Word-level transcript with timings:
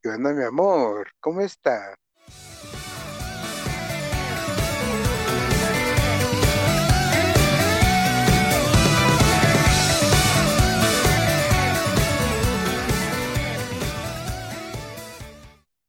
¿Qué 0.00 0.10
onda, 0.10 0.32
mi 0.32 0.44
amor? 0.44 1.08
¿Cómo 1.20 1.40
está? 1.40 1.96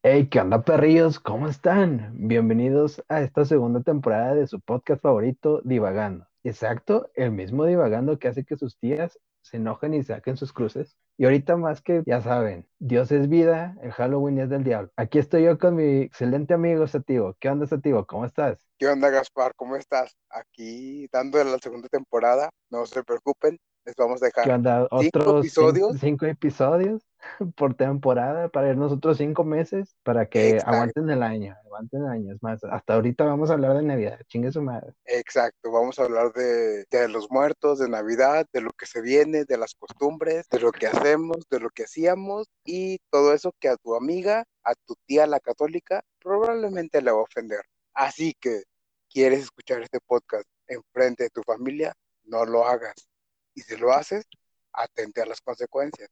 Hey, 0.02 0.28
¿qué 0.28 0.40
onda, 0.40 0.62
perrillos? 0.64 1.20
¿Cómo 1.20 1.46
están? 1.46 2.12
Bienvenidos 2.16 3.04
a 3.08 3.20
esta 3.20 3.44
segunda 3.44 3.80
temporada 3.82 4.34
de 4.34 4.48
su 4.48 4.60
podcast 4.60 5.02
favorito, 5.02 5.60
Divagando. 5.62 6.26
Exacto, 6.42 7.10
el 7.14 7.30
mismo 7.30 7.64
Divagando 7.64 8.18
que 8.18 8.26
hace 8.26 8.44
que 8.44 8.56
sus 8.56 8.76
tías 8.76 9.20
se 9.42 9.58
enojen 9.58 9.94
y 9.94 10.02
saquen 10.02 10.36
sus 10.36 10.52
cruces. 10.52 10.96
Y 11.20 11.24
ahorita 11.26 11.54
más 11.58 11.82
que, 11.82 12.02
ya 12.06 12.22
saben, 12.22 12.66
Dios 12.78 13.12
es 13.12 13.28
vida, 13.28 13.76
el 13.82 13.92
Halloween 13.92 14.38
es 14.38 14.48
del 14.48 14.64
diablo. 14.64 14.90
Aquí 14.96 15.18
estoy 15.18 15.44
yo 15.44 15.58
con 15.58 15.76
mi 15.76 16.00
excelente 16.00 16.54
amigo 16.54 16.86
Sativo. 16.86 17.36
¿Qué 17.38 17.50
onda, 17.50 17.66
Sativo? 17.66 18.06
¿Cómo 18.06 18.24
estás? 18.24 18.66
¿Qué 18.78 18.88
onda, 18.88 19.10
Gaspar? 19.10 19.52
¿Cómo 19.54 19.76
estás? 19.76 20.16
Aquí 20.30 21.08
dando 21.12 21.44
la 21.44 21.58
segunda 21.58 21.88
temporada. 21.88 22.48
No 22.70 22.86
se 22.86 23.04
preocupen, 23.04 23.58
les 23.84 23.94
vamos 23.96 24.22
a 24.22 24.24
dejar 24.24 24.44
¿Qué 24.46 24.50
onda? 24.50 24.88
cinco 24.98 25.18
¿Otros 25.18 25.44
episodios. 25.44 25.88
Cinco, 25.88 26.00
cinco 26.00 26.24
episodios 26.24 27.09
por 27.56 27.74
temporada 27.74 28.48
para 28.48 28.70
irnos 28.70 28.92
otros 28.92 29.18
cinco 29.18 29.44
meses 29.44 29.96
para 30.02 30.26
que 30.28 30.50
Exacto. 30.50 30.70
aguanten 30.74 31.10
el 31.10 31.22
año, 31.22 31.56
aguanten 31.64 32.02
el 32.02 32.08
año. 32.08 32.34
Es 32.34 32.42
más, 32.42 32.62
hasta 32.64 32.94
ahorita 32.94 33.24
vamos 33.24 33.50
a 33.50 33.54
hablar 33.54 33.76
de 33.76 33.82
Navidad. 33.82 34.20
Chingue 34.28 34.52
su 34.52 34.62
madre. 34.62 34.94
Exacto, 35.04 35.70
vamos 35.70 35.98
a 35.98 36.04
hablar 36.04 36.32
de, 36.32 36.84
de 36.90 37.08
los 37.08 37.30
muertos, 37.30 37.78
de 37.78 37.88
Navidad, 37.88 38.46
de 38.52 38.60
lo 38.60 38.72
que 38.72 38.86
se 38.86 39.00
viene, 39.00 39.44
de 39.44 39.58
las 39.58 39.74
costumbres, 39.74 40.46
de 40.50 40.60
lo 40.60 40.72
que 40.72 40.86
hacemos, 40.86 41.48
de 41.50 41.60
lo 41.60 41.70
que 41.70 41.84
hacíamos 41.84 42.48
y 42.64 42.98
todo 43.10 43.32
eso 43.34 43.52
que 43.58 43.68
a 43.68 43.76
tu 43.76 43.94
amiga, 43.94 44.44
a 44.64 44.74
tu 44.74 44.94
tía 45.06 45.26
la 45.26 45.40
católica, 45.40 46.02
probablemente 46.18 47.02
le 47.02 47.10
va 47.10 47.18
a 47.18 47.22
ofender. 47.22 47.62
Así 47.94 48.34
que, 48.40 48.62
¿quieres 49.08 49.40
escuchar 49.40 49.82
este 49.82 50.00
podcast 50.00 50.46
en 50.68 50.82
frente 50.92 51.24
de 51.24 51.30
tu 51.30 51.42
familia? 51.42 51.94
No 52.24 52.44
lo 52.44 52.66
hagas. 52.66 53.08
Y 53.54 53.62
si 53.62 53.76
lo 53.76 53.92
haces, 53.92 54.24
atente 54.72 55.22
a 55.22 55.26
las 55.26 55.40
consecuencias. 55.40 56.08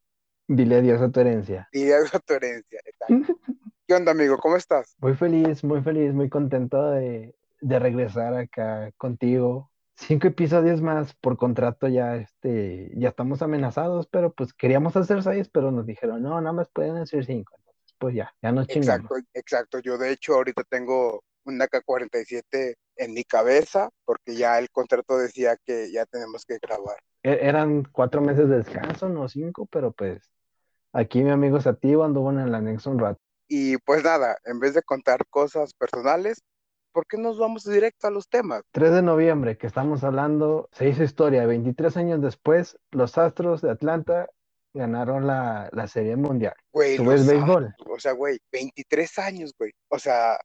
Dile 0.48 0.76
adiós 0.76 1.02
a 1.02 1.10
tu 1.10 1.20
herencia. 1.20 1.68
Y 1.72 1.92
a 1.92 2.02
tu 2.04 2.34
herencia. 2.34 2.80
exacto. 2.84 3.38
¿Qué 3.86 3.94
onda, 3.94 4.12
amigo? 4.12 4.36
¿Cómo 4.38 4.56
estás? 4.56 4.96
Muy 4.98 5.14
feliz, 5.14 5.62
muy 5.64 5.82
feliz, 5.82 6.12
muy 6.12 6.28
contento 6.28 6.90
de, 6.90 7.34
de 7.60 7.78
regresar 7.78 8.34
acá 8.34 8.90
contigo. 8.96 9.70
Cinco 9.94 10.26
episodios 10.26 10.80
más 10.82 11.14
por 11.14 11.36
contrato 11.36 11.88
ya, 11.88 12.16
este, 12.16 12.90
ya 12.96 13.08
estamos 13.08 13.42
amenazados, 13.42 14.06
pero 14.06 14.32
pues 14.32 14.52
queríamos 14.52 14.96
hacer 14.96 15.22
seis, 15.22 15.48
pero 15.48 15.70
nos 15.70 15.86
dijeron, 15.86 16.22
no, 16.22 16.40
nada 16.40 16.52
más 16.52 16.68
pueden 16.68 16.96
hacer 16.98 17.24
cinco. 17.24 17.54
Entonces, 17.58 17.94
pues 17.98 18.14
ya, 18.14 18.32
ya 18.42 18.52
nos 18.52 18.66
chingamos. 18.68 19.10
Exacto, 19.10 19.28
exacto. 19.34 19.78
Yo 19.80 19.98
de 19.98 20.12
hecho 20.12 20.34
ahorita 20.34 20.62
tengo 20.68 21.22
un 21.44 21.60
AK-47 21.60 22.74
en 22.96 23.14
mi 23.14 23.24
cabeza 23.24 23.88
porque 24.04 24.36
ya 24.36 24.58
el 24.58 24.70
contrato 24.70 25.16
decía 25.18 25.56
que 25.64 25.90
ya 25.90 26.04
tenemos 26.06 26.44
que 26.44 26.58
grabar. 26.60 26.96
E- 27.22 27.38
Eran 27.42 27.84
cuatro 27.84 28.20
meses 28.20 28.48
de 28.48 28.58
descanso, 28.58 29.08
no 29.08 29.28
cinco, 29.28 29.66
pero 29.66 29.92
pues 29.92 30.30
aquí 30.92 31.22
mi 31.22 31.30
amigo 31.30 31.60
Sativo 31.60 32.04
anduvo 32.04 32.30
en 32.30 32.40
el 32.40 32.54
anexo 32.54 32.90
un 32.90 32.98
rato. 32.98 33.20
Y 33.48 33.78
pues 33.78 34.04
nada, 34.04 34.36
en 34.44 34.60
vez 34.60 34.74
de 34.74 34.82
contar 34.82 35.26
cosas 35.30 35.72
personales, 35.72 36.42
¿por 36.92 37.06
qué 37.06 37.16
nos 37.16 37.38
vamos 37.38 37.64
directo 37.64 38.06
a 38.06 38.10
los 38.10 38.28
temas? 38.28 38.62
3 38.72 38.92
de 38.92 39.02
noviembre, 39.02 39.56
que 39.56 39.66
estamos 39.66 40.04
hablando, 40.04 40.68
se 40.72 40.88
hizo 40.88 41.02
historia. 41.02 41.46
23 41.46 41.96
años 41.96 42.20
después, 42.20 42.78
los 42.90 43.16
Astros 43.16 43.62
de 43.62 43.70
Atlanta 43.70 44.28
ganaron 44.74 45.26
la, 45.26 45.70
la 45.72 45.88
Serie 45.88 46.16
Mundial. 46.16 46.54
Güey, 46.72 46.96
¿Tú 46.96 47.06
ves 47.06 47.26
béisbol? 47.26 47.74
O 47.88 47.98
sea, 47.98 48.12
güey, 48.12 48.38
23 48.52 49.18
años, 49.18 49.54
güey. 49.58 49.72
O 49.88 49.98
sea, 49.98 50.38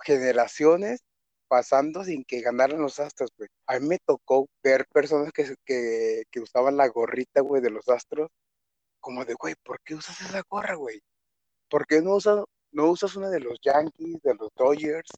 generaciones 0.00 1.04
pasando 1.48 2.04
sin 2.04 2.24
que 2.24 2.40
ganaran 2.40 2.80
los 2.80 2.98
Astros, 2.98 3.30
güey. 3.36 3.48
A 3.66 3.78
mí 3.78 3.86
me 3.86 3.98
tocó 3.98 4.48
ver 4.62 4.86
personas 4.92 5.32
que, 5.32 5.54
que, 5.64 6.24
que 6.30 6.40
usaban 6.40 6.76
la 6.76 6.88
gorrita, 6.88 7.40
güey, 7.40 7.62
de 7.62 7.70
los 7.70 7.88
Astros, 7.88 8.30
como 9.00 9.24
de, 9.24 9.34
güey, 9.34 9.54
¿por 9.64 9.80
qué 9.84 9.94
usas 9.94 10.20
esa 10.20 10.42
gorra, 10.48 10.74
güey? 10.74 11.00
¿Por 11.68 11.86
qué 11.86 12.00
no 12.02 12.14
usas, 12.14 12.44
no 12.72 12.90
usas 12.90 13.16
una 13.16 13.28
de 13.30 13.40
los 13.40 13.58
Yankees, 13.60 14.20
de 14.22 14.34
los 14.34 14.50
Dodgers, 14.56 15.10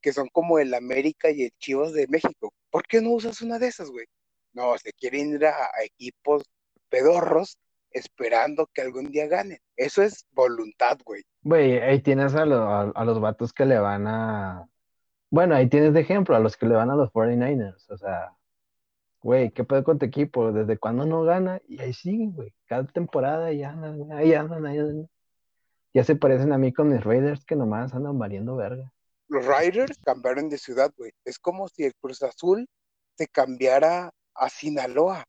que 0.00 0.12
son 0.12 0.28
como 0.28 0.58
el 0.58 0.72
América 0.74 1.30
y 1.30 1.42
el 1.44 1.50
Chivas 1.58 1.92
de 1.92 2.06
México? 2.08 2.52
¿Por 2.70 2.82
qué 2.84 3.00
no 3.00 3.10
usas 3.10 3.40
una 3.42 3.58
de 3.58 3.68
esas, 3.68 3.90
güey? 3.90 4.06
No, 4.52 4.76
se 4.78 4.92
quieren 4.92 5.34
ir 5.34 5.46
a, 5.46 5.54
equipos 5.84 6.44
pedorros 6.88 7.58
esperando 7.90 8.68
que 8.72 8.82
algún 8.82 9.10
día 9.10 9.26
ganen. 9.26 9.58
Eso 9.76 10.02
es 10.02 10.26
voluntad, 10.32 10.98
güey. 11.04 11.22
Güey, 11.42 11.78
ahí 11.78 12.00
tienes 12.00 12.34
a, 12.34 12.44
lo- 12.44 12.68
a- 12.68 12.92
a 12.94 13.04
los 13.04 13.20
vatos 13.20 13.52
que 13.52 13.64
le 13.64 13.78
van 13.78 14.06
a... 14.06 14.68
Bueno, 15.30 15.54
ahí 15.54 15.68
tienes 15.68 15.92
de 15.92 16.00
ejemplo 16.00 16.36
a 16.36 16.40
los 16.40 16.56
que 16.56 16.66
le 16.66 16.74
van 16.74 16.90
a 16.90 16.94
los 16.96 17.10
49ers. 17.10 17.90
O 17.90 17.96
sea, 17.96 18.32
güey, 19.26 19.50
¿qué 19.50 19.64
pedo 19.64 19.82
con 19.82 19.98
tu 19.98 20.06
equipo? 20.06 20.52
¿Desde 20.52 20.78
cuándo 20.78 21.04
no 21.04 21.24
gana? 21.24 21.60
Y 21.66 21.80
ahí 21.80 21.92
siguen, 21.92 22.32
güey. 22.32 22.54
Cada 22.66 22.86
temporada 22.86 23.46
ahí 23.46 23.64
andan, 23.64 24.12
ahí 24.12 24.32
andan, 24.32 24.64
ahí 24.64 24.78
andan. 24.78 25.08
Ya 25.92 26.04
se 26.04 26.14
parecen 26.14 26.52
a 26.52 26.58
mí 26.58 26.72
con 26.72 26.90
mis 26.90 27.02
Raiders 27.02 27.44
que 27.44 27.56
nomás 27.56 27.92
andan 27.92 28.16
valiendo 28.20 28.54
verga. 28.54 28.92
Los 29.26 29.44
Riders 29.44 29.98
cambiaron 30.04 30.48
de 30.48 30.58
ciudad, 30.58 30.92
güey. 30.96 31.10
Es 31.24 31.40
como 31.40 31.66
si 31.68 31.82
el 31.82 31.94
Cruz 32.00 32.22
Azul 32.22 32.68
se 33.18 33.26
cambiara 33.26 34.12
a 34.32 34.48
Sinaloa 34.48 35.24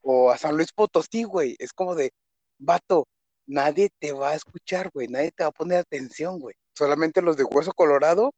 o 0.00 0.32
a 0.32 0.36
San 0.36 0.56
Luis 0.56 0.72
Potosí, 0.72 1.22
güey. 1.22 1.54
Es 1.60 1.72
como 1.72 1.94
de, 1.94 2.10
vato, 2.58 3.06
nadie 3.46 3.90
te 4.00 4.10
va 4.10 4.30
a 4.30 4.34
escuchar, 4.34 4.90
güey. 4.92 5.06
Nadie 5.06 5.30
te 5.30 5.44
va 5.44 5.50
a 5.50 5.52
poner 5.52 5.78
atención, 5.78 6.40
güey. 6.40 6.56
Solamente 6.74 7.22
los 7.22 7.36
de 7.36 7.44
Hueso 7.44 7.70
Colorado 7.72 8.32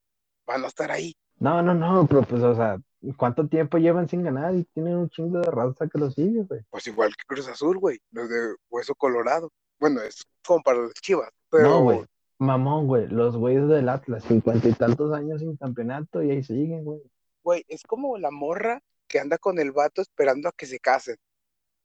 van 0.47 0.62
a 0.62 0.66
estar 0.66 0.91
ahí. 0.91 1.15
No, 1.39 1.62
no, 1.62 1.72
no, 1.72 2.06
pero 2.06 2.22
pues, 2.22 2.43
o 2.43 2.55
sea, 2.55 2.77
¿cuánto 3.16 3.47
tiempo 3.49 3.78
llevan 3.78 4.09
sin 4.09 4.22
ganar? 4.22 4.55
Y 4.55 4.65
tienen 4.65 4.97
un 4.97 5.09
chingo 5.11 5.41
de 5.41 5.50
raza 5.50 5.88
que 5.88 5.99
los 5.99 6.15
sigue, 6.15 6.43
güey. 6.43 6.61
Pues 6.71 6.87
igual 6.87 7.15
que 7.16 7.25
Cruz 7.27 7.49
Azul, 7.49 7.78
güey. 7.78 7.99
Los 8.12 8.28
de 8.28 8.55
Hueso 8.69 8.94
Colorado. 8.94 9.50
Bueno, 9.78 10.00
es 10.03 10.27
como 10.47 10.62
para 10.62 10.78
los 10.78 10.93
Chivas. 10.94 11.31
Pero, 11.50 11.69
No, 11.69 11.83
güey. 11.83 12.05
Mamón, 12.39 12.87
güey. 12.87 13.06
Los 13.09 13.37
güeyes 13.37 13.69
del 13.69 13.89
Atlas, 13.89 14.25
cincuenta 14.25 14.69
y 14.69 14.72
tantos 14.72 15.12
años 15.12 15.41
sin 15.41 15.56
campeonato 15.56 16.22
y 16.22 16.31
ahí 16.31 16.43
siguen, 16.43 16.84
güey. 16.84 17.00
güey, 17.43 17.65
es 17.69 17.83
como 17.83 18.19
la 18.19 18.31
morra 18.31 18.83
que 19.09 19.19
anda 19.19 19.39
con 19.39 19.59
el 19.59 19.72
vato 19.72 20.00
esperando 20.00 20.49
a 20.49 20.53
que 20.53 20.66
se 20.66 20.78
casen. 20.78 21.16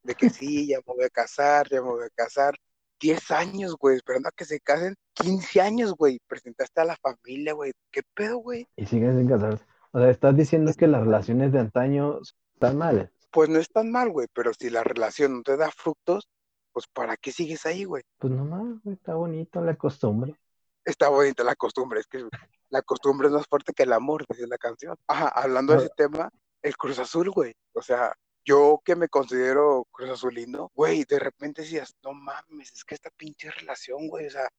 De 0.04 0.16
que 0.16 0.30
sí, 0.30 0.68
ya 0.68 0.78
me 0.78 0.94
voy 0.94 1.06
a 1.06 1.10
casar, 1.10 1.68
ya 1.70 1.82
me 1.82 1.90
voy 1.90 2.06
a 2.06 2.10
casar. 2.10 2.56
10 3.02 3.32
años, 3.32 3.76
güey, 3.78 3.98
esperando 3.98 4.30
a 4.30 4.32
que 4.32 4.46
se 4.46 4.60
casen. 4.60 4.96
15 5.14 5.60
años, 5.62 5.94
güey. 5.94 6.20
Presentaste 6.28 6.80
a 6.82 6.86
la 6.86 6.96
familia, 6.96 7.54
güey. 7.54 7.74
¿Qué 7.92 8.02
pedo, 8.14 8.38
güey? 8.38 8.68
Y 8.78 8.86
siguen 8.86 9.18
sin 9.18 9.28
casarse. 9.28 9.66
O 9.96 9.98
sea, 9.98 10.10
estás 10.10 10.36
diciendo 10.36 10.74
que 10.78 10.88
las 10.88 11.06
relaciones 11.06 11.54
de 11.54 11.60
antaño 11.60 12.20
están 12.54 12.78
mal. 12.78 13.14
Pues 13.32 13.48
no 13.48 13.60
es 13.60 13.70
tan 13.70 13.94
mal, 13.94 14.10
güey, 14.10 14.28
pero 14.34 14.52
si 14.54 14.70
la 14.70 14.84
relación 14.84 15.38
no 15.38 15.42
te 15.42 15.56
da 15.56 15.72
frutos, 15.72 16.28
pues 16.74 16.86
¿para 16.88 17.16
qué 17.16 17.32
sigues 17.32 17.66
ahí, 17.66 17.86
güey? 17.86 18.04
Pues 18.18 18.34
nomás, 18.34 18.84
güey, 18.84 18.96
está 18.98 19.16
bonito 19.16 19.62
la 19.62 19.78
costumbre. 19.78 20.36
Está 20.84 21.08
bonita 21.08 21.46
la 21.46 21.56
costumbre, 21.56 22.02
es 22.02 22.08
que 22.08 22.28
la 22.68 22.82
costumbre 22.82 23.30
es 23.30 23.34
más 23.36 23.48
fuerte 23.48 23.72
que 23.72 23.84
el 23.84 23.94
amor, 23.94 24.26
dice 24.28 24.46
la 24.48 24.58
canción. 24.58 24.98
Ajá, 25.08 25.30
hablando 25.30 25.72
de 25.72 25.86
ese 25.86 25.94
tema, 25.96 26.30
el 26.62 26.76
Cruz 26.76 27.00
Azul, 27.00 27.30
güey. 27.30 27.54
O 27.72 27.82
sea, 27.82 28.14
yo 28.44 28.82
que 28.84 28.98
me 28.98 29.08
considero 29.08 29.88
Cruz 29.92 30.10
Azulino, 30.10 30.74
güey, 30.76 31.06
de 31.06 31.20
repente 31.20 31.62
decías, 31.62 31.96
no 32.04 32.12
mames, 32.12 32.74
es 32.74 32.84
que 32.84 32.96
esta 32.96 33.12
pinche 33.12 33.50
relación, 33.50 34.10
güey, 34.10 34.28
o 34.28 34.32
sea, 34.32 34.50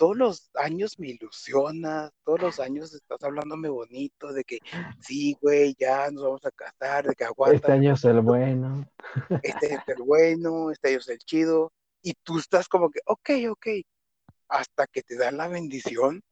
todos 0.00 0.16
los 0.16 0.50
años 0.54 0.98
me 0.98 1.08
ilusionas, 1.08 2.10
todos 2.24 2.40
los 2.40 2.58
años 2.58 2.94
estás 2.94 3.22
hablándome 3.22 3.68
bonito 3.68 4.32
de 4.32 4.44
que 4.44 4.58
sí, 4.98 5.36
güey, 5.42 5.76
ya 5.78 6.10
nos 6.10 6.22
vamos 6.22 6.46
a 6.46 6.50
casar, 6.50 7.06
de 7.06 7.14
que 7.14 7.24
aguanta, 7.24 7.56
Este 7.56 7.72
año 7.72 7.92
es 7.92 8.04
el 8.04 8.22
bueno. 8.22 8.90
este 9.42 9.74
es 9.74 9.80
el 9.88 10.02
bueno, 10.02 10.70
este 10.70 10.94
es 10.94 11.06
el 11.06 11.18
chido, 11.18 11.70
y 12.00 12.14
tú 12.14 12.38
estás 12.38 12.66
como 12.66 12.88
que, 12.90 13.00
ok, 13.04 13.30
ok, 13.50 13.66
hasta 14.48 14.86
que 14.86 15.02
te 15.02 15.18
dan 15.18 15.36
la 15.36 15.48
bendición 15.48 16.22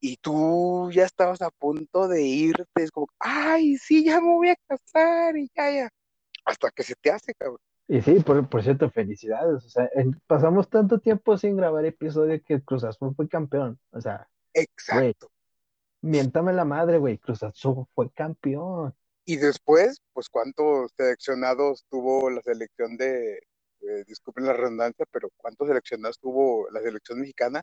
y 0.00 0.16
tú 0.16 0.90
ya 0.90 1.04
estabas 1.04 1.40
a 1.42 1.50
punto 1.50 2.08
de 2.08 2.22
irte, 2.22 2.82
es 2.82 2.90
como, 2.90 3.06
ay, 3.20 3.76
sí, 3.76 4.04
ya 4.04 4.20
me 4.20 4.34
voy 4.34 4.48
a 4.48 4.56
casar 4.66 5.36
y 5.36 5.48
ya, 5.54 5.70
ya, 5.70 5.90
hasta 6.44 6.72
que 6.72 6.82
se 6.82 6.96
te 6.96 7.12
hace, 7.12 7.32
cabrón. 7.34 7.60
Y 7.88 8.02
sí, 8.02 8.20
por, 8.20 8.48
por 8.48 8.62
cierto, 8.62 8.90
felicidades. 8.90 9.64
O 9.64 9.68
sea, 9.68 9.88
en- 9.94 10.20
pasamos 10.26 10.68
tanto 10.68 10.98
tiempo 10.98 11.36
sin 11.38 11.56
grabar 11.56 11.84
episodio 11.84 12.42
que 12.44 12.60
Cruz 12.62 12.84
Azul 12.84 13.14
fue 13.14 13.28
campeón. 13.28 13.78
O 13.92 14.00
sea, 14.00 14.28
Exacto. 14.54 15.30
miéntame 16.00 16.52
la 16.52 16.64
madre, 16.64 16.98
güey. 16.98 17.18
Cruz 17.18 17.42
Azul 17.42 17.86
fue 17.94 18.10
campeón. 18.10 18.94
Y 19.24 19.36
después, 19.36 20.00
pues, 20.12 20.28
¿cuántos 20.28 20.92
seleccionados 20.96 21.84
tuvo 21.88 22.30
la 22.30 22.40
selección 22.42 22.96
de, 22.96 23.34
eh, 23.36 24.04
disculpen 24.06 24.46
la 24.46 24.52
redundancia, 24.52 25.04
pero 25.10 25.28
cuántos 25.36 25.68
seleccionados 25.68 26.18
tuvo 26.18 26.68
la 26.70 26.80
selección 26.80 27.20
mexicana 27.20 27.62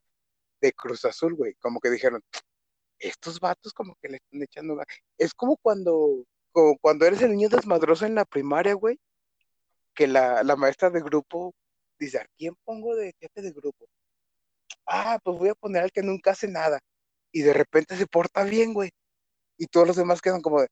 de 0.61 0.71
Cruz 0.73 1.03
Azul, 1.05 1.35
güey? 1.35 1.55
Como 1.55 1.79
que 1.79 1.89
dijeron, 1.89 2.21
estos 2.99 3.39
vatos 3.41 3.73
como 3.73 3.95
que 4.01 4.07
le 4.09 4.17
están 4.17 4.41
echando. 4.41 4.77
Es 5.17 5.33
como 5.33 5.57
cuando, 5.57 6.25
como 6.53 6.77
cuando 6.79 7.05
eres 7.05 7.21
el 7.21 7.31
niño 7.31 7.49
desmadroso 7.49 8.05
en 8.05 8.15
la 8.15 8.23
primaria, 8.25 8.73
güey, 8.73 8.99
que 9.93 10.07
la, 10.07 10.43
la 10.43 10.55
maestra 10.55 10.89
de 10.89 11.01
grupo 11.01 11.53
dice, 11.99 12.19
¿a 12.19 12.27
quién 12.37 12.55
pongo 12.63 12.95
de 12.95 13.13
jefe 13.19 13.41
de 13.41 13.51
grupo? 13.51 13.87
ah, 14.87 15.19
pues 15.23 15.37
voy 15.37 15.49
a 15.49 15.55
poner 15.55 15.83
al 15.83 15.91
que 15.91 16.03
nunca 16.03 16.31
hace 16.31 16.47
nada. 16.47 16.79
Y 17.31 17.41
de 17.41 17.53
repente 17.53 17.95
se 17.97 18.07
porta 18.07 18.43
bien, 18.43 18.73
güey. 18.73 18.91
Y 19.57 19.67
todos 19.67 19.87
los 19.87 19.95
demás 19.95 20.21
quedan 20.21 20.41
como 20.41 20.61
de, 20.61 20.67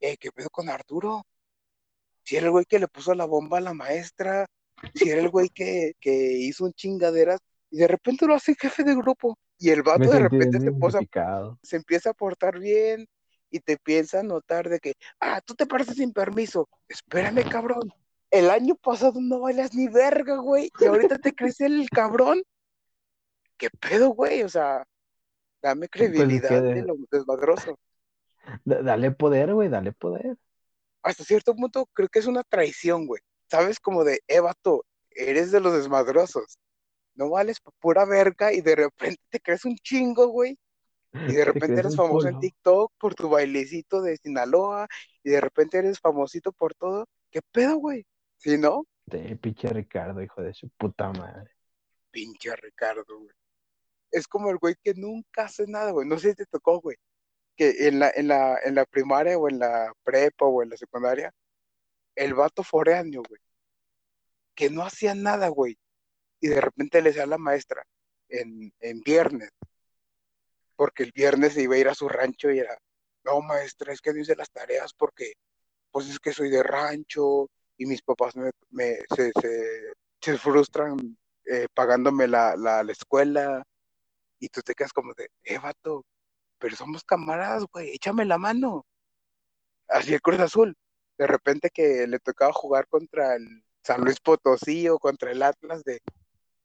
eh, 0.00 0.16
¿qué 0.18 0.30
pedo 0.32 0.48
con 0.50 0.68
Arturo? 0.68 1.22
Si 2.24 2.36
era 2.36 2.46
el 2.46 2.52
güey 2.52 2.64
que 2.64 2.78
le 2.78 2.88
puso 2.88 3.14
la 3.14 3.24
bomba 3.24 3.58
a 3.58 3.62
la 3.62 3.74
maestra, 3.74 4.46
si 4.94 5.10
era 5.10 5.20
el 5.20 5.30
güey 5.30 5.48
que, 5.48 5.94
que 6.00 6.32
hizo 6.32 6.64
un 6.64 6.72
chingaderas, 6.72 7.40
y 7.70 7.78
de 7.78 7.88
repente 7.88 8.26
lo 8.26 8.34
hace 8.34 8.54
jefe 8.54 8.84
de 8.84 8.94
grupo. 8.94 9.38
Y 9.58 9.70
el 9.70 9.78
Me 9.78 9.82
vato 9.82 10.10
de 10.10 10.18
repente 10.18 10.60
se, 10.60 10.72
posa, 10.72 11.00
se 11.62 11.76
empieza 11.76 12.10
a 12.10 12.14
portar 12.14 12.58
bien 12.58 13.06
y 13.50 13.60
te 13.60 13.78
piensa 13.78 14.20
a 14.20 14.22
notar 14.22 14.68
de 14.68 14.80
que, 14.80 14.94
ah, 15.20 15.40
tú 15.40 15.54
te 15.54 15.66
pareces 15.66 15.96
sin 15.96 16.12
permiso. 16.12 16.68
Espérame, 16.88 17.48
cabrón. 17.48 17.92
El 18.30 18.50
año 18.50 18.74
pasado 18.76 19.20
no 19.20 19.40
bailas 19.40 19.74
ni 19.74 19.88
verga, 19.88 20.36
güey, 20.38 20.70
y 20.78 20.84
ahorita 20.86 21.18
te 21.18 21.34
crece 21.34 21.66
el 21.66 21.88
cabrón. 21.90 22.42
¿Qué 23.56 23.70
pedo, 23.70 24.10
güey? 24.10 24.42
O 24.42 24.48
sea, 24.48 24.84
dame 25.62 25.88
Pues 25.96 26.10
es 26.10 26.10
credibilidad 26.10 26.62
de 26.62 26.82
lo 26.82 26.96
desmadroso. 27.10 27.78
da- 28.64 28.82
dale 28.82 29.10
poder, 29.12 29.54
güey, 29.54 29.68
dale 29.68 29.92
poder. 29.92 30.36
Hasta 31.02 31.24
cierto 31.24 31.54
punto 31.54 31.86
creo 31.92 32.08
que 32.08 32.18
es 32.18 32.26
una 32.26 32.42
traición, 32.42 33.06
güey. 33.06 33.22
¿Sabes? 33.50 33.78
Como 33.80 34.04
de, 34.04 34.20
eh, 34.26 34.40
vato, 34.40 34.84
eres 35.10 35.52
de 35.52 35.60
los 35.60 35.72
desmadrosos. 35.74 36.58
No 37.14 37.30
vales 37.30 37.58
pura 37.80 38.04
verga 38.04 38.52
y 38.52 38.60
de 38.60 38.76
repente 38.76 39.22
te 39.30 39.40
crees 39.40 39.64
un 39.64 39.76
chingo, 39.76 40.26
güey. 40.28 40.58
Y 41.12 41.32
de 41.32 41.44
Te 41.44 41.44
repente 41.44 41.80
eres 41.80 41.96
famoso 41.96 42.28
en. 42.28 42.38
TikTok 42.40 42.92
por 42.98 43.14
tu 43.14 43.28
bailecito 43.30 44.02
de 44.02 44.16
Sinaloa 44.18 44.88
y 45.22 45.30
de 45.30 45.40
repente 45.40 45.78
eres 45.78 46.00
famosito 46.00 46.52
por 46.52 46.74
todo. 46.74 47.06
¿Qué 47.30 47.40
pedo, 47.52 47.76
güey? 47.76 48.06
¿Sí, 48.36 48.58
no? 48.58 48.84
Sí, 49.10 49.34
pinche 49.36 49.68
Ricardo, 49.68 50.20
hijo 50.22 50.42
de 50.42 50.52
su 50.52 50.68
puta 50.70 51.10
madre. 51.12 51.50
Pinche 52.10 52.54
Ricardo, 52.56 53.04
güey. 53.06 53.34
Es 54.10 54.26
como 54.26 54.50
el 54.50 54.58
güey 54.58 54.74
que 54.82 54.94
nunca 54.94 55.44
hace 55.44 55.66
nada, 55.66 55.90
güey. 55.92 56.08
No 56.08 56.18
sé 56.18 56.30
si 56.30 56.36
te 56.36 56.46
tocó, 56.46 56.80
güey. 56.80 56.96
Que 57.56 57.88
en 57.88 57.98
la, 57.98 58.10
en 58.14 58.28
la, 58.28 58.58
en 58.64 58.74
la 58.74 58.84
primaria 58.84 59.38
o 59.38 59.48
en 59.48 59.58
la 59.58 59.92
prepa 60.02 60.46
o 60.46 60.62
en 60.62 60.70
la 60.70 60.76
secundaria, 60.76 61.32
el 62.14 62.34
vato 62.34 62.62
foráneo, 62.62 63.22
güey. 63.28 63.40
Que 64.54 64.70
no 64.70 64.82
hacía 64.82 65.14
nada, 65.14 65.48
güey. 65.48 65.78
Y 66.40 66.48
de 66.48 66.60
repente 66.60 67.00
le 67.02 67.10
decía 67.10 67.24
a 67.24 67.26
la 67.26 67.38
maestra 67.38 67.84
en, 68.28 68.72
en 68.80 69.00
viernes, 69.00 69.50
porque 70.76 71.04
el 71.04 71.12
viernes 71.14 71.54
se 71.54 71.62
iba 71.62 71.74
a 71.76 71.78
ir 71.78 71.88
a 71.88 71.94
su 71.94 72.08
rancho 72.08 72.50
y 72.50 72.58
era, 72.58 72.76
no, 73.24 73.40
maestra, 73.40 73.92
es 73.92 74.00
que 74.00 74.12
no 74.12 74.20
hice 74.20 74.36
las 74.36 74.50
tareas 74.50 74.92
porque, 74.94 75.32
pues 75.90 76.08
es 76.08 76.18
que 76.18 76.32
soy 76.32 76.50
de 76.50 76.62
rancho 76.62 77.48
y 77.76 77.86
mis 77.86 78.02
papás 78.02 78.34
me, 78.36 78.50
se, 79.14 79.32
se, 79.40 79.92
se 80.20 80.38
frustran 80.38 81.16
eh, 81.44 81.68
pagándome 81.74 82.26
la, 82.26 82.56
la, 82.56 82.82
la 82.82 82.92
escuela 82.92 83.62
y 84.38 84.48
tú 84.48 84.60
te 84.62 84.74
quedas 84.74 84.92
como 84.92 85.14
de, 85.14 85.28
eh, 85.44 85.58
vato, 85.58 86.04
pero 86.58 86.76
somos 86.76 87.04
camaradas, 87.04 87.64
güey, 87.72 87.90
échame 87.90 88.24
la 88.24 88.38
mano. 88.38 88.84
Así 89.88 90.14
el 90.14 90.20
Cruz 90.20 90.40
Azul. 90.40 90.76
De 91.18 91.26
repente 91.26 91.70
que 91.70 92.06
le 92.06 92.18
tocaba 92.18 92.52
jugar 92.52 92.86
contra 92.88 93.36
el 93.36 93.64
San 93.82 94.02
Luis 94.02 94.20
Potosí 94.20 94.88
o 94.88 94.98
contra 94.98 95.30
el 95.30 95.42
Atlas 95.42 95.82
de, 95.84 96.00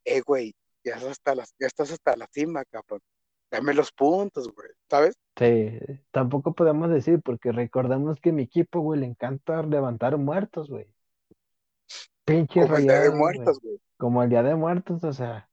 eh, 0.04 0.22
güey, 0.22 0.54
ya 0.84 0.96
estás 0.96 1.12
hasta 1.12 1.36
la, 1.36 1.46
ya 1.60 1.68
estás 1.68 1.92
hasta 1.92 2.16
la 2.18 2.28
cima, 2.32 2.66
cabrón. 2.66 3.02
Dame 3.52 3.74
los 3.74 3.92
puntos, 3.92 4.52
güey, 4.52 4.70
¿sabes? 4.90 5.16
Sí, 5.38 5.78
tampoco 6.12 6.54
podemos 6.54 6.90
decir, 6.90 7.22
porque 7.22 7.52
recordemos 7.52 8.20
que 8.20 8.32
mi 8.32 8.44
equipo, 8.44 8.80
güey, 8.80 9.02
le 9.02 9.06
encanta 9.06 9.62
levantar 9.62 10.18
muertos, 10.18 10.70
güey. 10.70 10.88
Como 12.54 12.76
el 12.78 12.84
Día 12.84 13.00
de. 13.02 13.12
Muertos, 13.12 13.60
güey. 13.62 13.80
Como 13.98 14.24
el 14.24 14.30
Día 14.30 14.44
de 14.44 14.56
Muertos, 14.56 15.04
o 15.04 15.14
sea, 15.14 15.50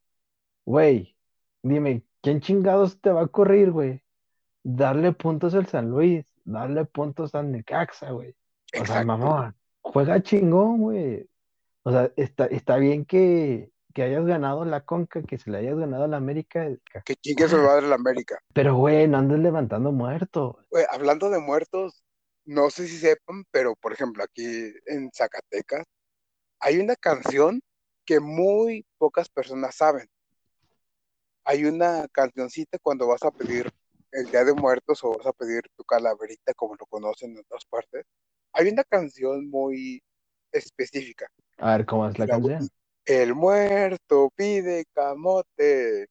güey, 0.65 1.15
dime, 1.61 2.03
¿quién 2.21 2.41
chingados 2.41 2.99
te 2.99 3.11
va 3.11 3.21
a 3.23 3.27
correr, 3.27 3.71
güey? 3.71 4.01
Darle 4.63 5.13
puntos 5.13 5.53
al 5.55 5.67
San 5.67 5.89
Luis, 5.89 6.25
darle 6.43 6.85
puntos 6.85 7.35
al 7.35 7.51
Necaxa, 7.51 8.11
güey. 8.11 8.35
O 8.79 8.85
sea, 8.85 9.03
mamón, 9.03 9.55
juega 9.81 10.21
chingón, 10.21 10.81
güey. 10.81 11.29
O 11.83 11.91
sea, 11.91 12.11
está, 12.15 12.45
está 12.45 12.77
bien 12.77 13.05
que, 13.05 13.71
que 13.93 14.03
hayas 14.03 14.25
ganado 14.25 14.65
la 14.65 14.81
Conca, 14.81 15.21
que 15.23 15.37
se 15.37 15.49
le 15.49 15.59
hayas 15.59 15.77
ganado 15.77 16.03
a 16.03 16.07
la 16.07 16.17
América, 16.17 16.67
Que 17.05 17.15
chingue 17.15 17.47
su 17.47 17.57
madre 17.57 17.87
la 17.87 17.95
América. 17.95 18.39
pero, 18.53 18.75
güey, 18.75 19.07
no 19.07 19.17
andes 19.17 19.39
levantando 19.39 19.91
muertos. 19.91 20.55
Güey, 20.69 20.85
hablando 20.91 21.29
de 21.29 21.39
muertos, 21.39 22.03
no 22.45 22.69
sé 22.69 22.87
si 22.87 22.97
sepan, 22.97 23.43
pero 23.51 23.75
por 23.75 23.93
ejemplo, 23.93 24.23
aquí 24.23 24.73
en 24.87 25.09
Zacatecas 25.13 25.85
hay 26.59 26.79
una 26.79 26.95
canción 26.95 27.61
que 28.05 28.19
muy 28.19 28.85
pocas 28.97 29.29
personas 29.29 29.75
saben. 29.75 30.07
Hay 31.43 31.65
una 31.65 32.07
cancioncita 32.09 32.77
cuando 32.79 33.07
vas 33.07 33.23
a 33.23 33.31
pedir 33.31 33.71
el 34.11 34.29
Día 34.29 34.43
de 34.43 34.53
Muertos 34.53 35.03
o 35.03 35.11
vas 35.17 35.25
a 35.25 35.33
pedir 35.33 35.63
tu 35.75 35.83
calaverita, 35.83 36.53
como 36.53 36.75
lo 36.75 36.85
conocen 36.85 37.31
en 37.31 37.39
otras 37.39 37.65
partes. 37.65 38.05
Hay 38.53 38.67
una 38.69 38.83
canción 38.83 39.49
muy 39.49 40.01
específica. 40.51 41.27
A 41.57 41.77
ver, 41.77 41.85
¿cómo 41.85 42.07
es 42.07 42.17
la 42.19 42.25
La- 42.25 42.33
canción? 42.33 42.67
El 43.05 43.33
muerto 43.33 44.29
pide 44.35 44.85
camote, 44.93 46.07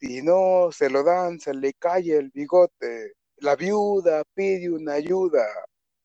si 0.00 0.20
no 0.22 0.70
se 0.70 0.90
lo 0.90 1.02
dan, 1.02 1.40
se 1.40 1.54
le 1.54 1.72
cae 1.74 2.14
el 2.16 2.30
bigote. 2.30 3.14
La 3.38 3.56
viuda 3.56 4.22
pide 4.34 4.70
una 4.70 4.94
ayuda 4.94 5.46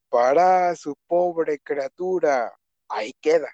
para 0.09 0.73
su 0.75 0.93
pobre 1.07 1.59
criatura. 1.59 2.53
Ahí 2.87 3.11
queda. 3.19 3.49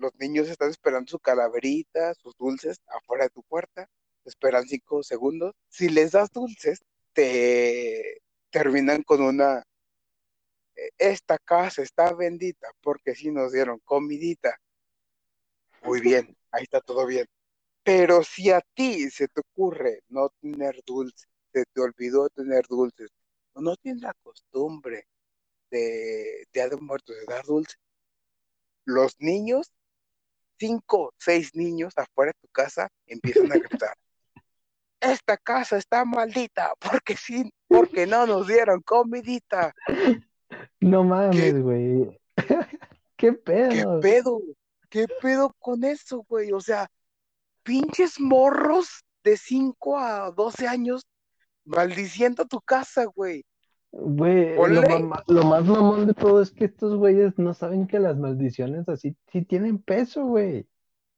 Los 0.00 0.14
niños 0.18 0.48
están 0.48 0.70
esperando 0.70 1.10
su 1.10 1.18
calaverita, 1.18 2.14
sus 2.14 2.34
dulces 2.38 2.80
afuera 2.86 3.24
de 3.24 3.30
tu 3.30 3.42
puerta. 3.42 3.86
Esperan 4.24 4.66
cinco 4.66 5.02
segundos. 5.02 5.54
Si 5.68 5.90
les 5.90 6.12
das 6.12 6.30
dulces, 6.32 6.80
te 7.12 8.22
terminan 8.50 9.02
con 9.02 9.20
una. 9.20 9.62
Esta 10.96 11.36
casa 11.38 11.82
está 11.82 12.14
bendita 12.14 12.68
porque 12.80 13.14
sí 13.14 13.30
nos 13.30 13.52
dieron 13.52 13.78
comidita. 13.84 14.58
Muy 15.82 16.00
bien, 16.00 16.34
ahí 16.50 16.62
está 16.62 16.80
todo 16.80 17.04
bien. 17.04 17.26
Pero 17.82 18.22
si 18.24 18.50
a 18.50 18.62
ti 18.74 19.10
se 19.10 19.28
te 19.28 19.40
ocurre 19.40 20.00
no 20.08 20.30
tener 20.40 20.80
dulces, 20.86 21.28
se 21.52 21.64
te 21.74 21.80
olvidó 21.82 22.30
tener 22.30 22.66
dulces, 22.66 23.10
o 23.52 23.60
no 23.60 23.76
tienes 23.76 24.00
la 24.00 24.14
costumbre 24.22 25.06
de 25.70 26.46
Día 26.54 26.70
de 26.70 26.76
Muertos 26.78 27.16
de 27.16 27.24
dar 27.26 27.44
dulces, 27.44 27.78
los 28.86 29.14
niños, 29.18 29.70
cinco, 30.60 31.12
seis 31.18 31.54
niños 31.54 31.94
afuera 31.96 32.32
de 32.32 32.46
tu 32.46 32.48
casa, 32.52 32.88
empiezan 33.06 33.50
a 33.50 33.56
gritar. 33.56 33.96
Esta 35.00 35.38
casa 35.38 35.78
está 35.78 36.04
maldita 36.04 36.72
porque 36.78 37.16
sí, 37.16 37.50
porque 37.66 38.06
no 38.06 38.26
nos 38.26 38.46
dieron 38.46 38.82
comidita. 38.82 39.72
No 40.78 41.02
mames, 41.04 41.60
güey. 41.62 42.20
¿Qué 43.16 43.32
¿Qué 43.32 43.32
pedo? 43.32 44.00
pedo? 44.00 44.40
¿Qué 44.90 45.06
pedo 45.22 45.54
con 45.58 45.84
eso, 45.84 46.24
güey? 46.28 46.52
O 46.52 46.60
sea, 46.60 46.88
pinches 47.62 48.20
morros 48.20 49.04
de 49.24 49.36
5 49.36 49.98
a 49.98 50.30
12 50.30 50.68
años 50.68 51.06
maldiciendo 51.64 52.46
tu 52.46 52.60
casa, 52.60 53.04
güey. 53.04 53.44
Güey, 53.92 54.56
lo, 54.56 54.82
mama- 54.82 55.24
lo 55.26 55.44
más 55.44 55.64
mamón 55.64 56.06
de 56.06 56.14
todo 56.14 56.40
es 56.40 56.52
que 56.52 56.66
estos 56.66 56.96
güeyes 56.96 57.36
no 57.38 57.54
saben 57.54 57.86
que 57.88 57.98
las 57.98 58.16
maldiciones 58.16 58.88
así 58.88 59.16
sí 59.32 59.44
tienen 59.44 59.82
peso, 59.82 60.24
güey. 60.24 60.66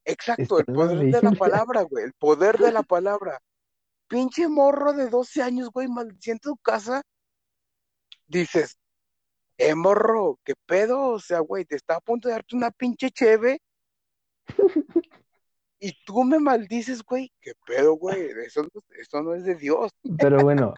Exacto, 0.05 0.59
el 0.59 0.65
poder 0.65 0.99
de 0.99 1.23
la 1.23 1.33
palabra, 1.33 1.83
güey. 1.83 2.05
El 2.05 2.13
poder 2.15 2.59
de 2.59 2.73
la 2.73 2.83
palabra. 2.83 3.39
Pinche 4.09 4.49
morro 4.49 4.93
de 4.95 5.09
12 5.09 5.43
años, 5.43 5.71
güey, 5.71 5.89
maldiciendo 5.89 6.41
tu 6.43 6.57
casa. 6.57 7.03
Dices, 8.27 8.79
eh, 9.59 9.75
morro, 9.75 10.39
¿qué 10.45 10.55
pedo? 10.67 11.09
O 11.11 11.19
sea, 11.19 11.41
güey, 11.41 11.65
te 11.67 11.77
está 11.77 11.97
a 11.97 12.01
punto 12.01 12.29
de 12.29 12.35
darte 12.35 12.57
una 12.57 12.71
pinche 12.71 13.11
cheve. 13.11 13.61
Y 15.85 15.93
tú 16.07 16.23
me 16.23 16.39
maldices, 16.39 17.03
güey. 17.03 17.33
¿Qué 17.41 17.55
pedo, 17.67 17.95
güey? 17.95 18.29
Eso, 18.47 18.69
eso 19.01 19.21
no 19.21 19.35
es 19.35 19.43
de 19.45 19.57
Dios. 19.57 19.91
Pero 20.17 20.39
bueno, 20.39 20.75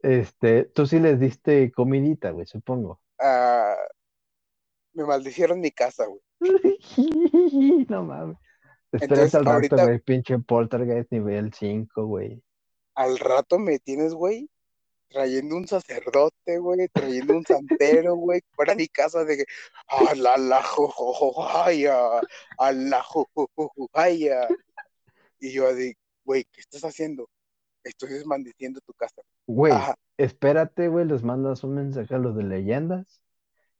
este, 0.00 0.64
tú 0.64 0.86
sí 0.86 0.98
les 0.98 1.18
diste 1.20 1.70
comidita, 1.72 2.30
güey, 2.30 2.46
supongo. 2.46 3.00
Ah, 3.18 3.76
me 4.92 5.04
maldicieron 5.04 5.60
mi 5.60 5.70
casa, 5.70 6.06
güey. 6.06 6.20
No 7.88 8.04
mames. 8.04 8.36
Entonces, 8.92 9.34
al 9.34 9.44
rato, 9.44 9.54
ahorita- 9.56 9.84
güey, 9.84 9.98
pinche 9.98 10.38
poltergeist 10.38 11.10
nivel 11.10 11.52
5, 11.52 12.06
güey. 12.06 12.42
Al 12.94 13.18
rato 13.18 13.58
me 13.58 13.80
tienes, 13.80 14.14
güey, 14.14 14.48
trayendo 15.08 15.56
un 15.56 15.66
sacerdote, 15.66 16.58
güey, 16.58 16.86
trayendo 16.92 17.36
un 17.36 17.44
santero, 17.44 18.14
güey, 18.14 18.40
para 18.56 18.76
mi 18.76 18.86
casa 18.86 19.24
de 19.24 19.38
que, 19.38 19.44
a 19.88 20.14
la 20.14 20.36
la 20.36 20.62
jo, 20.62 20.86
jo, 20.88 21.12
jo, 21.12 21.32
jaya, 21.42 22.20
a 22.58 22.72
la 22.72 23.02
jo, 23.02 23.28
jo, 23.34 23.50
jo, 23.56 23.72
jo, 23.74 23.88
jaya. 23.92 24.46
Y 25.40 25.52
yo 25.52 25.74
de, 25.74 25.96
güey, 26.24 26.44
¿qué 26.52 26.60
estás 26.60 26.84
haciendo? 26.84 27.28
Estoy 27.84 28.10
desmaldiciendo 28.10 28.80
tu 28.80 28.92
casa. 28.94 29.22
Güey, 29.46 29.72
Ajá. 29.72 29.94
espérate, 30.16 30.88
güey, 30.88 31.06
les 31.06 31.22
mandas 31.22 31.64
un 31.64 31.74
mensaje 31.74 32.14
a 32.14 32.18
los 32.18 32.34
de 32.36 32.44
leyendas 32.44 33.22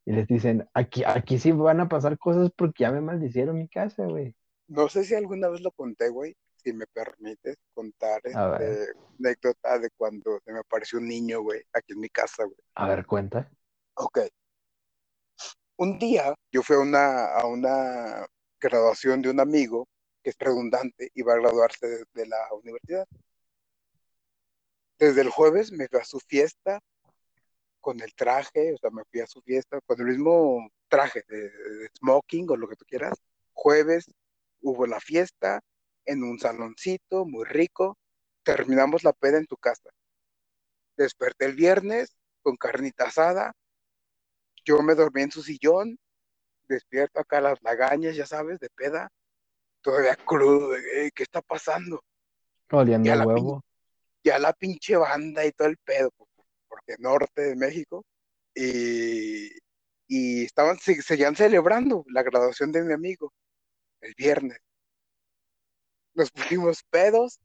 y 0.05 0.11
les 0.13 0.27
dicen, 0.27 0.69
aquí, 0.73 1.03
aquí 1.03 1.39
sí 1.39 1.51
van 1.51 1.79
a 1.79 1.89
pasar 1.89 2.17
cosas 2.17 2.51
porque 2.55 2.83
ya 2.83 2.91
me 2.91 3.01
maldicieron 3.01 3.57
mi 3.57 3.67
casa, 3.67 4.05
güey. 4.05 4.35
No 4.67 4.87
sé 4.89 5.03
si 5.03 5.15
alguna 5.15 5.49
vez 5.49 5.61
lo 5.61 5.71
conté, 5.71 6.09
güey, 6.09 6.35
si 6.55 6.73
me 6.73 6.85
permites 6.87 7.57
contar 7.73 8.21
A 8.33 8.47
ver, 8.47 8.61
este 8.61 8.93
anécdota 9.19 9.79
de 9.79 9.89
cuando 9.97 10.39
se 10.43 10.53
me 10.53 10.59
apareció 10.59 10.99
un 10.99 11.07
niño, 11.07 11.41
güey, 11.41 11.61
aquí 11.73 11.93
en 11.93 11.99
mi 11.99 12.09
casa, 12.09 12.43
güey. 12.43 12.57
a 12.75 12.87
ver, 12.87 13.05
cuenta. 13.05 13.49
Ok, 13.95 14.19
un 15.77 15.99
día 15.99 16.33
yo 16.51 16.61
fui 16.61 16.75
a 16.75 16.79
una, 16.79 17.25
a 17.33 17.45
una 17.45 18.25
graduación 18.59 19.21
de 19.21 19.29
un 19.29 19.39
amigo 19.39 19.87
que 20.23 20.29
es 20.29 20.35
redundante 20.39 21.09
y 21.13 21.21
va 21.21 21.33
a 21.33 21.37
graduarse 21.37 21.87
de, 21.87 22.05
de 22.13 22.27
la 22.27 22.37
universidad. 22.63 23.05
Desde 24.97 25.21
el 25.21 25.29
jueves 25.29 25.71
me 25.71 25.87
fui 25.87 25.99
a 25.99 26.05
su 26.05 26.19
fiesta 26.19 26.79
con 27.81 27.99
el 28.01 28.13
traje, 28.15 28.73
o 28.73 28.77
sea, 28.77 28.89
me 28.89 29.03
fui 29.11 29.19
a 29.21 29.27
su 29.27 29.41
fiesta 29.41 29.79
con 29.85 29.99
el 29.99 30.07
mismo 30.07 30.69
traje 30.87 31.23
de, 31.27 31.49
de 31.49 31.89
smoking 31.97 32.49
o 32.49 32.55
lo 32.55 32.67
que 32.67 32.75
tú 32.75 32.85
quieras. 32.85 33.19
Jueves 33.53 34.05
hubo 34.61 34.87
la 34.87 34.99
fiesta 34.99 35.61
en 36.05 36.23
un 36.23 36.39
saloncito 36.39 37.25
muy 37.25 37.45
rico. 37.45 37.97
Terminamos 38.43 39.03
la 39.03 39.13
peda 39.13 39.37
en 39.37 39.45
tu 39.45 39.57
casa. 39.57 39.89
Desperté 40.97 41.45
el 41.45 41.55
viernes 41.55 42.15
con 42.41 42.55
carnita 42.55 43.05
asada. 43.05 43.53
Yo 44.63 44.81
me 44.81 44.95
dormí 44.95 45.23
en 45.23 45.31
su 45.31 45.43
sillón. 45.43 45.97
Despierto 46.67 47.19
acá 47.19 47.41
las 47.41 47.61
lagañas, 47.61 48.15
ya 48.15 48.25
sabes, 48.25 48.59
de 48.59 48.69
peda. 48.69 49.09
Todavía 49.81 50.15
crudo. 50.15 50.69
de, 50.69 51.03
"Ey, 51.03 51.11
¿Qué 51.13 51.23
está 51.23 51.41
pasando? 51.41 52.03
Oliendo 52.71 53.11
pin- 53.11 53.43
huevo. 53.45 53.61
Ya 54.25 54.39
la 54.39 54.51
pinche 54.53 54.97
banda 54.97 55.45
y 55.45 55.51
todo 55.51 55.67
el 55.67 55.77
pedo, 55.77 56.09
po- 56.11 56.27
porque 56.67 56.95
norte 56.99 57.43
de 57.43 57.55
México. 57.55 58.03
Y, 58.55 59.51
y 60.07 60.45
estaban, 60.45 60.77
se- 60.79 61.01
seguían 61.01 61.35
celebrando 61.35 62.03
la 62.09 62.23
graduación 62.23 62.71
de 62.71 62.81
mi 62.83 62.93
amigo 62.93 63.31
el 64.01 64.13
viernes. 64.17 64.59
Nos 66.15 66.31
pusimos 66.31 66.83
pedos. 66.89 67.39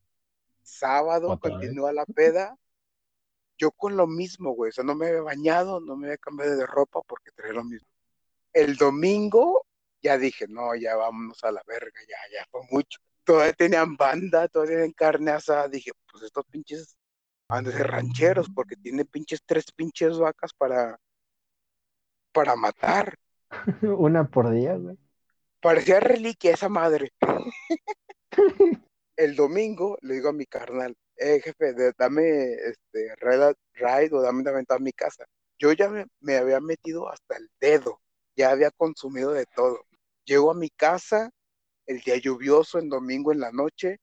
Sábado 0.62 1.28
continúa 1.40 1.92
la 1.92 2.06
peda. 2.06 2.56
Yo 3.58 3.72
con 3.72 3.96
lo 3.96 4.06
mismo, 4.06 4.52
güey. 4.52 4.70
O 4.70 4.72
sea, 4.72 4.84
no 4.84 4.94
me 4.94 5.08
había 5.08 5.20
bañado, 5.22 5.80
no 5.80 5.96
me 5.96 6.06
había 6.06 6.18
cambiado 6.18 6.56
de 6.56 6.66
ropa 6.66 7.00
porque 7.06 7.30
traía 7.32 7.52
lo 7.54 7.64
mismo. 7.64 7.88
El 8.52 8.76
domingo 8.76 9.66
ya 10.02 10.16
dije, 10.16 10.46
no, 10.48 10.74
ya 10.76 10.96
vámonos 10.96 11.42
a 11.44 11.52
la 11.52 11.62
verga, 11.66 12.00
ya, 12.08 12.16
ya 12.38 12.46
fue 12.50 12.62
mucho. 12.70 13.00
Todavía 13.24 13.52
tenían 13.54 13.96
banda, 13.96 14.48
todavía 14.48 14.76
tenían 14.76 14.92
carne 14.92 15.30
asada. 15.32 15.68
Dije, 15.68 15.92
pues 16.10 16.24
estos 16.24 16.44
pinches 16.46 16.96
han 17.48 17.64
de 17.64 17.72
ser 17.72 17.88
rancheros 17.88 18.48
porque 18.54 18.76
tienen 18.76 19.06
pinches 19.06 19.40
tres 19.46 19.66
pinches 19.72 20.18
vacas 20.18 20.52
para, 20.54 20.98
para 22.32 22.56
matar. 22.56 23.14
Una 23.98 24.24
por 24.28 24.50
día, 24.50 24.76
güey. 24.76 24.96
Parecía 25.60 26.00
reliquia 26.00 26.52
esa 26.54 26.68
madre. 26.68 27.12
El 29.16 29.36
domingo 29.36 29.98
le 30.02 30.14
digo 30.14 30.30
a 30.30 30.32
mi 30.32 30.46
carnal, 30.46 30.96
eh, 31.16 31.40
jefe, 31.42 31.72
de- 31.74 31.92
dame 31.98 32.54
este 32.54 33.14
ride, 33.20 33.54
ride 33.74 34.10
o 34.16 34.22
dame 34.22 34.40
una 34.40 34.52
ventana 34.52 34.78
a 34.78 34.82
mi 34.82 34.92
casa. 34.92 35.24
Yo 35.58 35.72
ya 35.72 35.88
me, 35.90 36.06
me 36.20 36.36
había 36.38 36.60
metido 36.60 37.08
hasta 37.08 37.36
el 37.36 37.48
dedo, 37.60 38.00
ya 38.36 38.50
había 38.50 38.70
consumido 38.70 39.32
de 39.32 39.46
todo. 39.54 39.80
Llego 40.24 40.50
a 40.50 40.54
mi 40.54 40.70
casa, 40.70 41.30
el 41.86 42.00
día 42.00 42.16
lluvioso, 42.16 42.78
en 42.78 42.88
domingo 42.88 43.32
en 43.32 43.40
la 43.40 43.52
noche, 43.52 43.98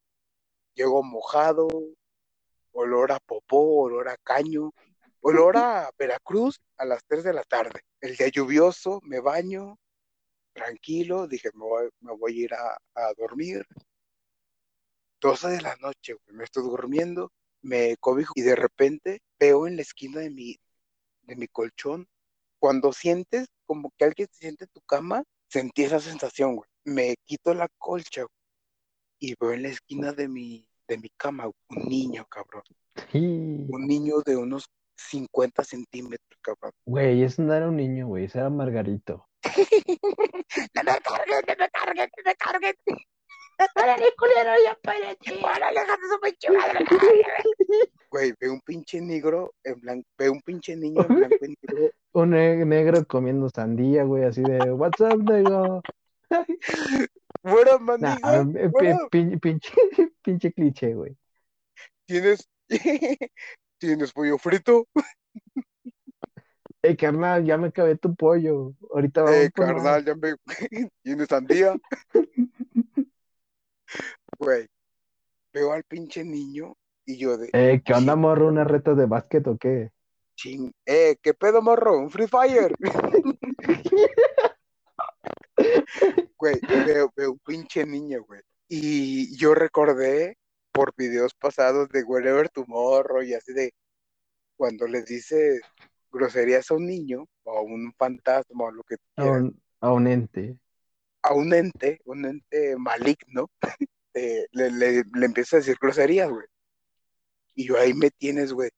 llego 0.74 1.02
mojado, 1.02 1.68
olor 2.72 3.12
a 3.12 3.18
popó, 3.20 3.82
olor 3.82 4.08
a 4.08 4.16
caño, 4.18 4.72
olor 5.20 5.56
a 5.56 5.90
Veracruz 5.98 6.60
a 6.76 6.84
las 6.84 7.02
3 7.06 7.24
de 7.24 7.32
la 7.32 7.42
tarde. 7.44 7.80
El 8.00 8.16
día 8.16 8.28
lluvioso, 8.28 9.00
me 9.02 9.20
baño, 9.20 9.78
tranquilo, 10.52 11.26
dije, 11.26 11.50
me 11.54 11.64
voy, 11.64 11.88
me 12.00 12.16
voy 12.16 12.40
a 12.40 12.44
ir 12.44 12.54
a, 12.54 12.78
a 12.94 13.12
dormir. 13.16 13.64
12 15.20 15.48
de 15.48 15.60
la 15.60 15.74
noche, 15.76 16.14
me 16.26 16.44
estoy 16.44 16.62
durmiendo, 16.62 17.32
me 17.62 17.96
cobijo 17.96 18.32
y 18.36 18.42
de 18.42 18.54
repente 18.54 19.20
veo 19.38 19.66
en 19.66 19.76
la 19.76 19.82
esquina 19.82 20.20
de 20.20 20.30
mi, 20.30 20.56
de 21.22 21.36
mi 21.36 21.48
colchón, 21.48 22.08
cuando 22.60 22.92
sientes 22.92 23.48
como 23.66 23.92
que 23.96 24.04
alguien 24.04 24.28
se 24.30 24.38
siente 24.38 24.64
en 24.64 24.70
tu 24.70 24.80
cama, 24.82 25.24
sentí 25.48 25.84
esa 25.84 26.00
sensación, 26.00 26.56
güey. 26.56 26.68
Me 26.84 27.14
quito 27.24 27.54
la 27.54 27.68
colcha 27.78 28.22
güey, 28.22 28.30
y 29.20 29.34
veo 29.40 29.52
en 29.52 29.62
la 29.62 29.68
esquina 29.68 30.12
de 30.12 30.28
mi, 30.28 30.66
de 30.86 30.98
mi 30.98 31.10
cama 31.16 31.44
güey, 31.44 31.54
un 31.70 31.88
niño, 31.88 32.26
cabrón. 32.26 32.62
Un 33.12 33.86
niño 33.86 34.20
de 34.24 34.36
unos 34.36 34.66
50 34.96 35.62
centímetros, 35.64 36.38
cabrón. 36.40 36.72
güey, 36.84 37.22
ese 37.22 37.42
no 37.42 37.54
era 37.54 37.68
un 37.68 37.76
niño, 37.76 38.06
güey, 38.08 38.24
ese 38.24 38.38
era 38.38 38.50
Margarito. 38.50 39.28
¡No 40.74 40.82
me 40.82 41.00
carguen, 41.00 41.42
no 41.46 41.54
me 41.58 41.68
carguen, 41.70 42.10
no 42.16 42.22
me 42.24 42.34
carguen! 42.34 42.74
¡Órale, 43.74 44.14
culero, 44.16 44.52
ya 44.64 44.78
párate! 44.82 45.32
¡Órale, 45.42 45.80
hija 45.80 45.96
de 45.96 46.08
su 46.08 46.20
pinche 46.20 46.50
madre! 46.56 46.84
Güey, 48.10 48.32
veo 48.40 48.52
un 48.52 48.60
pinche 48.60 49.00
negro 49.00 49.54
en 49.64 49.80
blanco, 49.80 50.08
veo 50.16 50.32
un 50.32 50.40
pinche 50.42 50.76
niño 50.76 51.02
en 51.08 51.16
blanco 51.16 51.36
y 51.42 51.54
negro. 51.62 51.90
Un 52.18 52.30
ne- 52.30 52.64
negro 52.64 53.06
comiendo 53.06 53.48
sandía, 53.48 54.02
güey, 54.04 54.24
así 54.24 54.42
de, 54.42 54.72
what's 54.72 55.00
up, 55.00 55.22
negro? 55.22 55.82
Nah, 58.00 58.16
pi- 58.44 58.68
bueno, 58.70 59.08
pin- 59.10 59.38
pinche, 59.40 59.70
pinche 60.22 60.52
cliché, 60.52 60.94
güey. 60.94 61.16
¿tienes, 62.06 62.48
¿tienes 63.80 64.12
pollo 64.12 64.38
frito? 64.38 64.86
Ey, 66.82 66.96
carnal, 66.96 67.44
ya 67.44 67.56
me 67.58 67.68
acabé 67.68 67.96
tu 67.96 68.14
pollo. 68.14 68.72
Ahorita 68.92 69.22
vamos 69.22 69.44
Eh, 69.44 69.50
más. 69.56 69.66
carnal, 69.66 70.04
ya 70.04 70.14
me... 70.14 70.34
¿Tienes 71.02 71.28
sandía? 71.28 71.76
Güey, 74.38 74.66
veo 75.52 75.72
al 75.72 75.84
pinche 75.84 76.24
niño 76.24 76.74
y 77.06 77.18
yo 77.18 77.36
de... 77.36 77.50
Eh, 77.52 77.82
¿qué 77.84 77.94
onda, 77.94 78.16
morro? 78.16 78.48
¿Una 78.48 78.64
reta 78.64 78.94
de 78.94 79.06
básquet 79.06 79.46
o 79.48 79.58
qué? 79.58 79.90
Ching, 80.38 80.70
eh, 80.86 81.16
¿qué 81.20 81.34
pedo, 81.34 81.60
morro? 81.60 81.98
¿Un 81.98 82.10
Free 82.10 82.28
Fire? 82.28 82.72
Güey, 86.38 86.54
veo, 86.86 87.12
veo 87.16 87.32
un 87.32 87.38
pinche 87.40 87.84
niño, 87.84 88.22
güey. 88.24 88.40
Y 88.68 89.36
yo 89.36 89.54
recordé 89.54 90.38
por 90.72 90.94
videos 90.96 91.34
pasados 91.34 91.88
de 91.88 92.04
Wherever 92.04 92.48
Tomorrow 92.48 93.22
y 93.22 93.34
así 93.34 93.52
de 93.52 93.72
cuando 94.56 94.86
les 94.86 95.06
dices 95.06 95.60
groserías 96.12 96.70
a 96.70 96.74
un 96.74 96.86
niño 96.86 97.26
o 97.42 97.58
a 97.58 97.62
un 97.62 97.92
fantasma 97.98 98.64
o 98.66 98.70
lo 98.70 98.84
que 98.84 98.96
A 99.16 99.22
quieras, 99.22 99.42
un, 99.42 99.60
a 99.80 99.92
un 99.92 100.06
ente. 100.06 100.56
a 101.22 101.34
un 101.34 101.52
ente, 101.52 102.00
un 102.04 102.24
ente 102.24 102.76
maligno, 102.76 103.50
eh, 104.14 104.46
le, 104.52 104.70
le, 104.70 105.02
le 105.12 105.26
a 105.26 105.56
decir 105.56 105.76
groserías, 105.80 106.30
güey. 106.30 106.46
Y 107.54 107.66
yo 107.66 107.76
ahí 107.76 107.92
me 107.94 108.10
tienes, 108.12 108.52
güey. 108.52 108.70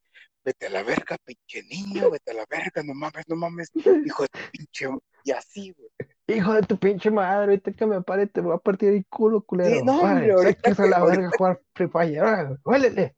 Vete 0.44 0.66
a 0.66 0.70
la 0.70 0.82
verga, 0.82 1.16
pinche 1.25 1.62
niño, 1.64 2.11
vete 2.11 2.30
a 2.30 2.35
la 2.35 2.44
verga, 2.49 2.82
no 2.82 2.94
mames, 2.94 3.25
no 3.28 3.37
mames, 3.37 3.70
hijo 4.06 4.23
de 4.23 4.28
tu 4.28 4.38
pinche. 4.52 4.88
Y 5.25 5.30
así, 5.32 5.73
güey. 5.76 5.90
Hijo 6.28 6.54
de 6.54 6.62
tu 6.62 6.78
pinche 6.78 7.11
madre, 7.11 7.44
ahorita 7.52 7.73
que 7.73 7.87
me 7.87 8.00
pare 8.02 8.26
te 8.26 8.40
voy 8.40 8.54
a 8.54 8.59
partir 8.59 8.88
el 8.90 9.04
culo, 9.06 9.42
culero. 9.42 9.85
no, 9.85 10.00
hombre, 10.00 10.32
Órale, 10.32 10.32
ahorita 10.32 10.61
sáquese 10.70 10.82
a 10.82 10.87
la 10.87 10.97
que- 11.00 11.06
verga 11.11 11.30
jugar 11.37 11.61
Free 11.75 11.88
Fire. 11.88 12.59
Huélele. 12.64 13.16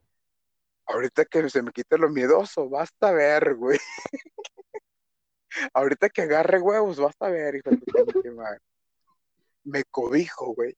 Ahorita 0.87 1.25
que 1.27 1.49
se 1.49 1.63
me 1.63 1.71
quite 1.71 1.97
lo 1.97 2.09
miedoso, 2.11 2.69
basta 2.69 3.13
ver, 3.13 3.55
güey. 3.55 3.79
Ahorita 5.75 6.09
que 6.09 6.23
agarre 6.23 6.61
huevos, 6.61 6.99
basta 6.99 7.29
ver, 7.29 7.55
hijo 7.55 7.71
de 7.71 7.77
tu 7.77 7.85
pinche 7.85 8.31
madre. 8.31 8.59
Me 9.65 9.85
cobijo, 9.85 10.55
güey. 10.55 10.75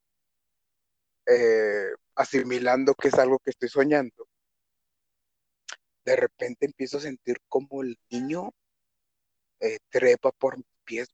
Eh, 1.27 1.87
asimilando 2.17 2.95
que 2.95 3.09
es 3.09 3.15
algo 3.15 3.39
que 3.39 3.51
estoy 3.51 3.69
soñando. 3.69 4.27
De 6.05 6.17
repente 6.17 6.67
empiezo 6.67 6.99
a 6.99 7.01
sentir 7.01 7.39
como 7.49 7.83
el 7.83 7.99
niño 8.11 8.51
eh, 9.61 9.79
trepa 9.91 10.31
por 10.33 10.57
mis 10.59 10.67
pies, 10.85 11.09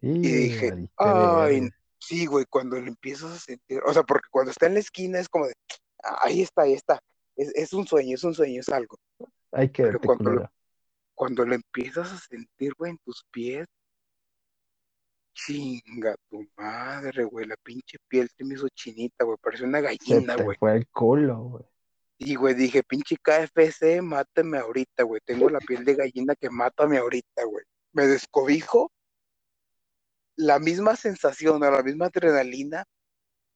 güey. 0.00 0.14
Y, 0.22 0.26
Y 0.28 0.32
dije, 0.32 0.70
ay, 0.96 1.68
sí, 1.98 2.26
güey, 2.26 2.46
cuando 2.46 2.80
lo 2.80 2.86
empiezas 2.86 3.32
a 3.32 3.38
sentir, 3.38 3.80
o 3.84 3.92
sea, 3.92 4.02
porque 4.02 4.28
cuando 4.30 4.50
está 4.50 4.66
en 4.66 4.74
la 4.74 4.80
esquina 4.80 5.18
es 5.20 5.28
como 5.28 5.46
de, 5.46 5.54
"Ah, 6.02 6.20
ahí 6.22 6.40
está, 6.42 6.62
ahí 6.62 6.72
está. 6.72 7.00
Es, 7.36 7.52
es 7.54 7.72
un 7.74 7.86
sueño, 7.86 8.14
es 8.14 8.24
un 8.24 8.34
sueño, 8.34 8.60
es 8.60 8.68
algo. 8.70 8.96
Ay, 9.52 9.68
quédate, 9.70 9.98
cuando 9.98 10.30
lo- 10.30 10.52
cuando 11.14 11.44
lo 11.44 11.54
empiezas 11.54 12.10
a 12.12 12.18
sentir, 12.18 12.72
güey, 12.78 12.92
en 12.92 12.98
tus 13.04 13.24
pies, 13.30 13.66
chinga 15.34 16.16
tu 16.28 16.46
madre, 16.56 17.24
güey, 17.24 17.46
la 17.46 17.56
pinche 17.56 17.98
piel 18.08 18.28
se 18.36 18.44
me 18.44 18.54
hizo 18.54 18.68
chinita, 18.70 19.24
güey, 19.24 19.36
parecía 19.42 19.66
una 19.66 19.78
Se 19.80 19.84
gallina, 19.84 20.36
te 20.36 20.42
güey. 20.44 20.56
fue 20.58 20.76
el 20.76 20.88
culo, 20.88 21.38
güey. 21.42 21.64
Y, 22.22 22.34
güey, 22.34 22.52
dije, 22.52 22.82
pinche 22.82 23.16
KFC, 23.16 24.02
mátame 24.02 24.58
ahorita, 24.58 25.04
güey, 25.04 25.22
tengo 25.24 25.48
la 25.48 25.58
piel 25.58 25.86
de 25.86 25.94
gallina 25.94 26.34
que 26.34 26.50
mátame 26.50 26.98
ahorita, 26.98 27.44
güey. 27.44 27.64
Me 27.92 28.06
descobijo, 28.06 28.92
la 30.36 30.58
misma 30.58 30.96
sensación, 30.96 31.62
o 31.62 31.70
la 31.70 31.82
misma 31.82 32.06
adrenalina 32.06 32.84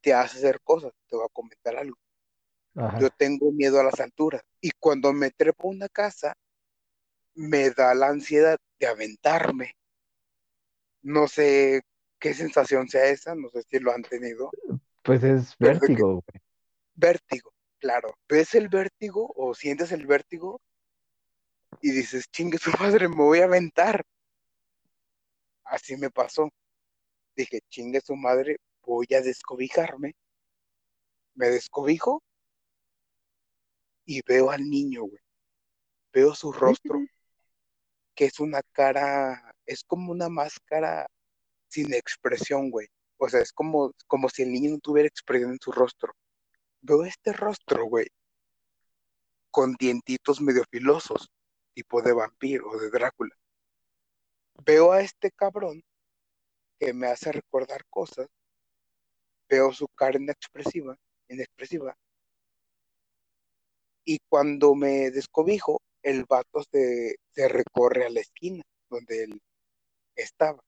te 0.00 0.14
hace 0.14 0.38
hacer 0.38 0.62
cosas, 0.62 0.92
te 1.06 1.16
voy 1.16 1.26
a 1.26 1.33
comentar 1.33 1.76
algo. 1.76 1.99
Ajá. 2.75 2.99
Yo 3.00 3.11
tengo 3.11 3.52
miedo 3.52 3.78
a 3.78 3.85
las 3.85 4.00
alturas, 4.00 4.42
y 4.62 4.71
cuando 4.80 5.12
me 5.12 5.30
trepo 5.30 5.68
a 5.68 5.73
una 5.73 5.88
casa, 5.90 6.35
me 7.35 7.68
da 7.68 7.94
la 7.94 8.09
ansiedad 8.09 8.59
de 8.78 8.87
aventarme. 8.87 9.76
No 11.02 11.28
sé 11.28 11.83
qué 12.18 12.33
sensación 12.33 12.88
sea 12.88 13.04
esa, 13.09 13.35
no 13.35 13.50
sé 13.50 13.62
si 13.68 13.78
lo 13.78 13.92
han 13.92 14.04
tenido, 14.04 14.50
Pues 15.02 15.23
es 15.23 15.54
vértigo, 15.59 16.23
güey. 16.26 16.42
vértigo, 16.94 17.53
claro, 17.84 18.16
ves 18.26 18.54
el 18.54 18.70
vértigo 18.70 19.30
o 19.36 19.54
sientes 19.54 19.92
el 19.92 20.06
vértigo 20.06 20.58
y 21.82 21.90
dices, 21.90 22.30
chingue 22.30 22.56
su 22.56 22.70
madre, 22.80 23.08
me 23.08 23.16
voy 23.16 23.40
a 23.40 23.44
aventar. 23.44 24.02
Así 25.64 25.94
me 25.98 26.08
pasó. 26.08 26.48
Dije, 27.36 27.60
chingue 27.68 28.00
su 28.00 28.16
madre, 28.16 28.56
voy 28.86 29.06
a 29.14 29.20
descobijarme. 29.20 30.14
Me 31.34 31.50
descobijo 31.50 32.22
y 34.06 34.22
veo 34.26 34.50
al 34.50 34.62
niño, 34.62 35.02
güey. 35.02 35.22
Veo 36.10 36.34
su 36.34 36.52
rostro, 36.52 37.04
que 38.14 38.24
es 38.24 38.40
una 38.40 38.62
cara, 38.72 39.54
es 39.66 39.84
como 39.84 40.10
una 40.10 40.30
máscara 40.30 41.06
sin 41.68 41.92
expresión, 41.92 42.70
güey. 42.70 42.86
O 43.18 43.28
sea, 43.28 43.40
es 43.40 43.52
como, 43.52 43.92
como 44.06 44.30
si 44.30 44.42
el 44.42 44.52
niño 44.52 44.70
no 44.70 44.78
tuviera 44.78 45.06
expresión 45.06 45.52
en 45.52 45.60
su 45.60 45.70
rostro. 45.70 46.14
Veo 46.86 47.02
este 47.04 47.32
rostro, 47.32 47.86
güey, 47.86 48.06
con 49.50 49.72
dientitos 49.74 50.42
medio 50.42 50.64
filosos, 50.70 51.30
tipo 51.72 52.02
de 52.02 52.12
vampiro 52.12 52.68
o 52.68 52.78
de 52.78 52.90
Drácula. 52.90 53.34
Veo 54.66 54.92
a 54.92 55.00
este 55.00 55.30
cabrón 55.30 55.82
que 56.78 56.92
me 56.92 57.06
hace 57.06 57.32
recordar 57.32 57.86
cosas. 57.88 58.28
Veo 59.48 59.72
su 59.72 59.88
cara 59.88 60.18
inexpresiva, 60.18 60.94
inexpresiva. 61.28 61.96
Y 64.04 64.18
cuando 64.28 64.74
me 64.74 65.10
descobijo, 65.10 65.80
el 66.02 66.26
vato 66.28 66.62
se, 66.70 67.16
se 67.30 67.48
recorre 67.48 68.04
a 68.04 68.10
la 68.10 68.20
esquina 68.20 68.62
donde 68.90 69.24
él 69.24 69.40
estaba. 70.16 70.62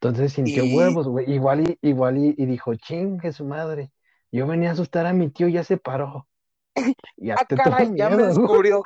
Entonces 0.00 0.32
sintió 0.32 0.64
Y 0.64 0.74
huevos, 0.74 1.08
güey. 1.08 1.30
Igual 1.30 1.68
y, 1.68 1.78
igual 1.86 2.16
y, 2.16 2.34
y 2.38 2.46
dijo, 2.46 2.74
chingue 2.76 3.32
su 3.32 3.44
madre. 3.44 3.92
Yo 4.36 4.46
venía 4.46 4.68
a 4.68 4.72
asustar 4.72 5.06
a 5.06 5.14
mi 5.14 5.30
tío, 5.30 5.48
ya 5.48 5.64
se 5.64 5.78
paró. 5.78 6.28
Ya 7.16 7.36
ah, 7.38 7.44
te 7.46 7.56
caray, 7.56 7.90
ya 7.96 8.10
me 8.10 8.24
descubrió. 8.24 8.82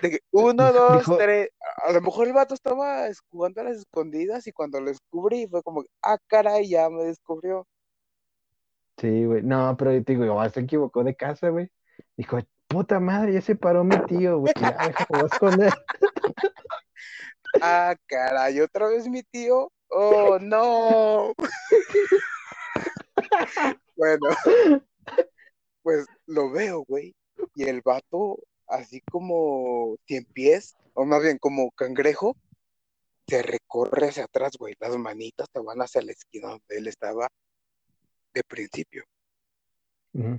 De 0.00 0.10
que 0.10 0.20
uno, 0.32 0.72
dos, 0.72 1.00
dijo, 1.00 1.18
tres. 1.18 1.50
A 1.86 1.92
lo 1.92 2.00
mejor 2.00 2.26
el 2.26 2.32
vato 2.32 2.54
estaba 2.54 3.08
es- 3.08 3.20
jugando 3.30 3.60
a 3.60 3.64
las 3.64 3.76
escondidas 3.76 4.46
y 4.46 4.52
cuando 4.52 4.80
lo 4.80 4.86
descubrí 4.86 5.46
fue 5.46 5.62
como, 5.62 5.84
ah, 6.02 6.16
caray, 6.26 6.66
ya 6.70 6.88
me 6.88 7.04
descubrió. 7.04 7.66
sí, 8.96 9.26
güey. 9.26 9.42
No, 9.42 9.76
pero 9.76 9.90
te 10.02 10.16
digo, 10.16 10.48
se 10.48 10.60
equivocó 10.60 11.04
de 11.04 11.14
casa, 11.14 11.50
güey. 11.50 11.70
Dijo, 12.16 12.38
puta 12.66 12.98
madre, 12.98 13.34
ya 13.34 13.42
se 13.42 13.56
paró 13.56 13.84
mi 13.84 13.98
tío, 14.06 14.38
güey. 14.38 14.54
Ya, 14.58 14.70
déjame 14.70 15.06
voy 15.10 15.20
a 15.20 15.26
esconder. 15.26 15.72
Ah, 17.62 17.94
caray, 18.06 18.60
otra 18.60 18.88
vez 18.88 19.06
mi 19.08 19.22
tío. 19.24 19.70
Oh, 19.90 20.38
no. 20.40 21.34
Bueno, 24.00 24.28
pues 25.82 26.06
lo 26.24 26.50
veo, 26.50 26.84
güey. 26.88 27.14
Y 27.54 27.64
el 27.64 27.82
vato, 27.82 28.38
así 28.66 29.02
como 29.02 29.98
cien 30.06 30.24
pies, 30.24 30.74
o 30.94 31.04
más 31.04 31.22
bien 31.22 31.36
como 31.36 31.70
cangrejo, 31.72 32.34
se 33.26 33.42
recorre 33.42 34.08
hacia 34.08 34.24
atrás, 34.24 34.52
güey. 34.58 34.74
Las 34.80 34.96
manitas 34.96 35.48
se 35.52 35.60
van 35.60 35.82
hacia 35.82 36.00
la 36.00 36.12
esquina 36.12 36.48
donde 36.48 36.78
él 36.78 36.86
estaba 36.86 37.28
de 38.32 38.42
principio. 38.44 39.04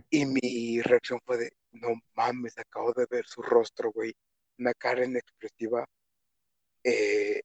Y 0.10 0.26
mi 0.26 0.82
reacción 0.82 1.20
fue 1.24 1.38
de, 1.38 1.52
no 1.72 1.90
mames, 2.16 2.58
acabo 2.58 2.94
de 2.94 3.06
ver 3.12 3.28
su 3.28 3.44
rostro, 3.44 3.92
güey. 3.92 4.12
Una 4.58 4.74
cara 4.74 5.06
inexpresiva, 5.06 5.86
eh, 6.84 7.42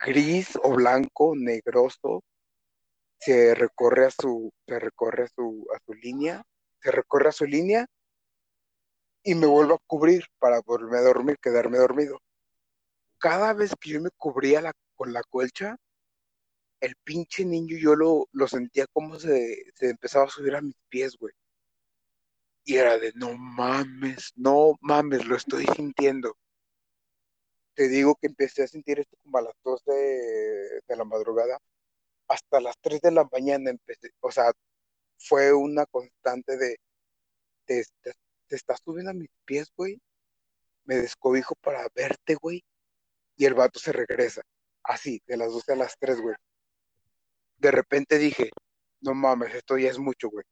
gris 0.00 0.58
o 0.62 0.74
blanco, 0.74 1.34
negroso. 1.34 2.22
Se 3.18 3.54
recorre 3.54 4.06
a 4.06 4.10
su, 4.10 4.52
se 4.66 4.78
recorre 4.78 5.24
a 5.24 5.28
su, 5.28 5.66
a 5.74 5.78
su 5.84 5.94
línea, 5.94 6.42
se 6.80 6.90
recorre 6.90 7.28
a 7.28 7.32
su 7.32 7.44
línea 7.44 7.86
y 9.22 9.34
me 9.34 9.46
vuelvo 9.46 9.74
a 9.74 9.82
cubrir 9.86 10.24
para 10.38 10.60
volverme 10.60 10.98
a 10.98 11.02
dormir, 11.02 11.36
quedarme 11.42 11.78
dormido. 11.78 12.20
Cada 13.18 13.52
vez 13.54 13.74
que 13.80 13.90
yo 13.90 14.00
me 14.00 14.10
cubría 14.10 14.72
con 14.94 15.12
la 15.12 15.22
colcha, 15.24 15.76
el 16.80 16.94
pinche 17.04 17.44
niño 17.44 17.76
yo 17.78 17.96
lo, 17.96 18.28
lo 18.32 18.48
sentía 18.48 18.86
como 18.92 19.18
se, 19.18 19.64
se 19.74 19.90
empezaba 19.90 20.26
a 20.26 20.30
subir 20.30 20.54
a 20.54 20.60
mis 20.60 20.76
pies, 20.88 21.16
güey. 21.18 21.32
Y 22.64 22.76
era 22.76 22.98
de, 22.98 23.12
no 23.14 23.36
mames, 23.36 24.32
no 24.36 24.74
mames, 24.80 25.26
lo 25.26 25.36
estoy 25.36 25.66
sintiendo. 25.74 26.36
Te 27.74 27.88
digo 27.88 28.16
que 28.16 28.26
empecé 28.26 28.64
a 28.64 28.68
sentir 28.68 29.00
esto 29.00 29.16
como 29.22 29.38
a 29.38 29.42
las 29.42 29.54
2 29.64 29.84
de, 29.84 30.80
de 30.86 30.96
la 30.96 31.04
madrugada. 31.04 31.58
Hasta 32.28 32.60
las 32.60 32.76
3 32.80 33.00
de 33.00 33.12
la 33.12 33.28
mañana 33.32 33.70
empecé, 33.70 34.10
o 34.20 34.30
sea, 34.30 34.52
fue 35.18 35.52
una 35.52 35.86
constante 35.86 36.56
de, 36.56 36.76
te, 37.66 37.84
estás 38.48 38.80
subiendo 38.84 39.10
a 39.10 39.14
mis 39.14 39.30
pies, 39.44 39.72
güey. 39.76 40.00
Me 40.84 40.96
descobijo 40.96 41.54
para 41.56 41.86
verte, 41.94 42.36
güey. 42.36 42.64
Y 43.36 43.44
el 43.46 43.54
vato 43.54 43.78
se 43.78 43.92
regresa. 43.92 44.42
Así, 44.82 45.20
de 45.26 45.36
las 45.36 45.52
12 45.52 45.72
a 45.72 45.76
las 45.76 45.96
3, 45.98 46.20
güey. 46.20 46.36
De 47.58 47.70
repente 47.70 48.18
dije, 48.18 48.50
no 49.00 49.14
mames, 49.14 49.54
esto 49.54 49.78
ya 49.78 49.90
es 49.90 49.98
mucho, 49.98 50.28
güey. 50.30 50.44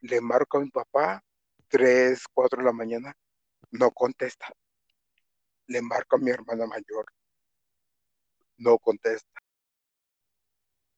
Le 0.00 0.20
marco 0.20 0.58
a 0.58 0.60
mi 0.60 0.70
papá, 0.70 1.22
3, 1.68 2.22
4 2.32 2.58
de 2.58 2.64
la 2.64 2.72
mañana, 2.72 3.16
no 3.70 3.90
contesta. 3.90 4.46
Le 5.66 5.82
marco 5.82 6.16
a 6.16 6.18
mi 6.18 6.30
hermana 6.30 6.66
mayor, 6.66 7.06
no 8.58 8.78
contesta. 8.78 9.43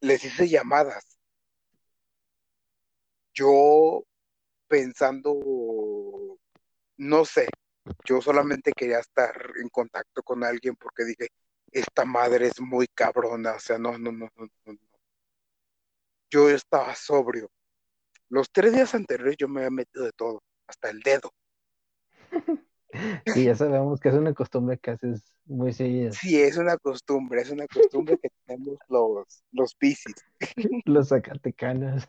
Les 0.06 0.22
hice 0.24 0.48
llamadas. 0.48 1.04
Yo 3.34 4.04
pensando, 4.68 5.34
no 6.96 7.24
sé, 7.24 7.48
yo 8.04 8.20
solamente 8.22 8.72
quería 8.72 9.00
estar 9.00 9.34
en 9.60 9.68
contacto 9.68 10.22
con 10.22 10.44
alguien 10.44 10.76
porque 10.76 11.04
dije, 11.04 11.28
esta 11.72 12.04
madre 12.04 12.46
es 12.46 12.60
muy 12.60 12.86
cabrona, 12.86 13.54
o 13.54 13.60
sea, 13.60 13.78
no, 13.78 13.98
no, 13.98 14.12
no, 14.12 14.30
no, 14.36 14.48
no. 14.64 14.78
Yo 16.30 16.50
estaba 16.50 16.94
sobrio. 16.94 17.50
Los 18.28 18.50
tres 18.52 18.72
días 18.74 18.94
anteriores 18.94 19.36
yo 19.36 19.48
me 19.48 19.60
había 19.62 19.70
metido 19.70 20.04
de 20.04 20.12
todo, 20.12 20.42
hasta 20.68 20.90
el 20.90 21.00
dedo. 21.00 21.32
Sí, 23.26 23.44
ya 23.44 23.54
sabemos 23.54 24.00
que 24.00 24.08
es 24.08 24.14
una 24.14 24.34
costumbre 24.34 24.78
que 24.78 24.92
haces 24.92 25.22
muy 25.44 25.72
seguido. 25.72 26.12
Sí, 26.12 26.40
es 26.40 26.56
una 26.56 26.76
costumbre, 26.76 27.42
es 27.42 27.50
una 27.50 27.66
costumbre 27.66 28.18
que 28.18 28.28
tenemos 28.46 28.78
los, 28.88 29.44
los 29.52 29.74
piscis, 29.74 30.14
Los 30.86 31.08
zacatecanos. 31.08 32.04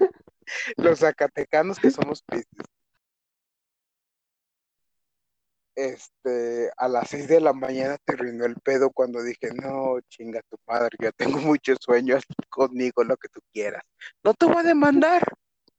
los 0.77 0.99
zacatecanos 0.99 1.79
que 1.79 1.91
somos 1.91 2.21
piscis. 2.23 2.65
Este, 5.75 6.71
a 6.75 6.87
las 6.87 7.07
6 7.09 7.27
de 7.27 7.39
la 7.39 7.53
mañana 7.53 7.97
terminó 8.03 8.45
el 8.45 8.55
pedo 8.55 8.89
cuando 8.89 9.21
dije, 9.21 9.49
no, 9.53 9.99
chinga 10.09 10.41
tu 10.49 10.57
madre, 10.65 10.97
ya 10.99 11.11
tengo 11.11 11.37
mucho 11.39 11.75
sueño, 11.79 12.15
haz 12.15 12.23
conmigo 12.49 13.03
lo 13.03 13.15
que 13.15 13.29
tú 13.29 13.41
quieras. 13.53 13.83
No 14.23 14.33
te 14.33 14.47
voy 14.47 14.57
a 14.57 14.63
demandar, 14.63 15.21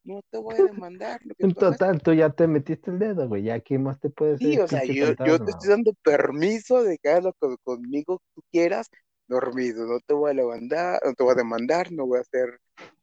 no 0.09 0.23
te 0.31 0.39
voy 0.39 0.55
a 0.55 0.65
demandar. 0.65 1.21
Lo 1.25 1.35
que 1.35 1.47
tú 1.47 1.53
total, 1.53 2.01
tú 2.01 2.15
ya 2.15 2.31
te 2.31 2.47
metiste 2.47 2.91
el 2.91 2.99
dedo, 2.99 3.29
güey. 3.29 3.43
Ya, 3.43 3.61
¿qué 3.61 3.79
más 3.79 4.01
te 4.01 4.09
puede 4.09 4.35
hacer 4.35 4.49
Sí, 4.49 4.59
o 4.59 4.67
sea, 4.67 4.85
yo, 4.85 5.13
yo 5.25 5.39
te 5.39 5.51
estoy 5.51 5.69
dando 5.69 5.93
permiso 6.03 6.83
de 6.83 6.99
que 6.99 7.11
hagas 7.11 7.25
lo 7.25 7.33
que 7.35 7.57
conmigo 7.63 8.21
tú 8.35 8.43
quieras, 8.51 8.89
dormido. 9.27 9.87
No 9.87 10.01
te 10.01 10.15
voy 10.15 10.31
a 10.31 10.35
levantar, 10.35 11.01
no 11.05 11.13
te 11.13 11.23
voy 11.23 11.33
a 11.33 11.37
demandar, 11.37 11.93
no 11.93 12.07
voy 12.07 12.19
a 12.19 12.23
hacer 12.23 12.59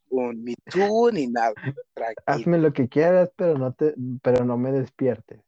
un 0.08 0.42
Me 0.42 0.54
Too 0.70 1.12
ni 1.12 1.28
nada. 1.28 1.54
Tranquilo. 1.94 2.24
Hazme 2.26 2.58
lo 2.58 2.72
que 2.72 2.88
quieras, 2.88 3.30
pero 3.36 3.56
no 3.56 3.72
te, 3.72 3.94
pero 4.22 4.44
no 4.44 4.58
me 4.58 4.72
despiertes. 4.72 5.40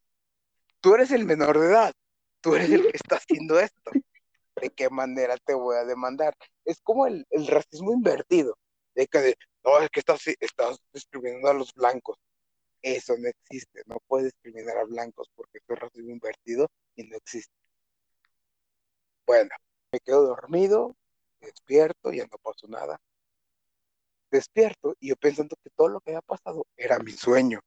Tú 0.81 0.95
eres 0.95 1.11
el 1.11 1.25
menor 1.25 1.59
de 1.59 1.67
edad, 1.67 1.93
tú 2.41 2.55
eres 2.55 2.71
el 2.71 2.83
que 2.83 2.97
está 2.97 3.17
haciendo 3.21 3.59
esto. 3.59 3.91
¿De 4.61 4.71
qué 4.71 4.91
manera 4.91 5.37
te 5.45 5.55
voy 5.55 5.77
a 5.77 5.85
demandar? 5.85 6.35
Es 6.65 6.81
como 6.83 7.07
el, 7.07 7.27
el 7.31 7.47
racismo 7.47 7.93
invertido, 7.93 8.57
de 8.95 9.07
que 9.07 9.19
de, 9.19 9.37
no, 9.69 9.83
es 9.83 9.91
que 9.91 10.01
estás, 10.01 10.27
estás 10.41 10.79
discriminando 10.93 11.49
a 11.49 11.55
los 11.55 11.75
blancos. 11.75 12.19
Eso 12.81 13.17
no 13.19 13.29
existe, 13.29 13.83
no 13.87 13.99
puedes 14.07 14.33
discriminar 14.33 14.79
a 14.79 14.85
blancos 14.85 15.29
porque 15.35 15.59
es 15.59 15.79
racismo 15.79 16.11
invertido 16.11 16.69
y 16.95 17.05
no 17.05 17.17
existe. 17.17 17.53
Bueno, 19.27 19.51
me 19.93 20.01
quedo 20.01 20.27
dormido, 20.27 20.97
despierto, 21.41 22.13
ya 22.13 22.25
no 22.31 22.39
pasó 22.39 22.69
nada. 22.69 23.01
Despierto 24.31 24.95
y 25.01 25.09
yo 25.09 25.17
pensando 25.17 25.57
que 25.63 25.71
todo 25.71 25.89
lo 25.89 26.01
que 26.01 26.13
había 26.13 26.23
pasado 26.23 26.67
era 26.77 26.99
mi 26.99 27.13
sueño. 27.13 27.61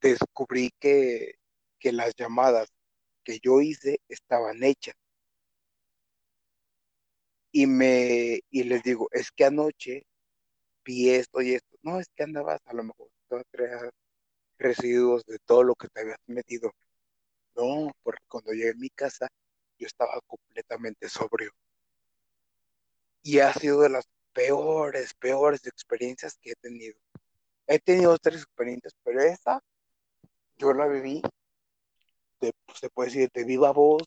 Descubrí 0.00 0.70
que, 0.78 1.36
que 1.78 1.92
las 1.92 2.14
llamadas 2.14 2.68
que 3.24 3.38
yo 3.40 3.60
hice 3.60 4.00
estaban 4.08 4.62
hechas. 4.62 4.94
Y 7.52 7.66
me 7.66 8.40
y 8.50 8.64
les 8.64 8.82
digo, 8.82 9.08
es 9.12 9.30
que 9.30 9.44
anoche 9.44 10.06
vi 10.84 11.10
esto 11.10 11.42
y 11.42 11.54
esto. 11.54 11.76
No, 11.82 12.00
es 12.00 12.08
que 12.14 12.24
andabas 12.24 12.60
a 12.66 12.74
lo 12.74 12.84
mejor 12.84 13.08
traías 13.50 13.82
residuos 14.58 15.24
de 15.26 15.38
todo 15.40 15.64
lo 15.64 15.74
que 15.74 15.88
te 15.88 16.00
habías 16.02 16.18
metido. 16.26 16.72
No, 17.56 17.92
porque 18.02 18.24
cuando 18.28 18.52
llegué 18.52 18.70
a 18.70 18.74
mi 18.74 18.90
casa 18.90 19.28
yo 19.78 19.86
estaba 19.86 20.20
completamente 20.26 21.08
sobrio. 21.08 21.52
y 23.22 23.40
ha 23.40 23.52
sido 23.52 23.80
de 23.82 23.88
las 23.90 24.04
peores, 24.32 25.14
peores 25.14 25.66
experiencias 25.66 26.38
que 26.40 26.52
he 26.52 26.54
tenido. 26.56 26.98
He 27.66 27.78
tenido 27.78 28.18
tres 28.18 28.42
experiencias, 28.42 28.94
pero 29.04 29.20
esa 29.22 29.60
yo 30.56 30.72
la 30.72 30.86
viví 30.86 31.22
de, 32.40 32.52
se 32.74 32.90
puede 32.90 33.10
decir, 33.10 33.30
de 33.32 33.44
viva 33.44 33.72
voz, 33.72 34.02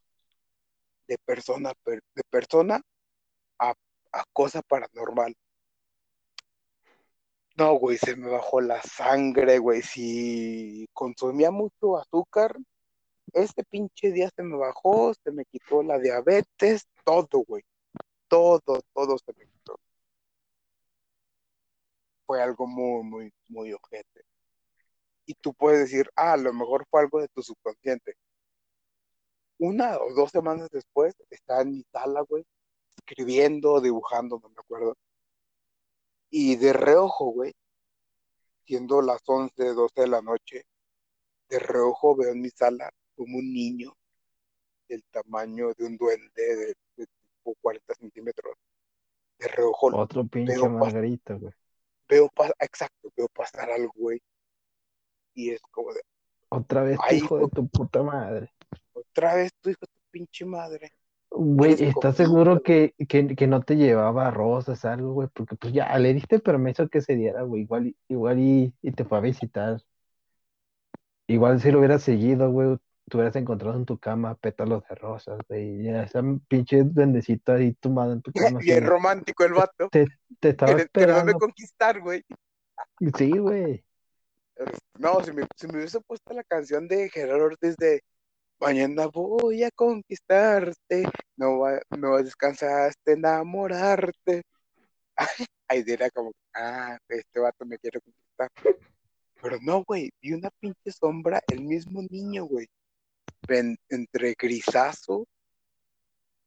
de 1.07 1.17
persona, 1.25 1.73
de 1.85 2.23
persona 2.29 2.81
a, 3.59 3.73
a 4.11 4.23
cosa 4.33 4.61
paranormal. 4.61 5.35
No, 7.57 7.75
güey, 7.79 7.97
se 7.97 8.15
me 8.15 8.29
bajó 8.29 8.59
la 8.61 8.81
sangre, 8.81 9.59
güey. 9.59 9.81
Si 9.81 10.87
consumía 10.93 11.51
mucho 11.51 11.97
azúcar, 11.97 12.57
este 13.33 13.63
pinche 13.63 14.11
día 14.11 14.29
se 14.35 14.43
me 14.43 14.57
bajó, 14.57 15.13
se 15.13 15.31
me 15.31 15.45
quitó 15.45 15.83
la 15.83 15.99
diabetes, 15.99 16.87
todo, 17.05 17.43
güey. 17.47 17.63
Todo, 18.27 18.81
todo 18.93 19.17
se 19.19 19.33
me 19.37 19.47
quitó. 19.47 19.79
Fue 22.25 22.41
algo 22.41 22.67
muy, 22.67 23.03
muy, 23.03 23.33
muy 23.49 23.73
ojete. 23.73 24.23
Y 25.25 25.33
tú 25.35 25.53
puedes 25.53 25.79
decir, 25.81 26.09
ah, 26.15 26.33
a 26.33 26.37
lo 26.37 26.53
mejor 26.53 26.85
fue 26.89 27.01
algo 27.01 27.21
de 27.21 27.27
tu 27.29 27.41
subconsciente. 27.43 28.15
Una 29.59 29.97
o 29.97 30.13
dos 30.13 30.31
semanas 30.31 30.69
después, 30.71 31.13
estaba 31.29 31.61
en 31.61 31.71
mi 31.71 31.83
sala, 31.91 32.21
güey, 32.21 32.45
escribiendo, 32.97 33.81
dibujando, 33.81 34.39
no 34.41 34.49
me 34.49 34.55
acuerdo. 34.59 34.95
Y 36.37 36.57
de 36.57 36.73
reojo, 36.73 37.27
güey, 37.27 37.53
siendo 38.65 39.01
las 39.01 39.21
11, 39.25 39.73
12 39.73 40.01
de 40.01 40.07
la 40.07 40.21
noche, 40.21 40.65
de 41.47 41.59
reojo 41.59 42.13
veo 42.13 42.33
en 42.33 42.41
mi 42.41 42.49
sala 42.49 42.91
como 43.15 43.37
un 43.37 43.53
niño 43.53 43.93
del 44.89 45.01
tamaño 45.05 45.71
de 45.77 45.85
un 45.85 45.95
duende 45.95 46.29
de, 46.35 46.75
de, 46.97 47.07
40 47.61 47.95
centímetros. 47.95 48.53
De 49.39 49.47
reojo. 49.47 49.95
Otro 49.95 50.27
pinche 50.27 50.67
margarita, 50.67 51.35
güey. 51.35 51.53
Veo 52.09 52.27
pasar, 52.27 52.55
exacto, 52.59 53.13
veo 53.15 53.29
pasar 53.29 53.71
algo, 53.71 53.93
güey. 53.95 54.21
Y 55.35 55.51
es 55.51 55.61
como 55.71 55.93
de. 55.93 56.01
Otra 56.49 56.83
vez, 56.83 56.99
hijo 57.13 57.37
de 57.37 57.47
tu 57.47 57.65
puta 57.69 58.03
madre. 58.03 58.53
Otra 58.91 59.35
vez, 59.35 59.53
tu 59.61 59.69
hijo 59.69 59.79
de 59.79 59.87
tu 59.87 60.11
pinche 60.11 60.43
madre. 60.43 60.91
Güey, 61.37 61.73
¿estás 61.83 62.15
seguro 62.15 62.61
que, 62.61 62.93
que, 63.09 63.35
que, 63.35 63.47
no 63.47 63.61
te 63.61 63.75
llevaba 63.75 64.31
rosas, 64.31 64.85
algo, 64.85 65.13
güey? 65.13 65.27
Porque 65.33 65.55
pues 65.55 65.73
ya 65.73 65.97
le 65.99 66.13
diste 66.13 66.39
permiso 66.39 66.87
que 66.87 67.01
se 67.01 67.15
diera, 67.15 67.41
güey. 67.41 67.63
Igual, 67.63 67.95
igual 68.07 68.39
y, 68.39 68.73
y, 68.81 68.91
te 68.93 69.03
fue 69.03 69.17
a 69.17 69.21
visitar. 69.21 69.81
Igual 71.27 71.59
si 71.59 71.71
lo 71.71 71.79
hubieras 71.79 72.03
seguido, 72.03 72.49
güey, 72.51 72.77
te 73.09 73.17
hubieras 73.17 73.35
encontrado 73.35 73.77
en 73.77 73.85
tu 73.85 73.97
cama 73.97 74.35
pétalos 74.35 74.83
de 74.87 74.95
rosas, 74.95 75.39
güey. 75.49 75.83
Ya 75.83 76.03
esa 76.03 76.21
pinche 76.47 76.83
bendecito 76.83 77.51
ahí 77.51 77.73
tumbado 77.73 78.13
en 78.13 78.21
tu 78.21 78.31
cama. 78.55 78.59
Bien 78.59 78.85
romántico 78.85 79.43
el 79.43 79.53
vato. 79.53 79.89
Te, 79.91 80.07
te 80.39 80.49
estaba 80.49 80.71
esperando. 80.71 81.25
me 81.25 81.33
conquistar, 81.33 81.99
güey. 81.99 82.23
Sí, 83.17 83.37
güey. 83.37 83.83
No, 84.97 85.21
si 85.21 85.33
me, 85.33 85.45
si 85.57 85.67
me 85.67 85.79
hubiese 85.79 85.99
puesto 85.99 86.33
la 86.33 86.41
canción 86.45 86.87
de 86.87 87.09
Gerardo 87.09 87.43
Ortiz 87.43 87.75
de 87.75 88.01
Mañana 88.59 89.07
voy 89.07 89.63
a 89.63 89.71
conquistarte, 89.71 91.03
no, 91.35 91.59
va, 91.59 91.79
no 91.97 92.17
descansaste 92.23 93.13
enamorarte. 93.13 94.43
Ahí 95.67 95.83
diría 95.83 96.09
como, 96.11 96.31
ah, 96.53 96.97
este 97.09 97.39
vato 97.39 97.65
me 97.65 97.77
quiere 97.77 97.99
conquistar. 98.01 98.49
Pero 99.41 99.57
no, 99.61 99.83
güey, 99.83 100.09
vi 100.21 100.33
una 100.33 100.49
pinche 100.59 100.91
sombra, 100.91 101.41
el 101.47 101.61
mismo 101.61 102.01
niño, 102.09 102.45
güey. 102.45 102.67
entre 103.89 104.35
grisazo, 104.39 105.27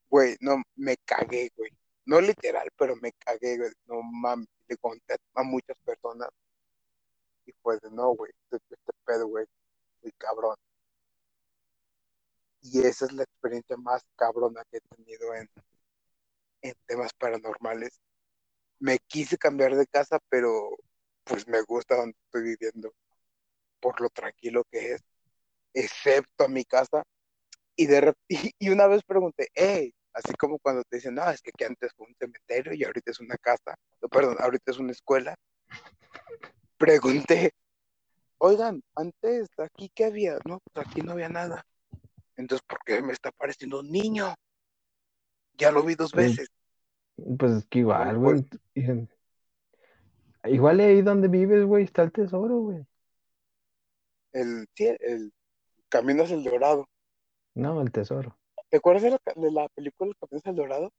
güey, 0.08 0.36
no, 0.40 0.62
me 0.76 0.96
cagué, 1.04 1.50
güey. 1.56 1.70
No 2.06 2.20
literal, 2.20 2.68
pero 2.76 2.96
me 2.96 3.12
cagué, 3.12 3.58
güey. 3.58 3.70
No 3.86 4.02
mames, 4.02 4.48
le 4.68 4.76
conté 4.78 5.16
a 5.34 5.42
muchas 5.42 5.76
personas. 5.84 6.30
Y 7.46 7.52
pues, 7.62 7.80
no, 7.92 8.14
güey, 8.14 8.32
este, 8.50 8.56
este 8.74 8.92
pedo, 9.04 9.26
güey, 9.28 9.46
muy 10.02 10.12
cabrón. 10.12 10.56
Y 12.60 12.80
esa 12.80 13.06
es 13.06 13.12
la 13.12 13.22
experiencia 13.22 13.76
más 13.76 14.04
cabrona 14.16 14.62
que 14.70 14.78
he 14.78 14.96
tenido 14.96 15.34
en, 15.34 15.48
en 16.62 16.74
temas 16.86 17.12
paranormales. 17.14 18.00
Me 18.80 18.98
quise 18.98 19.38
cambiar 19.38 19.76
de 19.76 19.86
casa, 19.86 20.18
pero 20.28 20.76
pues 21.24 21.46
me 21.46 21.62
gusta 21.62 21.96
donde 21.96 22.16
estoy 22.24 22.42
viviendo, 22.42 22.92
por 23.80 24.00
lo 24.00 24.08
tranquilo 24.10 24.64
que 24.70 24.94
es, 24.94 25.02
excepto 25.74 26.44
a 26.44 26.48
mi 26.48 26.64
casa. 26.64 27.02
Y, 27.76 27.86
de, 27.86 28.14
y, 28.58 28.70
una 28.70 28.86
vez 28.86 29.02
pregunté, 29.04 29.48
hey, 29.54 29.94
así 30.12 30.34
como 30.34 30.58
cuando 30.58 30.82
te 30.84 30.96
dicen, 30.96 31.14
no, 31.14 31.30
es 31.30 31.40
que, 31.42 31.52
que 31.52 31.66
antes 31.66 31.92
fue 31.94 32.06
un 32.06 32.14
cementerio 32.16 32.74
y 32.74 32.84
ahorita 32.84 33.10
es 33.10 33.20
una 33.20 33.36
casa, 33.36 33.76
perdón, 34.10 34.36
ahorita 34.40 34.72
es 34.72 34.78
una 34.78 34.92
escuela. 34.92 35.36
Pregunté, 36.76 37.52
oigan, 38.38 38.82
antes 38.94 39.48
aquí 39.58 39.90
qué 39.94 40.06
había, 40.06 40.38
no, 40.44 40.60
pues 40.72 40.86
aquí 40.86 41.02
no 41.02 41.12
había 41.12 41.28
nada. 41.28 41.64
Entonces, 42.38 42.64
¿por 42.66 42.78
qué 42.84 43.02
me 43.02 43.12
está 43.12 43.32
pareciendo 43.32 43.80
un 43.80 43.90
niño? 43.90 44.32
Ya 45.54 45.72
lo 45.72 45.82
vi 45.82 45.96
dos 45.96 46.12
pues, 46.12 46.36
veces. 46.36 46.48
Pues 47.36 47.52
es 47.52 47.66
que 47.66 47.80
igual, 47.80 48.16
güey. 48.16 48.46
Igual 50.44 50.80
ahí 50.80 51.02
donde 51.02 51.26
vives, 51.26 51.64
güey, 51.64 51.84
está 51.84 52.02
el 52.02 52.12
tesoro, 52.12 52.60
güey. 52.60 52.86
El, 54.32 54.66
sí, 54.74 54.86
el 55.00 55.32
camino 55.88 56.22
hacia 56.22 56.36
el 56.36 56.44
dorado. 56.44 56.88
No, 57.54 57.82
el 57.82 57.90
tesoro. 57.90 58.38
¿Te 58.70 58.76
acuerdas 58.76 59.02
de 59.02 59.10
la, 59.10 59.20
de 59.34 59.50
la 59.50 59.68
película 59.70 60.10
El 60.10 60.16
camino 60.16 60.38
hacia 60.38 60.50
el 60.50 60.56
dorado? 60.56 60.92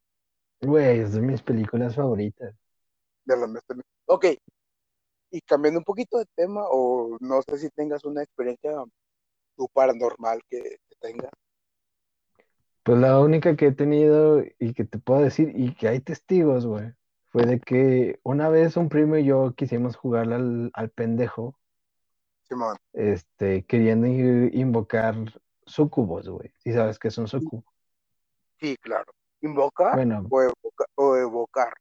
Güey, 0.59 0.99
es 0.99 1.13
de 1.13 1.21
mis 1.21 1.41
películas 1.41 1.95
favoritas. 1.95 2.53
De 3.23 3.37
la 3.37 3.47
Ok. 4.07 4.25
Y 5.31 5.39
cambiando 5.41 5.79
un 5.79 5.85
poquito 5.85 6.17
de 6.17 6.25
tema, 6.35 6.63
o 6.69 7.17
no 7.21 7.41
sé 7.43 7.59
si 7.59 7.69
tengas 7.69 8.03
una 8.03 8.23
experiencia 8.23 8.71
tu 9.59 9.67
paranormal 9.67 10.41
que, 10.49 10.79
tenga? 11.01 11.29
Pues 12.83 12.97
la 12.97 13.19
única 13.19 13.57
que 13.57 13.67
he 13.67 13.71
tenido 13.73 14.41
y 14.57 14.73
que 14.73 14.85
te 14.85 14.97
puedo 14.97 15.21
decir, 15.21 15.51
y 15.53 15.75
que 15.75 15.89
hay 15.89 15.99
testigos, 15.99 16.65
güey, 16.65 16.93
fue 17.27 17.45
de 17.45 17.59
que 17.59 18.19
una 18.23 18.47
vez 18.47 18.77
un 18.77 18.87
primo 18.87 19.17
y 19.17 19.25
yo 19.25 19.53
quisimos 19.55 19.97
jugarle 19.97 20.35
al, 20.35 20.71
al 20.73 20.89
pendejo. 20.89 21.59
Simón. 22.43 22.77
Este, 22.93 23.65
queriendo 23.65 24.07
invocar 24.07 25.15
sucubos, 25.65 26.29
güey. 26.29 26.53
¿Sí 26.59 26.71
sabes 26.71 26.97
qué 26.97 27.09
es 27.09 27.17
un 27.17 27.27
sucubo? 27.27 27.65
Sí, 28.59 28.77
claro. 28.77 29.11
¿Invocar 29.41 29.95
bueno, 29.95 30.25
o, 30.95 31.15
evocar? 31.15 31.73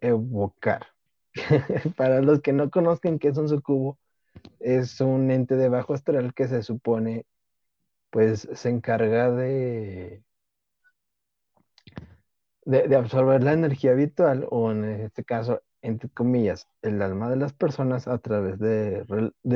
Evocar. 0.00 0.86
Para 1.96 2.20
los 2.20 2.40
que 2.40 2.52
no 2.52 2.70
conozcan 2.70 3.18
qué 3.18 3.28
es 3.28 3.36
un 3.36 3.48
sucubo, 3.48 3.98
es 4.60 5.00
un 5.00 5.30
ente 5.30 5.56
de 5.56 5.68
bajo 5.68 5.94
astral 5.94 6.34
que 6.34 6.48
se 6.48 6.62
supone 6.62 7.26
pues 8.14 8.48
se 8.52 8.68
encarga 8.68 9.28
de, 9.32 10.22
de, 12.64 12.96
absorber 12.96 13.42
la 13.42 13.54
energía 13.54 13.90
habitual, 13.90 14.46
o 14.50 14.70
en 14.70 14.84
este 14.84 15.24
caso, 15.24 15.62
entre 15.82 16.08
comillas, 16.10 16.68
el 16.82 17.02
alma 17.02 17.28
de 17.28 17.34
las 17.34 17.52
personas 17.52 18.06
a 18.06 18.18
través 18.18 18.60
de, 18.60 19.04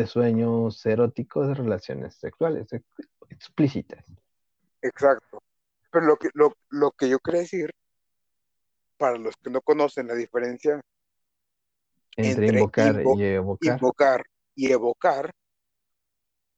sueños 0.09 0.85
eróticos 0.85 1.47
de 1.47 1.55
relaciones 1.55 2.17
sexuales 2.17 2.67
explícitas. 3.31 4.05
Exacto. 4.83 5.41
Pero 5.93 6.07
lo 6.07 6.17
que, 6.17 6.29
lo, 6.35 6.53
lo 6.71 6.91
que 6.91 7.09
yo 7.09 7.21
quiero 7.21 7.39
decir, 7.39 7.71
para 8.97 9.19
los 9.19 9.37
que 9.37 9.51
no 9.51 9.61
conocen 9.61 10.09
la 10.09 10.15
diferencia 10.15 10.81
entre, 12.17 12.49
invocar 12.49 13.03
y 13.17 13.23
evocar. 13.23 13.75
Invocar 13.75 14.25
y 14.59 14.73
evocar, 14.73 15.31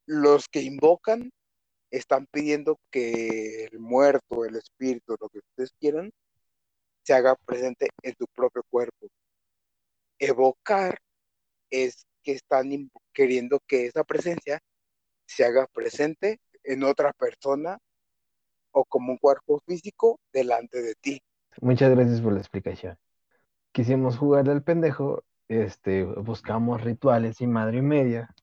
los 0.07 0.49
que 0.49 0.63
invocan 0.63 1.29
están 1.91 2.25
pidiendo 2.31 2.79
que 2.89 3.65
el 3.65 3.79
muerto, 3.79 4.43
el 4.43 4.55
espíritu, 4.55 5.15
lo 5.21 5.29
que 5.29 5.37
ustedes 5.37 5.71
quieran, 5.79 6.09
se 7.03 7.13
haga 7.13 7.35
presente 7.45 7.89
en 8.01 8.15
tu 8.15 8.25
propio 8.33 8.63
cuerpo. 8.71 9.07
Evocar 10.17 10.97
es 11.69 12.07
que 12.23 12.31
están 12.31 12.89
queriendo 13.13 13.59
que 13.67 13.85
esa 13.85 14.03
presencia 14.03 14.59
se 15.27 15.45
haga 15.45 15.67
presente 15.67 16.39
en 16.63 16.83
otra 16.83 17.13
persona 17.13 17.77
o 18.71 18.83
como 18.83 19.11
un 19.11 19.19
cuerpo 19.19 19.61
físico 19.67 20.19
delante 20.33 20.81
de 20.81 20.95
ti. 20.95 21.21
Muchas 21.61 21.91
gracias 21.91 22.19
por 22.19 22.33
la 22.33 22.39
explicación. 22.39 22.97
Quisimos 23.71 24.17
jugar 24.17 24.49
al 24.49 24.63
pendejo, 24.63 25.23
este, 25.51 26.05
buscamos 26.05 26.81
rituales 26.81 27.41
y 27.41 27.47
madre 27.47 27.79
y 27.79 27.81
media, 27.81 28.33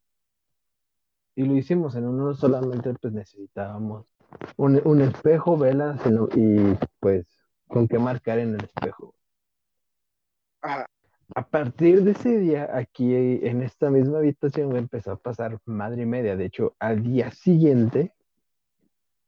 y 1.35 1.45
lo 1.45 1.55
hicimos 1.55 1.95
en 1.95 2.07
uno 2.07 2.35
solamente 2.35 2.93
pues 3.01 3.15
necesitábamos 3.15 4.13
un, 4.57 5.01
espejo, 5.01 5.57
velas 5.57 6.01
y 6.35 6.77
pues 7.01 7.27
con 7.67 7.89
qué 7.89 7.99
marcar 7.99 8.39
en 8.39 8.57
el 8.57 8.65
espejo. 8.65 9.15
A 10.63 11.49
partir 11.49 12.03
de 12.03 12.11
ese 12.11 12.39
día, 12.39 12.69
aquí 12.75 13.15
en 13.15 13.63
esta 13.63 13.91
misma 13.91 14.19
habitación 14.19 14.77
empezó 14.77 15.13
a 15.13 15.17
pasar 15.17 15.59
madre 15.65 16.03
y 16.03 16.07
media. 16.07 16.37
De 16.37 16.45
hecho, 16.45 16.75
al 16.79 17.03
día 17.03 17.31
siguiente, 17.31 18.13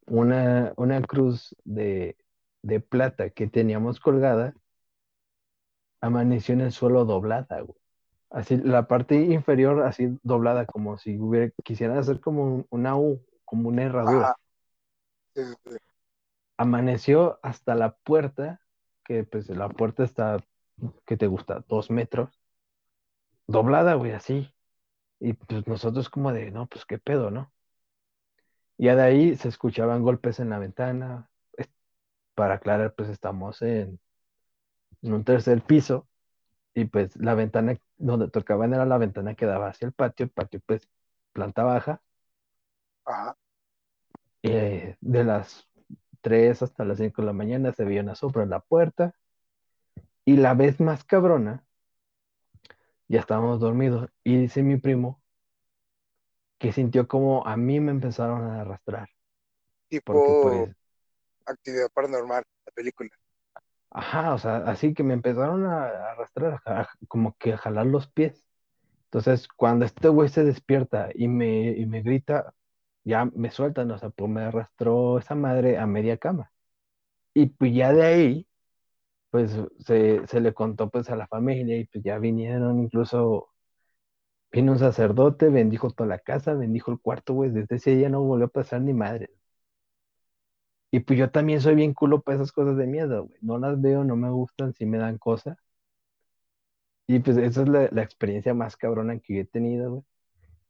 una, 0.07 0.75
una 0.77 1.01
cruz 1.01 1.57
de, 1.65 2.17
de 2.63 2.81
plata 2.81 3.31
que 3.31 3.47
teníamos 3.47 4.01
colgada 4.01 4.55
amaneció 6.01 6.55
en 6.55 6.63
el 6.63 6.73
suelo 6.73 7.05
doblada, 7.05 7.61
güey. 7.63 7.79
Así, 8.31 8.57
la 8.59 8.89
parte 8.89 9.17
inferior 9.17 9.83
así 9.85 10.19
doblada, 10.23 10.67
como 10.67 10.99
si 10.99 11.19
hubiera, 11.19 11.51
quisieran 11.65 11.99
hacer 11.99 12.21
como 12.21 12.45
un- 12.45 12.67
una 12.71 12.97
U, 12.99 13.25
como 13.45 13.69
una 13.71 13.85
herradura. 13.85 14.27
Ajá. 14.27 14.37
Sí, 15.35 15.43
sí, 15.45 15.55
sí. 15.73 15.77
Amaneció 16.59 17.41
hasta 17.43 17.75
la 17.75 17.97
puerta, 17.97 18.61
que 19.05 19.25
pues 19.25 19.49
la 19.51 19.69
puerta 19.69 20.05
está, 20.05 20.39
¿qué 21.07 21.17
te 21.17 21.27
gusta? 21.27 21.65
Dos 21.69 21.91
metros. 21.91 22.41
Doblada, 23.47 23.95
güey, 23.97 24.13
así. 24.13 24.51
Y 25.21 25.35
pues 25.35 25.67
nosotros 25.69 26.11
como 26.11 26.33
de, 26.33 26.51
no, 26.53 26.67
pues 26.69 26.87
qué 26.87 26.99
pedo, 26.99 27.31
¿no? 27.31 27.53
Ya 28.79 28.97
de 28.97 29.03
ahí 29.03 29.37
se 29.37 29.49
escuchaban 29.49 30.03
golpes 30.03 30.41
en 30.41 30.51
la 30.51 30.59
ventana. 30.59 31.31
Para 32.35 32.55
aclarar, 32.55 32.95
pues 32.95 33.09
estamos 33.09 33.63
en, 33.63 34.01
en 35.03 35.13
un 35.15 35.25
tercer 35.25 35.63
piso 35.63 36.09
y 36.75 36.87
pues 36.87 37.17
la 37.17 37.35
ventana 37.35 37.77
donde 37.99 38.31
tocaban 38.31 38.75
era 38.75 38.87
la 38.87 38.99
ventana 38.99 39.35
que 39.35 39.47
daba 39.47 39.69
hacia 39.69 39.87
el 39.87 39.93
patio, 39.95 40.25
el 40.25 40.31
patio 40.33 40.61
pues 40.67 40.89
planta 41.33 41.65
baja, 41.65 42.03
Ajá. 43.05 43.37
eh, 44.43 44.97
de 45.01 45.25
las 45.25 45.69
3 46.21 46.63
hasta 46.63 46.85
las 46.85 46.99
5 46.99 47.23
de 47.23 47.27
la 47.27 47.33
mañana 47.33 47.73
se 47.73 47.85
veía 47.85 48.03
una 48.03 48.15
sombra 48.15 48.43
en 48.43 48.51
la 48.51 48.61
puerta 48.61 49.15
y 50.25 50.37
la 50.37 50.55
vez 50.55 50.81
más 50.81 51.05
cabrona, 51.05 51.65
ya 53.09 53.21
estábamos 53.21 53.61
dormidos 53.61 54.09
y 54.25 54.37
dice 54.39 54.63
mi 54.63 54.79
primo 54.79 55.21
que 56.59 56.73
sintió 56.73 57.09
como 57.09 57.45
a 57.47 57.57
mí 57.57 57.81
me 57.81 57.91
empezaron 57.91 58.43
a 58.45 58.61
arrastrar, 58.61 59.09
porque 60.05 60.35
Tipo 60.35 60.35
pues, 60.35 60.71
actividad 61.47 61.91
paranormal, 61.93 62.45
la 62.67 62.73
película. 62.73 63.11
Ajá, 63.91 64.35
o 64.35 64.39
sea, 64.39 64.59
así 64.59 64.95
que 64.95 65.03
me 65.03 65.15
empezaron 65.15 65.67
a 65.67 65.87
arrastrar, 66.13 66.61
como 67.09 67.37
que 67.39 67.53
a 67.55 67.59
jalar 67.59 67.87
los 67.87 68.09
pies. 68.09 68.45
Entonces, 69.07 69.49
cuando 69.49 69.85
este 69.87 70.09
güey 70.09 70.29
se 70.29 70.45
despierta 70.45 71.11
y 71.15 71.29
me, 71.29 71.71
y 71.73 71.87
me 71.87 72.03
grita, 72.03 72.55
ya 73.05 73.27
me 73.27 73.51
sueltan, 73.51 73.91
o 73.93 73.99
sea, 73.99 74.11
pues 74.11 74.31
me 74.31 74.43
arrastró 74.43 75.19
esa 75.19 75.35
madre 75.37 75.79
a 75.79 75.87
media 75.87 76.19
cama. 76.19 76.53
Y 77.35 77.47
pues 77.49 77.75
ya 77.75 77.93
de 77.93 78.03
ahí, 78.05 78.49
pues 79.31 79.53
se, 79.81 80.27
se 80.27 80.41
le 80.41 80.55
contó 80.55 80.91
pues 80.91 81.11
a 81.11 81.17
la 81.17 81.29
familia 81.29 81.79
y 81.79 81.87
pues 81.87 82.05
ya 82.05 82.19
vinieron, 82.19 82.81
incluso 82.83 83.51
vino 84.53 84.71
un 84.73 84.79
sacerdote, 84.79 85.49
bendijo 85.49 85.91
toda 85.91 86.09
la 86.09 86.19
casa, 86.21 86.55
bendijo 86.55 86.93
el 86.93 87.01
cuarto, 87.01 87.35
güey, 87.35 87.51
desde 87.51 87.77
ese 87.77 87.97
día 87.97 88.09
no 88.09 88.23
volvió 88.23 88.47
a 88.47 88.49
pasar 88.49 88.81
ni 88.81 88.95
madre. 88.95 89.31
Y 90.93 91.01
pues 91.01 91.19
yo 91.19 91.31
también 91.31 91.61
soy 91.61 91.75
bien 91.77 91.95
culo 91.95 92.21
para 92.21 92.37
esas 92.37 92.53
cosas 92.53 92.77
de 92.77 92.87
miedo, 92.87 93.27
güey. 93.27 93.39
No 93.43 93.59
las 93.59 93.81
veo, 93.81 94.03
no 94.05 94.17
me 94.17 94.31
gustan, 94.31 94.75
sí 94.75 94.87
me 94.87 94.99
dan 94.99 95.19
cosas. 95.19 95.57
Y 97.07 97.19
pues 97.21 97.37
esa 97.37 97.63
es 97.63 97.69
la, 97.69 97.89
la 97.93 98.03
experiencia 98.03 98.55
más 98.55 98.77
cabrona 98.77 99.19
que 99.19 99.35
yo 99.35 99.41
he 99.41 99.45
tenido, 99.45 99.91
güey. 99.91 100.03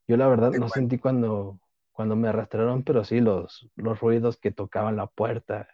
Yo 0.09 0.17
la 0.17 0.27
verdad 0.29 0.51
no 0.53 0.69
sentí 0.69 0.99
cuando, 0.99 1.61
cuando 1.93 2.17
me 2.17 2.29
arrastraron, 2.29 2.83
pero 2.83 3.05
sí 3.05 3.21
los, 3.21 3.71
los 3.77 4.01
ruidos 4.01 4.37
que 4.39 4.51
tocaban 4.51 4.97
la 4.97 5.07
puerta, 5.07 5.69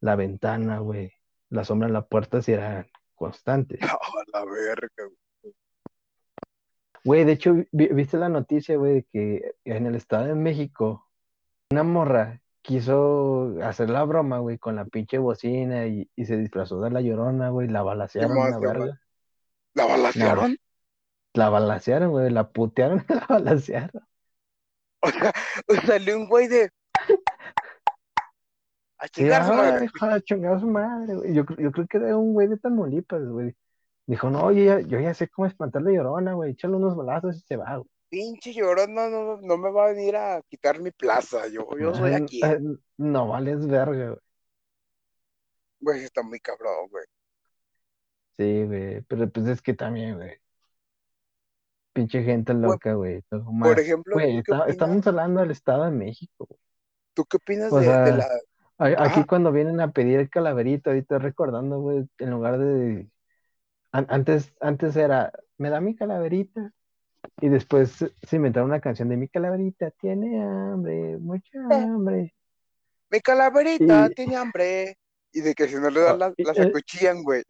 la 0.00 0.16
ventana, 0.16 0.78
güey, 0.80 1.12
la 1.48 1.64
sombra 1.64 1.88
en 1.88 1.94
la 1.94 2.06
puerta 2.06 2.42
sí 2.42 2.52
eran 2.52 2.86
constantes. 3.14 3.80
A 3.82 3.98
la 4.32 4.44
verga, 4.44 5.04
güey. 5.42 5.54
Güey, 7.02 7.24
de 7.24 7.32
hecho, 7.32 7.54
vi- 7.72 7.88
viste 7.88 8.18
la 8.18 8.28
noticia, 8.28 8.76
güey, 8.76 8.92
de 8.94 9.04
que 9.04 9.54
en 9.64 9.86
el 9.86 9.94
Estado 9.94 10.26
de 10.26 10.34
México 10.34 11.08
una 11.70 11.82
morra 11.82 12.42
quiso 12.70 13.56
hacer 13.62 13.90
la 13.90 14.04
broma, 14.04 14.38
güey, 14.38 14.58
con 14.58 14.76
la 14.76 14.84
pinche 14.86 15.18
bocina 15.18 15.86
y, 15.86 16.10
y 16.16 16.24
se 16.26 16.36
disfrazó 16.36 16.80
de 16.80 16.90
la 16.90 17.00
llorona, 17.00 17.50
güey, 17.50 17.68
la 17.68 17.82
¿Qué 18.16 18.26
balacearon 18.26 18.28
más? 18.28 18.58
verga. 18.60 19.00
¿La 19.74 19.86
balacearon? 19.86 20.56
la 21.34 21.48
balacearon, 21.50 22.10
güey, 22.12 22.30
la 22.30 22.50
putearon, 22.52 23.04
la 23.08 23.26
balacearon. 23.28 24.02
O 25.02 25.10
sea, 25.10 25.32
salió 25.86 26.16
un 26.16 26.28
güey 26.28 26.48
de. 26.48 26.70
A 28.98 29.08
Sí, 29.16 29.24
chingar 29.24 29.42
a 29.42 29.44
su 29.44 29.52
madre. 29.54 29.88
joder, 29.98 30.22
chingada 30.22 30.58
su 30.60 30.66
madre, 30.66 31.14
güey. 31.16 31.34
Yo, 31.34 31.44
yo 31.58 31.72
creo 31.72 31.86
que 31.86 31.96
era 31.98 32.16
un 32.16 32.32
güey 32.34 32.48
de 32.48 32.56
Tamaulipas, 32.58 33.22
güey. 33.28 33.54
Dijo, 34.06 34.30
no, 34.30 34.52
yo 34.52 34.64
ya, 34.64 34.80
yo 34.80 35.00
ya 35.00 35.14
sé 35.14 35.28
cómo 35.28 35.46
espantar 35.46 35.82
la 35.82 35.92
llorona, 35.92 36.34
güey. 36.34 36.52
Échale 36.52 36.76
unos 36.76 36.96
balazos 36.96 37.36
y 37.36 37.40
se 37.40 37.56
va, 37.56 37.76
güey. 37.78 37.90
Pinche 38.10 38.52
llorón, 38.52 38.92
no, 38.92 39.08
no, 39.08 39.36
no 39.40 39.56
me 39.56 39.70
va 39.70 39.84
a 39.84 39.92
venir 39.92 40.16
a 40.16 40.42
quitar 40.48 40.80
mi 40.80 40.90
plaza. 40.90 41.46
Yo, 41.46 41.66
yo 41.78 41.94
soy 41.94 42.12
aquí. 42.12 42.40
eh, 42.44 42.58
No 42.98 43.28
vales 43.28 43.66
verga, 43.66 44.08
güey. 44.08 44.20
Güey, 45.80 46.04
está 46.04 46.22
muy 46.22 46.40
cabrón, 46.40 46.88
güey. 46.90 47.04
Sí, 48.36 48.64
güey. 48.64 49.00
Pero 49.02 49.30
pues 49.30 49.46
es 49.46 49.62
que 49.62 49.74
también, 49.74 50.16
güey. 50.16 50.32
Pinche 51.92 52.22
gente 52.22 52.52
loca, 52.52 52.94
güey. 52.94 53.22
Por 53.30 53.78
ejemplo, 53.78 54.14
Güey, 54.14 54.42
estamos 54.66 55.06
hablando 55.06 55.40
del 55.40 55.52
Estado 55.52 55.84
de 55.84 55.90
México, 55.92 56.46
güey. 56.48 56.60
¿Tú 57.14 57.24
qué 57.24 57.36
opinas 57.36 57.72
de, 57.72 58.12
la. 58.12 58.28
aquí 58.98 59.24
cuando 59.24 59.52
vienen 59.52 59.80
a 59.80 59.92
pedir 59.92 60.18
el 60.18 60.30
calaverito, 60.30 60.90
ahorita 60.90 61.18
recordando, 61.18 61.80
güey, 61.80 62.08
en 62.18 62.30
lugar 62.30 62.58
de. 62.58 63.08
an- 63.92 64.06
antes, 64.08 64.52
antes 64.60 64.96
era, 64.96 65.32
me 65.58 65.70
da 65.70 65.80
mi 65.80 65.94
calaverita. 65.94 66.72
Y 67.40 67.48
después 67.48 67.92
se 68.22 68.36
inventaron 68.36 68.70
una 68.70 68.80
canción 68.80 69.08
de 69.08 69.16
mi 69.16 69.28
calaverita, 69.28 69.90
tiene 69.92 70.42
hambre, 70.42 71.16
mucha 71.18 71.58
eh, 71.58 71.74
hambre. 71.74 72.34
mi 73.10 73.20
calaverita 73.20 74.08
Y, 74.10 74.14
tiene 74.14 74.36
hambre. 74.36 74.98
Y 75.32 75.40
de 75.40 75.54
que 75.54 75.68
si 75.68 75.76
no 75.76 75.90
le 75.90 76.00
dan 76.00 76.18
las, 76.18 76.34
y, 76.36 76.44
las 76.44 76.58
eh, 76.58 76.62
acuchillan, 76.64 77.22
güey. 77.22 77.42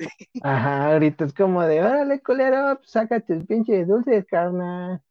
ajá, 0.43 0.93
ahorita 0.93 1.25
es 1.25 1.33
como 1.35 1.63
de, 1.63 1.81
órale, 1.81 2.21
culero, 2.21 2.79
saca 2.85 3.21
tus 3.21 3.45
pinches 3.47 3.89
dulces, 3.89 4.27
carnal. 4.27 5.03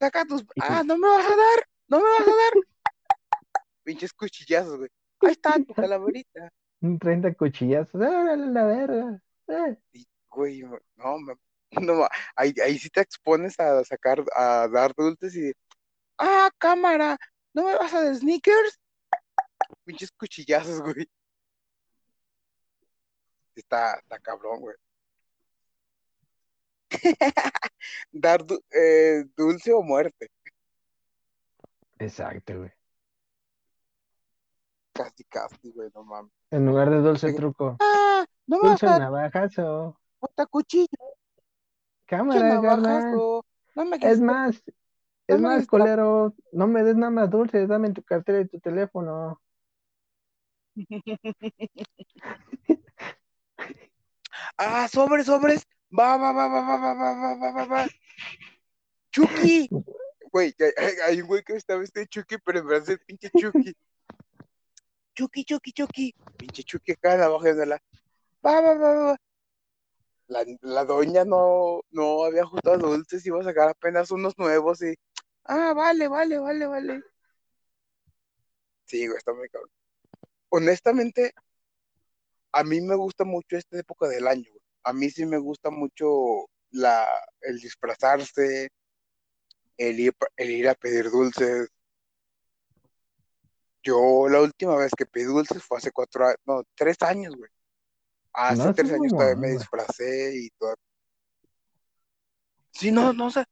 Saca 0.00 0.24
tus. 0.24 0.44
Ah, 0.60 0.82
no 0.84 0.96
me 0.98 1.06
vas 1.08 1.24
a 1.26 1.36
dar. 1.36 1.66
No 1.88 1.98
me 1.98 2.04
vas 2.04 2.20
a 2.20 2.24
dar. 2.24 2.52
Pinches 3.84 4.12
cuchillazos, 4.12 4.78
güey. 4.78 4.90
Ahí 5.22 5.32
está 5.32 5.54
tu 5.54 5.74
calaverita. 5.74 6.50
un 6.80 6.98
30 6.98 7.34
cuchillazos, 7.34 7.94
órale, 7.94 8.46
la 8.46 8.64
verga. 8.64 9.22
eh. 9.48 9.76
Y, 9.92 10.06
güey, 10.28 10.62
no, 10.62 11.18
me- 11.18 11.34
no, 11.72 12.06
ahí, 12.36 12.54
ahí 12.64 12.78
sí 12.78 12.90
te 12.90 13.00
expones 13.00 13.58
a 13.60 13.84
sacar, 13.84 14.22
a 14.34 14.68
dar 14.68 14.92
dulces 14.96 15.34
y. 15.36 15.52
Ah, 16.18 16.50
cámara. 16.58 17.16
¿No 17.52 17.64
me 17.64 17.74
vas 17.76 17.92
a 17.94 18.02
dar 18.04 18.14
sneakers? 18.14 18.78
Pinches 19.84 20.10
cuchillazos, 20.12 20.80
güey. 20.82 21.08
Está, 23.54 23.94
está 23.98 24.18
cabrón, 24.18 24.60
güey. 24.60 24.76
Dar 28.12 28.44
du- 28.44 28.62
eh, 28.70 29.24
dulce 29.36 29.72
o 29.72 29.82
muerte. 29.82 30.30
Exacto, 31.98 32.56
güey. 32.58 32.70
Casi, 34.92 35.24
casi, 35.24 35.70
güey, 35.72 35.90
no 35.94 36.04
mames. 36.04 36.32
En 36.50 36.66
lugar 36.66 36.90
de 36.90 36.96
dulce 36.96 37.28
De 37.28 37.34
truco, 37.34 37.76
ah, 37.80 38.24
no 38.46 38.56
me 38.58 38.62
vas 38.62 38.70
dulce 38.70 38.86
a 38.86 38.90
dar 38.90 39.00
navajazo. 39.00 40.00
otra 40.18 40.46
cuchillo, 40.46 40.88
Cámara, 42.10 42.60
carnal. 42.60 43.14
No 43.76 43.84
me 43.84 43.96
Es 44.02 44.20
más, 44.20 44.60
no 44.66 44.72
es 45.28 45.40
me 45.40 45.48
más, 45.48 45.66
culero, 45.68 46.34
no 46.50 46.66
me 46.66 46.82
des 46.82 46.96
nada 46.96 47.10
más 47.12 47.30
dulces, 47.30 47.68
dame 47.68 47.92
tu 47.92 48.02
cartera 48.02 48.40
y 48.40 48.48
tu 48.48 48.58
teléfono. 48.58 49.40
Ah, 54.56 54.88
sobres, 54.88 55.26
sobres. 55.26 55.64
Va, 55.96 56.16
va, 56.16 56.32
va, 56.32 56.48
va, 56.48 56.60
va, 56.60 56.76
va, 56.76 56.94
va, 56.94 57.14
va, 57.14 57.34
va, 57.36 57.52
va, 57.52 57.64
va. 57.66 57.86
Chucky. 59.12 59.68
Güey, 60.32 60.54
hay, 60.58 60.72
hay- 60.76 60.96
hay 61.06 61.20
un 61.20 61.28
güey 61.28 61.42
que 61.44 61.54
está 61.54 61.76
vestido 61.76 62.02
de 62.02 62.08
Chucky, 62.08 62.38
pero 62.44 62.58
en 62.58 62.84
de 62.84 62.98
pinche 62.98 63.30
Chucky. 63.36 63.74
Chucky, 65.14 65.44
Chucky, 65.44 65.72
Chucky. 65.72 66.14
Pinche 66.36 66.62
Chucky 66.64 66.92
acá 66.92 67.14
en 67.14 67.20
la 67.20 67.28
baja 67.28 67.54
de 67.54 67.66
la. 67.66 67.82
Va, 68.44 68.60
va, 68.60 68.74
va, 68.74 68.94
va. 68.94 69.16
La, 70.30 70.44
la 70.62 70.84
doña 70.84 71.24
no, 71.24 71.80
no 71.90 72.24
había 72.24 72.42
ajustado 72.42 72.78
dulces, 72.78 73.26
iba 73.26 73.40
a 73.40 73.44
sacar 73.44 73.68
apenas 73.68 74.12
unos 74.12 74.38
nuevos 74.38 74.80
y. 74.80 74.94
Ah, 75.44 75.72
vale, 75.74 76.06
vale, 76.06 76.38
vale, 76.38 76.66
vale. 76.68 77.02
Sí, 78.84 79.08
güey, 79.08 79.18
está 79.18 79.32
muy 79.32 79.48
cabrón. 79.48 79.70
Honestamente, 80.50 81.32
a 82.52 82.62
mí 82.62 82.80
me 82.80 82.94
gusta 82.94 83.24
mucho 83.24 83.56
esta 83.56 83.80
época 83.80 84.06
del 84.06 84.28
año, 84.28 84.48
güey. 84.48 84.62
A 84.84 84.92
mí 84.92 85.10
sí 85.10 85.26
me 85.26 85.38
gusta 85.38 85.70
mucho 85.70 86.46
la, 86.70 87.08
el 87.40 87.58
disfrazarse, 87.58 88.68
el 89.78 89.98
ir, 89.98 90.14
el 90.36 90.50
ir 90.50 90.68
a 90.68 90.76
pedir 90.76 91.10
dulces. 91.10 91.68
Yo 93.82 94.28
la 94.28 94.42
última 94.42 94.76
vez 94.76 94.92
que 94.96 95.06
pedí 95.06 95.24
dulces 95.24 95.64
fue 95.64 95.78
hace 95.78 95.90
cuatro 95.90 96.26
no, 96.46 96.62
tres 96.76 97.02
años, 97.02 97.34
güey. 97.34 97.50
Hace 98.32 98.68
No, 98.68 98.74
tres 98.74 98.86
es 98.86 98.92
años 98.92 99.12
todavía 99.12 99.36
me 99.36 99.46
güey. 99.48 99.58
disfracé 99.58 100.32
y 100.36 100.50
todo. 100.58 100.74
Sí, 102.72 102.90
no, 102.92 103.12
no 103.12 103.30
sé. 103.30 103.44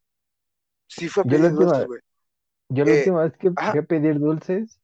Sí 0.87 1.09
fue 1.09 1.23
a 1.23 1.27
Yo 1.27 1.31
pedir 1.37 1.51
dulces, 1.53 1.87
güey. 1.87 2.01
yo 2.71 2.85
la 2.85 2.91
Eh, 2.93 2.99
última 2.99 3.23
vez 3.25 3.33
que 3.39 3.51
fui 3.51 3.79
a 3.79 3.83
pedir 3.83 4.19
dulces, 4.19 4.81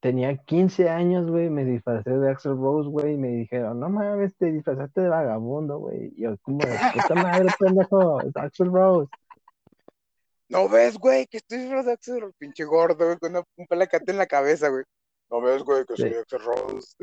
tenía 0.00 0.36
15 0.38 0.88
años, 0.88 1.30
güey, 1.30 1.50
me 1.50 1.64
disfracé 1.64 2.10
de 2.10 2.30
Axel 2.30 2.56
Rose, 2.56 2.88
güey, 2.88 3.14
y 3.14 3.18
me 3.18 3.28
dijeron, 3.28 3.80
no 3.80 3.88
mames, 3.90 4.36
te 4.36 4.52
disfrazaste 4.52 5.02
de 5.02 5.08
vagabundo, 5.08 5.78
güey. 5.78 6.12
Y 6.16 6.22
yo, 6.22 6.36
como 6.42 6.58
de 6.66 6.78
puta 6.94 7.14
madre, 7.14 7.48
pendejo, 7.58 8.20
es 8.22 8.36
Axel 8.36 8.72
Rose. 8.72 9.10
¿No 10.48 10.68
ves, 10.68 10.98
güey, 10.98 11.26
que 11.26 11.36
estoy 11.38 11.58
disfrazado 11.58 11.86
de 11.88 11.92
Axel 11.94 12.20
Rose? 12.20 12.34
Pinche 12.38 12.64
gordo, 12.64 13.04
güey, 13.06 13.18
con 13.18 13.30
una, 13.30 13.42
un 13.56 13.66
pelacate 13.66 14.10
en 14.10 14.18
la 14.18 14.26
cabeza, 14.26 14.68
güey. 14.68 14.84
¿No 15.30 15.40
ves, 15.40 15.62
güey, 15.62 15.84
que 15.86 15.96
soy 15.96 16.10
Sí. 16.10 16.14
Axel 16.14 16.40
Rose? 16.42 16.96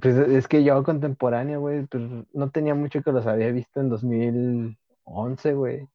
Pues 0.00 0.16
es 0.16 0.46
que 0.46 0.62
yo 0.62 0.82
contemporáneo, 0.84 1.60
güey, 1.60 1.86
pues 1.86 2.02
no 2.32 2.50
tenía 2.50 2.74
mucho 2.74 3.02
que 3.02 3.10
los 3.10 3.26
había 3.26 3.50
visto 3.50 3.80
en 3.80 3.88
2011, 3.88 5.54
güey. 5.54 5.88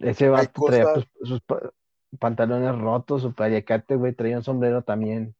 Ese 0.00 0.28
vato 0.28 0.60
traía 0.62 0.92
pues, 0.92 1.06
sus 1.22 1.40
pa- 1.42 1.70
pantalones 2.18 2.76
rotos, 2.76 3.22
su 3.22 3.32
paliacate, 3.32 3.94
güey, 3.94 4.12
traía 4.12 4.38
un 4.38 4.42
sombrero 4.42 4.82
también, 4.82 5.36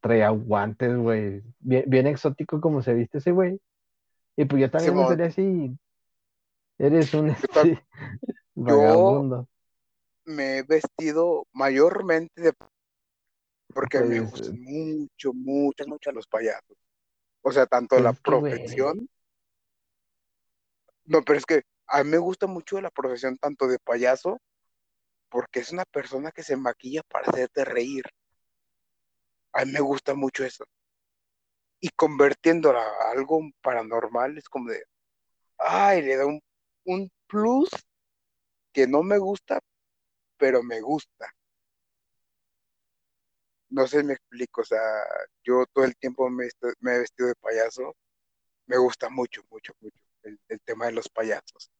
traía 0.00 0.30
guantes, 0.30 0.96
güey. 0.96 1.42
Bien, 1.58 1.84
bien 1.88 2.06
exótico 2.06 2.60
como 2.60 2.82
se 2.82 2.94
viste 2.94 3.18
ese 3.18 3.32
güey. 3.32 3.60
Y 4.36 4.44
pues 4.44 4.60
yo 4.60 4.70
también 4.70 4.96
me 4.96 5.06
salía 5.06 5.26
así, 5.26 5.76
eres 6.78 7.14
un 7.14 7.28
este, 7.30 7.82
yo 8.54 8.64
vagabundo. 8.64 9.48
me 10.24 10.58
he 10.58 10.62
vestido 10.62 11.46
mayormente 11.52 12.42
de 12.42 12.52
porque 13.72 14.00
me 14.00 14.20
gustan 14.20 14.60
mucho, 14.60 15.32
mucho, 15.32 15.86
mucho 15.86 16.12
los 16.12 16.26
payasos. 16.26 16.76
O 17.42 17.52
sea, 17.52 17.66
tanto 17.66 17.98
la 18.00 18.12
profesión, 18.12 19.08
no, 21.04 21.22
pero 21.22 21.38
es 21.38 21.46
que 21.46 21.62
a 21.86 22.02
mí 22.02 22.10
me 22.10 22.18
gusta 22.18 22.46
mucho 22.46 22.80
la 22.80 22.90
profesión 22.90 23.36
tanto 23.38 23.68
de 23.68 23.78
payaso, 23.78 24.40
porque 25.28 25.60
es 25.60 25.72
una 25.72 25.84
persona 25.84 26.32
que 26.32 26.42
se 26.42 26.56
maquilla 26.56 27.02
para 27.08 27.28
hacerte 27.28 27.64
reír. 27.64 28.04
A 29.52 29.64
mí 29.64 29.72
me 29.72 29.80
gusta 29.80 30.14
mucho 30.14 30.44
eso. 30.44 30.64
Y 31.80 31.90
convirtiéndola 31.90 32.80
a 32.80 33.10
algo 33.12 33.40
paranormal 33.62 34.38
es 34.38 34.48
como 34.48 34.70
de, 34.70 34.82
ay, 35.58 36.02
le 36.02 36.16
da 36.16 36.26
un, 36.26 36.40
un 36.84 37.10
plus 37.26 37.68
que 38.72 38.86
no 38.86 39.02
me 39.02 39.18
gusta, 39.18 39.60
pero 40.36 40.62
me 40.62 40.80
gusta. 40.80 41.32
No 43.68 43.86
sé 43.86 44.00
si 44.00 44.06
me 44.06 44.14
explico, 44.14 44.60
o 44.60 44.64
sea, 44.64 44.80
yo 45.44 45.64
todo 45.72 45.84
el 45.84 45.96
tiempo 45.96 46.28
me, 46.30 46.44
he 46.46 46.98
vestido 46.98 47.28
de 47.28 47.34
payaso, 47.36 47.96
me 48.66 48.78
gusta 48.78 49.08
mucho, 49.08 49.42
mucho, 49.50 49.72
mucho 49.80 50.02
el, 50.22 50.38
el 50.48 50.60
tema 50.60 50.86
de 50.86 50.92
los 50.92 51.08
payasos. 51.08 51.70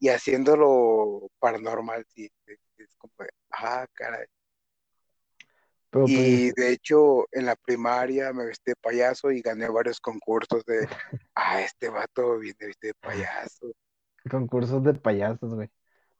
Y 0.00 0.08
haciéndolo 0.10 1.28
paranormal, 1.38 2.04
sí, 2.08 2.30
es, 2.46 2.58
es 2.76 2.94
como 2.96 3.12
de, 3.18 3.30
ah, 3.50 3.86
caray. 3.92 4.26
pero 5.90 6.04
Y 6.06 6.52
pues 6.52 6.54
de 6.54 6.72
hecho, 6.72 7.26
en 7.32 7.46
la 7.46 7.56
primaria 7.56 8.32
me 8.32 8.46
vestí 8.46 8.70
de 8.70 8.76
payaso 8.76 9.32
y 9.32 9.40
gané 9.40 9.68
varios 9.68 10.00
concursos 10.00 10.64
de, 10.64 10.86
ah, 11.34 11.62
este 11.62 11.88
vato 11.88 12.38
viene 12.38 12.66
vestido 12.66 12.92
de 12.92 13.08
payaso. 13.08 13.72
concursos 14.30 14.84
de 14.84 14.94
payasos, 14.94 15.54
güey. 15.54 15.68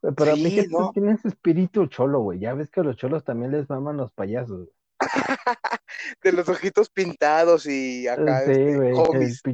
Pero 0.00 0.36
mi 0.36 0.50
Sí, 0.50 0.66
tú 0.66 0.66
¿no? 0.70 0.92
tienes 0.92 1.24
espíritu 1.24 1.86
cholo, 1.86 2.20
güey. 2.20 2.38
Ya 2.40 2.54
ves 2.54 2.70
que 2.70 2.80
a 2.80 2.84
los 2.84 2.96
cholos 2.96 3.24
también 3.24 3.52
les 3.52 3.68
maman 3.68 3.96
los 3.96 4.12
payasos. 4.12 4.68
De 6.22 6.32
los 6.32 6.48
ojitos 6.48 6.90
pintados 6.90 7.66
y 7.66 8.06
Eh, 8.06 8.10
acá, 8.12 8.44
Sí, 8.44 8.50
este, 8.52 8.84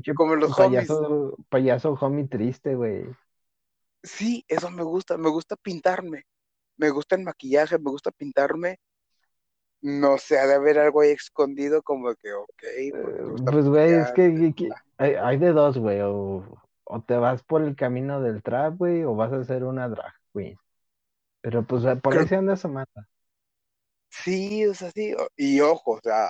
el 0.08 0.14
como 0.14 0.36
los 0.36 0.54
payaso, 0.54 1.36
payaso 1.48 1.92
homie 2.00 2.26
triste, 2.28 2.74
güey. 2.74 3.04
Sí, 4.02 4.44
eso 4.48 4.70
me 4.70 4.82
gusta, 4.82 5.16
me 5.18 5.30
gusta 5.30 5.56
pintarme, 5.56 6.24
me 6.76 6.90
gusta 6.90 7.16
el 7.16 7.22
maquillaje, 7.24 7.78
me 7.78 7.90
gusta 7.90 8.10
pintarme. 8.12 8.78
No 9.82 10.18
sé, 10.18 10.38
ha 10.40 10.46
de 10.48 10.54
haber 10.54 10.78
algo 10.80 11.02
ahí 11.02 11.10
escondido 11.10 11.80
como 11.82 12.12
que, 12.16 12.32
ok, 12.32 12.62
Eh, 12.88 12.92
Pues, 13.50 13.66
güey, 13.68 13.92
es 13.94 14.12
que, 14.12 14.52
que- 14.54 14.68
hay, 14.98 15.38
de 15.38 15.52
dos, 15.52 15.78
güey. 15.78 16.00
O, 16.02 16.44
o 16.84 17.02
te 17.02 17.16
vas 17.16 17.42
por 17.42 17.62
el 17.62 17.76
camino 17.76 18.20
del 18.20 18.42
trap, 18.42 18.76
güey, 18.78 19.04
o 19.04 19.14
vas 19.14 19.32
a 19.32 19.44
ser 19.44 19.64
una 19.64 19.88
drag 19.88 20.12
Pero 21.40 21.66
pues 21.66 21.84
por 22.02 22.18
ahí 22.18 22.26
se 22.26 22.36
anda 22.36 22.56
sí, 24.08 24.66
o 24.66 24.74
sea, 24.74 24.90
sí, 24.92 25.14
y 25.36 25.60
ojo, 25.60 25.92
o 25.92 26.00
sea, 26.02 26.28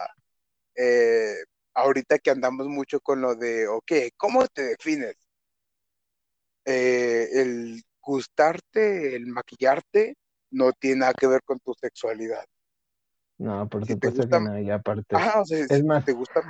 eh, 0.76 1.34
ahorita 1.74 2.18
que 2.18 2.30
andamos 2.30 2.68
mucho 2.68 3.00
con 3.00 3.20
lo 3.20 3.34
de, 3.34 3.68
ok, 3.68 3.92
¿cómo 4.16 4.46
te 4.48 4.62
defines? 4.62 5.16
Eh, 6.64 7.28
el 7.32 7.82
gustarte, 8.00 9.16
el 9.16 9.26
maquillarte, 9.26 10.16
no 10.50 10.72
tiene 10.72 11.00
nada 11.00 11.14
que 11.14 11.26
ver 11.26 11.42
con 11.44 11.58
tu 11.60 11.74
sexualidad. 11.74 12.44
No, 13.44 13.68
por 13.68 13.84
Si 13.84 13.92
supuesto 13.92 14.26
que 14.26 14.40
no. 14.40 14.58
Y 14.58 14.70
aparte, 14.70 15.14
ajá, 15.14 15.42
o 15.42 15.44
sea, 15.44 15.58
es 15.58 15.68
si 15.68 15.82
más, 15.82 16.02
te 16.02 16.14
gusta, 16.14 16.40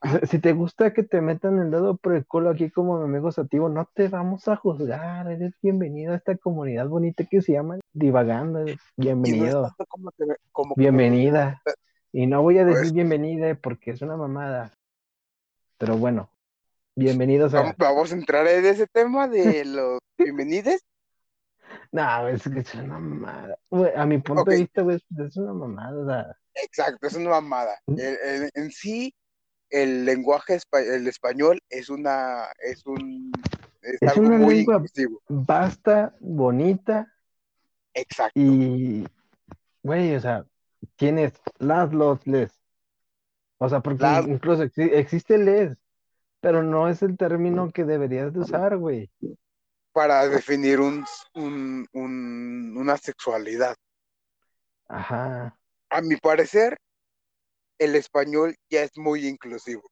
ajá, 0.00 0.26
si 0.26 0.38
te 0.38 0.52
gusta 0.52 0.92
que 0.92 1.02
te 1.02 1.22
metan 1.22 1.58
el 1.58 1.70
dedo 1.70 1.96
por 1.96 2.14
el 2.14 2.26
culo 2.26 2.50
aquí 2.50 2.68
como 2.68 2.98
mi 2.98 3.04
amigo 3.04 3.32
Sativo, 3.32 3.70
no 3.70 3.88
te 3.94 4.08
vamos 4.08 4.46
a 4.48 4.56
juzgar. 4.56 5.30
Eres 5.30 5.54
bienvenido 5.62 6.12
a 6.12 6.16
esta 6.16 6.36
comunidad 6.36 6.88
bonita 6.88 7.24
que 7.24 7.40
se 7.40 7.52
llama 7.52 7.78
Divagando. 7.94 8.66
no 8.66 8.74
Bienvenido, 8.98 9.74
como 9.88 10.10
como 10.52 10.74
bienvenida. 10.76 11.62
Y 12.12 12.26
no 12.26 12.42
voy 12.42 12.58
a 12.58 12.64
no 12.64 12.74
decir 12.74 12.92
bienvenida 12.92 13.54
porque 13.54 13.92
es 13.92 14.02
una 14.02 14.18
mamada. 14.18 14.72
Pero 15.78 15.96
bueno, 15.96 16.28
bienvenidos 16.94 17.54
a. 17.54 17.74
vamos 17.78 18.12
a 18.12 18.14
entrar 18.14 18.46
en 18.46 18.66
ese 18.66 18.86
tema 18.88 19.26
de 19.26 19.64
los 19.64 20.00
bienvenidos. 20.18 20.82
No, 21.92 22.28
es 22.28 22.42
que 22.42 22.60
es 22.60 22.74
una 22.74 22.98
mamada. 22.98 23.56
Güey, 23.70 23.92
a 23.96 24.04
mi 24.04 24.18
punto 24.18 24.44
de 24.44 24.58
vista, 24.58 24.82
güey, 24.82 25.02
es 25.18 25.36
una 25.38 25.54
mamada. 25.54 26.36
Exacto, 26.54 27.06
es 27.06 27.14
una 27.14 27.30
mamada. 27.30 27.74
El- 27.86 28.18
el- 28.24 28.50
en 28.54 28.70
sí, 28.70 29.14
el 29.70 30.04
lenguaje 30.04 30.58
el 30.72 31.06
español 31.08 31.60
es 31.70 31.88
una, 31.88 32.46
es 32.58 32.84
un, 32.86 33.32
es 33.82 33.98
es 34.00 34.10
algo 34.10 34.26
una 34.28 34.38
muy 34.38 34.56
lengua 34.56 34.74
inclusivo. 34.76 35.22
vasta, 35.28 36.14
bonita 36.20 37.12
Exacto. 37.94 38.38
y, 38.40 39.06
güey, 39.82 40.14
o 40.14 40.20
sea, 40.20 40.44
tienes 40.96 41.32
las, 41.58 41.92
los, 41.92 42.26
les. 42.26 42.52
O 43.58 43.68
sea, 43.68 43.80
porque 43.80 44.04
incluso 44.26 44.64
exi- 44.64 44.90
existe 44.92 45.38
les, 45.38 45.76
pero 46.40 46.62
no 46.62 46.88
es 46.88 47.02
el 47.02 47.16
término 47.16 47.70
que 47.70 47.84
deberías 47.84 48.32
de 48.32 48.40
usar, 48.40 48.76
güey. 48.76 49.10
para 49.92 50.26
definir 50.26 50.80
un, 50.80 51.04
un- 51.34 51.86
un- 51.92 52.74
una 52.78 52.96
sexualidad. 52.96 53.76
Ajá. 54.88 55.56
A 55.92 56.00
mi 56.02 56.16
parecer, 56.16 56.76
el 57.78 57.96
español 57.96 58.54
ya 58.70 58.82
es 58.82 58.96
muy 58.96 59.26
inclusivo. 59.26 59.82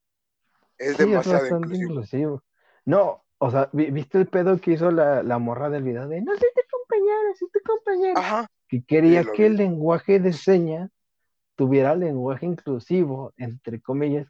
Es 0.78 0.96
Sí, 0.96 1.04
es 1.04 1.08
demasiado 1.08 1.38
bastante 1.40 1.68
inclusivo. 1.68 1.90
inclusivo. 1.92 2.42
No, 2.84 3.24
o 3.38 3.50
sea, 3.50 3.70
vi- 3.72 3.90
¿viste 3.90 4.18
el 4.18 4.26
pedo 4.28 4.60
que 4.60 4.72
hizo 4.72 4.90
la, 4.90 5.22
la 5.22 5.38
morra 5.38 5.70
del 5.70 5.82
video 5.82 6.08
de 6.08 6.20
no 6.22 6.32
soy 6.32 6.48
tu 6.54 6.62
compañera, 6.70 7.34
soy 7.38 7.48
tu 7.50 7.60
compañera? 7.64 8.20
Ajá, 8.20 8.46
Que 8.68 8.82
quería 8.84 9.24
que 9.24 9.46
el 9.46 9.56
lenguaje 9.56 10.20
de 10.20 10.32
señas 10.32 10.90
tuviera 11.56 11.94
lenguaje 11.94 12.46
inclusivo, 12.46 13.32
entre 13.36 13.80
comillas, 13.80 14.28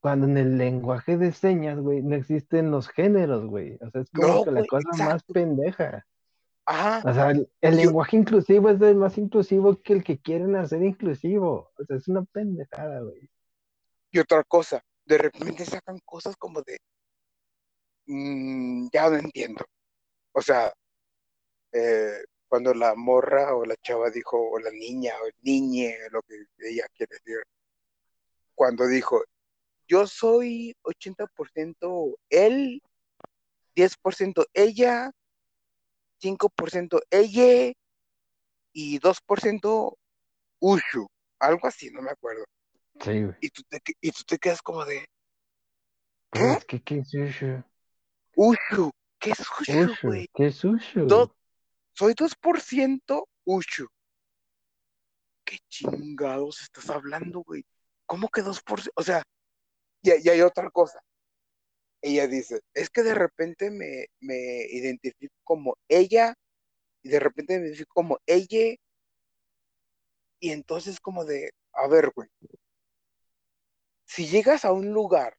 cuando 0.00 0.26
en 0.26 0.36
el 0.38 0.58
lenguaje 0.58 1.16
de 1.18 1.32
señas, 1.32 1.78
güey, 1.80 2.02
no 2.02 2.16
existen 2.16 2.70
los 2.70 2.88
géneros, 2.88 3.46
güey. 3.46 3.78
O 3.82 3.90
sea, 3.90 4.02
es 4.02 4.10
como 4.10 4.28
No, 4.28 4.44
que 4.44 4.50
la 4.52 4.64
cosa 4.64 4.88
más 5.04 5.22
pendeja. 5.24 6.06
Ajá. 6.64 7.02
O 7.04 7.14
sea, 7.14 7.30
el, 7.30 7.76
lenguaje 7.76 8.16
inclusivo 8.16 8.70
es 8.70 8.80
el 8.80 8.96
más 8.96 9.18
inclusivo 9.18 9.80
que 9.82 9.94
el 9.94 10.04
que 10.04 10.20
quieren 10.20 10.54
hacer 10.56 10.82
inclusivo. 10.82 11.72
O 11.78 11.84
sea, 11.84 11.96
es 11.96 12.08
una 12.08 12.24
pendejada, 12.24 13.00
güey. 13.00 13.28
y 14.10 14.18
otra 14.18 14.44
cosa, 14.44 14.84
de 15.04 15.18
repente 15.18 15.64
sacan 15.64 15.98
cosas 16.04 16.36
como 16.36 16.62
de, 16.62 16.78
mm, 18.06 18.88
ya 18.92 19.10
no 19.10 19.16
entiendo. 19.16 19.64
O 20.32 20.42
sea, 20.42 20.72
eh, 21.72 22.24
cuando 22.48 22.74
la 22.74 22.94
morra 22.94 23.54
o 23.56 23.64
la 23.64 23.76
chava 23.76 24.10
dijo, 24.10 24.38
o 24.38 24.58
la 24.58 24.70
niña 24.70 25.14
o 25.22 25.26
el 25.26 25.34
niñe, 25.42 25.96
lo 26.10 26.22
que 26.22 26.36
ella 26.68 26.86
quiere 26.94 27.16
decir, 27.16 27.42
cuando 28.54 28.86
dijo, 28.86 29.22
yo 29.88 30.06
soy 30.06 30.76
80% 30.82 32.18
él, 32.30 32.82
10% 33.74 34.46
ella, 34.54 35.12
5% 36.22 37.00
ella 37.10 37.72
y 38.72 38.98
2% 38.98 39.98
Ushu, 40.60 41.08
algo 41.40 41.66
así, 41.66 41.90
no 41.90 42.02
me 42.02 42.10
acuerdo. 42.10 42.44
Sí, 43.00 43.24
güey. 43.24 43.34
Y 43.40 43.48
tú 43.50 43.62
te, 43.68 43.80
y 44.00 44.10
tú 44.12 44.22
te 44.24 44.38
quedas 44.38 44.62
como 44.62 44.84
de, 44.84 45.04
Pero 46.30 46.58
¿qué? 46.60 46.66
que, 46.66 46.82
¿qué 46.82 46.98
es 47.00 47.14
Ushu? 47.14 47.64
Ushu, 48.36 48.90
¿qué 49.18 49.30
es 49.30 49.40
Ushu, 49.40 49.72
Ushu, 49.84 50.06
güey? 50.08 50.28
¿qué 50.34 50.46
es 50.46 50.64
Ushu? 50.64 51.06
Do- 51.08 51.34
soy 51.94 52.14
2% 52.14 53.28
Ushu. 53.44 53.88
¿Qué 55.44 55.58
chingados 55.68 56.62
estás 56.62 56.88
hablando, 56.90 57.42
güey? 57.42 57.64
¿Cómo 58.06 58.28
que 58.28 58.42
2%? 58.42 58.92
O 58.94 59.02
sea, 59.02 59.22
y, 60.02 60.10
y 60.26 60.28
hay 60.28 60.40
otra 60.42 60.70
cosa. 60.70 61.00
Ella 62.02 62.26
dice, 62.26 62.60
es 62.74 62.90
que 62.90 63.02
de 63.02 63.14
repente 63.14 63.70
me, 63.70 64.06
me 64.20 64.66
identifico 64.70 65.34
como 65.44 65.76
ella 65.88 66.34
y 67.02 67.10
de 67.10 67.20
repente 67.20 67.54
me 67.58 67.66
identifico 67.66 67.94
como 67.94 68.18
ella 68.26 68.76
y 70.40 70.50
entonces 70.50 71.00
como 71.00 71.24
de, 71.24 71.50
a 71.72 71.86
ver, 71.88 72.10
güey, 72.14 72.28
si 74.04 74.26
llegas 74.28 74.64
a 74.64 74.72
un 74.72 74.92
lugar, 74.92 75.36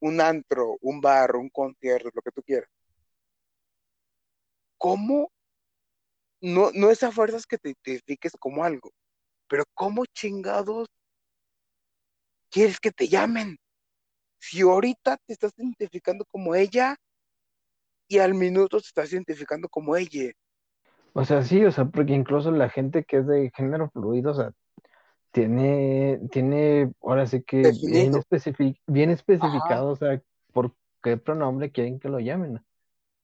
un 0.00 0.20
antro, 0.20 0.76
un 0.82 1.00
bar, 1.00 1.34
un 1.36 1.48
concierto, 1.50 2.10
lo 2.14 2.22
que 2.22 2.30
tú 2.30 2.42
quieras, 2.44 2.70
¿cómo? 4.78 5.30
No, 6.40 6.70
no 6.72 6.90
es 6.90 7.02
a 7.02 7.10
fuerzas 7.10 7.44
que 7.46 7.58
te 7.58 7.70
identifiques 7.70 8.32
como 8.38 8.62
algo, 8.64 8.92
pero 9.48 9.64
¿cómo 9.74 10.04
chingados 10.06 10.88
quieres 12.50 12.80
que 12.80 12.90
te 12.92 13.08
llamen? 13.08 13.58
Si 14.46 14.60
ahorita 14.60 15.16
te 15.26 15.32
estás 15.32 15.52
identificando 15.56 16.24
como 16.26 16.54
ella 16.54 16.96
y 18.08 18.18
al 18.18 18.34
minuto 18.34 18.80
te 18.80 18.86
estás 18.88 19.12
identificando 19.12 19.68
como 19.68 19.96
ella. 19.96 20.32
O 21.14 21.24
sea, 21.24 21.42
sí, 21.42 21.64
o 21.64 21.70
sea, 21.70 21.84
porque 21.86 22.12
incluso 22.12 22.50
la 22.50 22.68
gente 22.68 23.04
que 23.04 23.18
es 23.18 23.26
de 23.26 23.50
género 23.54 23.90
fluido, 23.90 24.32
o 24.32 24.34
sea, 24.34 24.52
tiene, 25.32 26.20
tiene, 26.32 26.92
ahora 27.02 27.26
sí 27.26 27.42
que 27.42 27.72
bien, 27.72 28.14
Definido. 28.14 28.20
especifi- 28.20 28.80
bien 28.86 29.10
Ajá. 29.10 29.14
especificado, 29.14 29.90
o 29.90 29.96
sea, 29.96 30.22
por 30.52 30.74
qué 31.02 31.16
pronombre 31.16 31.72
quieren 31.72 32.00
que 32.00 32.08
lo 32.08 32.20
llamen. 32.20 32.64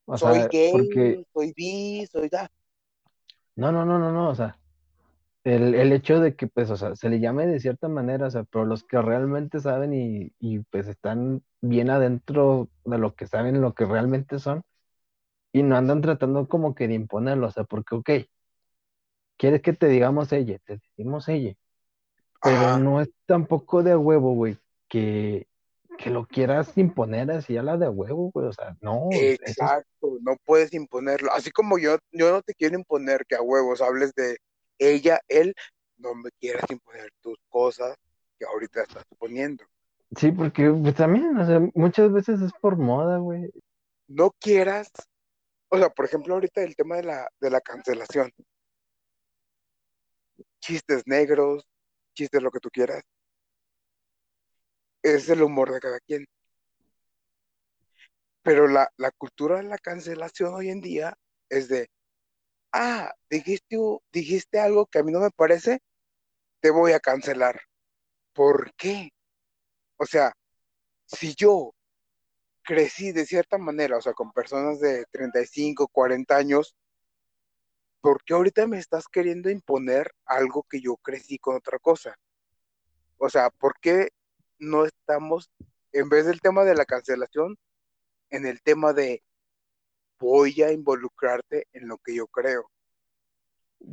O 0.07 0.19
Soy 0.19 0.43
sea, 0.45 0.55
porque, 0.71 1.19
gay, 1.19 1.25
soy 1.33 1.53
bi, 1.57 2.07
soy 2.13 2.29
da. 2.29 2.49
no, 3.57 3.73
no, 3.73 3.85
no, 3.85 3.99
no, 3.99 4.13
no, 4.13 4.29
o 4.31 4.35
sea, 4.35 4.59
el, 5.45 5.75
el 5.75 5.93
hecho 5.93 6.21
de 6.21 6.37
que, 6.37 6.47
pues, 6.47 6.71
o 6.71 6.77
sea, 6.77 6.97
se 6.97 7.09
le 7.09 7.21
llame 7.21 7.47
de 7.47 7.61
cierta 7.61 7.89
manera, 7.89 8.27
o 8.27 8.31
sea, 8.31 8.45
pero 8.45 8.65
los 8.65 8.85
que 8.85 9.01
realmente 9.01 9.61
saben 9.61 9.95
y, 9.95 10.33
y 10.39 10.61
pues 10.71 10.87
están 10.89 11.43
bien 11.61 11.91
adentro 11.91 12.69
de 12.85 12.99
lo 12.99 13.15
que 13.15 13.27
saben, 13.27 13.61
lo 13.61 13.75
que 13.75 13.87
realmente 13.87 14.39
son, 14.39 14.63
y 15.53 15.63
no 15.63 15.77
andan 15.77 16.03
tratando 16.03 16.49
como 16.49 16.75
que 16.75 16.89
de 16.89 16.95
imponerlo, 16.95 17.47
o 17.49 17.51
sea, 17.51 17.65
porque, 17.65 17.95
ok, 17.97 18.11
quieres 19.37 19.63
que 19.63 19.73
te 19.73 19.89
digamos 19.89 20.33
ella, 20.33 20.59
te 20.65 20.75
decimos 20.75 21.29
ella, 21.29 21.55
pero 22.43 22.57
Ajá. 22.57 22.79
no 22.79 23.01
es 23.01 23.11
tampoco 23.27 23.83
de 23.83 23.97
huevo, 23.97 24.35
güey, 24.35 24.59
que, 24.89 25.47
que 25.99 26.11
lo 26.11 26.27
quieras 26.27 26.77
imponer 26.77 27.31
así 27.31 27.57
a 27.57 27.63
la 27.63 27.77
de 27.79 27.89
huevo, 27.89 28.31
güey, 28.33 28.47
o 28.47 28.53
sea, 28.53 28.77
no, 28.81 29.11
es, 29.13 29.41
Exacto, 29.41 30.19
no 30.23 30.37
puedes 30.45 30.73
imponerlo. 30.73 31.33
Así 31.33 31.51
como 31.51 31.79
yo, 31.79 31.97
yo 32.13 32.31
no 32.31 32.43
te 32.43 32.55
quiero 32.55 32.77
imponer 32.77 33.25
que 33.27 33.37
a 33.37 33.43
huevos 33.43 33.81
hables 33.81 34.15
de 34.15 34.37
ella, 34.81 35.21
él, 35.29 35.55
no 35.99 36.15
me 36.15 36.31
quieras 36.41 36.65
imponer 36.71 37.13
tus 37.21 37.39
cosas 37.49 37.97
que 38.39 38.47
ahorita 38.47 38.83
estás 38.83 39.05
poniendo. 39.19 39.65
sí, 40.17 40.33
porque 40.33 40.71
pues, 40.71 40.95
también, 40.95 41.37
o 41.37 41.47
sea, 41.47 41.61
muchas 41.75 42.11
veces 42.11 42.41
es 42.41 42.53
por 42.61 42.77
moda, 42.77 43.19
güey, 43.19 43.51
No 44.09 44.31
quieras, 44.41 44.91
o 45.69 45.79
sea, 45.79 45.91
por 45.91 46.07
ejemplo, 46.07 46.35
ahorita 46.35 46.63
el 46.63 46.75
tema 46.75 46.97
de 46.97 47.05
la, 47.05 47.29
de 47.41 47.51
la 47.51 47.61
cancelación, 47.61 48.33
chistes 50.61 51.03
negros, 51.07 51.65
chistes 52.15 52.43
lo 52.43 52.51
que 52.51 52.61
tú 52.61 52.71
quieras, 52.71 53.03
es 55.03 55.29
el 55.29 55.43
humor 55.43 55.71
de 55.73 55.81
cada 55.81 56.01
quien. 56.01 56.27
Pero 58.43 58.67
la, 58.67 58.91
la 58.97 59.11
cultura 59.11 59.59
de 59.59 59.65
la 59.65 59.77
cancelación 59.77 60.55
hoy 60.55 60.71
en 60.71 60.81
día 60.81 61.15
es 61.51 61.69
de, 61.69 61.89
ah, 62.73 63.13
dijiste, 63.29 64.61
algo 64.61 64.87
que 64.87 64.99
a 64.99 65.03
mí 65.03 65.13
no 65.13 65.21
me 65.21 65.31
parece, 65.31 65.83
te 66.61 66.71
voy 66.71 66.93
a 66.93 67.01
cancelar. 67.01 67.61
¿Por 68.33 68.75
qué? 68.77 69.11
O 69.97 70.07
sea, 70.07 70.33
si 71.07 71.35
yo 71.35 71.75
crecí 72.63 73.13
de 73.13 73.27
cierta 73.27 73.59
manera, 73.59 73.97
o 73.97 74.03
sea, 74.03 74.15
con 74.15 74.33
personas 74.33 74.81
de 74.81 75.07
35, 75.13 75.89
40 75.89 76.37
años, 76.37 76.77
¿por 78.01 78.23
qué 78.25 78.35
ahorita 78.35 78.67
me 78.67 78.79
estás 78.79 79.07
queriendo 79.09 79.51
imponer 79.51 80.13
algo 80.25 80.65
que 80.69 80.81
yo 80.81 80.97
crecí 80.97 81.39
con 81.39 81.57
otra 81.57 81.79
cosa? 81.79 82.17
O 83.19 83.29
sea, 83.29 83.51
¿por 83.51 83.75
qué 83.81 84.11
no 84.59 84.85
estamos, 84.85 85.51
en 85.93 86.09
vez 86.09 86.27
del 86.27 86.41
tema 86.41 86.65
de 86.65 86.75
la 86.75 86.85
cancelación, 86.85 87.59
en 88.31 88.47
el 88.47 88.63
tema 88.63 88.93
de 88.93 89.23
voy 90.21 90.63
a 90.63 90.73
involucrarte 90.73 91.67
en 91.73 91.89
lo 91.89 91.99
que 91.99 92.15
yo 92.15 92.29
creo? 92.29 92.71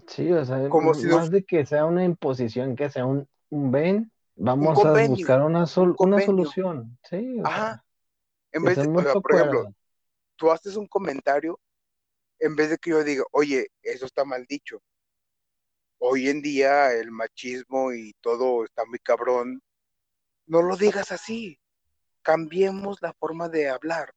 sí, 0.07 0.31
o 0.31 0.45
sea, 0.45 0.59
Como 0.69 0.93
si 0.93 1.07
más 1.07 1.31
de 1.31 1.43
que 1.45 1.65
sea 1.65 1.85
una 1.85 2.03
imposición, 2.03 2.75
que 2.75 2.89
sea 2.89 3.05
un, 3.05 3.27
un 3.49 3.71
ven, 3.71 4.11
un 4.59 4.67
vamos 4.67 4.85
a 4.85 4.95
convenio, 4.97 4.97
buscar 4.97 5.41
una, 5.41 5.65
un 5.77 5.87
sol- 5.87 5.95
una 5.99 6.21
convenio. 6.21 6.21
solución, 6.21 6.97
sí, 7.09 7.39
o 7.41 7.49
Ajá, 7.49 7.77
sea, 7.77 7.83
en 8.51 8.65
vez 8.65 8.79
de, 8.81 8.89
o 8.95 9.03
sea, 9.03 9.15
por 9.17 9.33
ejemplo, 9.33 9.69
tú 10.37 10.51
haces 10.51 10.75
un 10.77 10.87
comentario, 10.87 11.59
en 12.39 12.55
vez 12.55 12.69
de 12.71 12.77
que 12.79 12.91
yo 12.91 13.03
diga, 13.03 13.23
oye, 13.33 13.67
eso 13.83 14.05
está 14.07 14.25
mal 14.25 14.45
dicho. 14.47 14.81
Hoy 15.99 16.27
en 16.29 16.41
día 16.41 16.91
el 16.93 17.11
machismo 17.11 17.93
y 17.93 18.13
todo 18.21 18.65
está 18.65 18.83
muy 18.85 18.97
cabrón. 18.97 19.61
No 20.47 20.61
lo 20.63 20.77
digas 20.77 21.11
así. 21.11 21.59
Cambiemos 22.23 23.01
la 23.01 23.13
forma 23.13 23.49
de 23.49 23.69
hablar. 23.69 24.13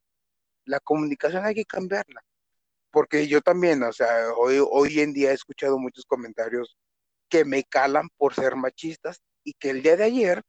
La 0.65 0.81
comunicación 0.81 1.45
hay 1.45 1.55
que 1.55 1.65
cambiarla. 1.65 2.23
Porque 2.91 3.29
yo 3.29 3.41
también, 3.41 3.83
o 3.83 3.93
sea, 3.93 4.33
hoy, 4.37 4.59
hoy 4.61 5.01
en 5.01 5.13
día 5.13 5.31
he 5.31 5.35
escuchado 5.35 5.79
muchos 5.79 6.05
comentarios 6.07 6.77
que 7.29 7.45
me 7.45 7.65
calan 7.65 8.09
por 8.17 8.35
ser 8.35 8.57
machistas 8.57 9.21
y 9.45 9.55
que 9.55 9.71
el 9.71 9.83
día 9.83 9.97
de 9.97 10.05
ayer 10.05 10.43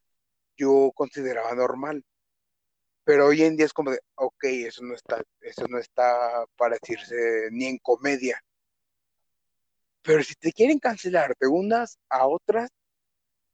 yo 0.56 0.92
consideraba 0.94 1.54
normal. 1.54 2.04
Pero 3.04 3.26
hoy 3.26 3.42
en 3.42 3.56
día 3.56 3.66
es 3.66 3.72
como 3.72 3.90
de, 3.92 4.00
ok, 4.16 4.44
eso 4.44 4.84
no 4.84 4.94
está, 4.94 5.22
eso 5.40 5.66
no 5.68 5.78
está 5.78 6.44
para 6.56 6.76
decirse 6.80 7.48
ni 7.50 7.66
en 7.66 7.78
comedia. 7.78 8.40
Pero 10.02 10.22
si 10.22 10.34
te 10.34 10.52
quieren 10.52 10.78
cancelar 10.78 11.34
de 11.40 11.48
unas 11.48 11.98
a 12.08 12.26
otras, 12.26 12.70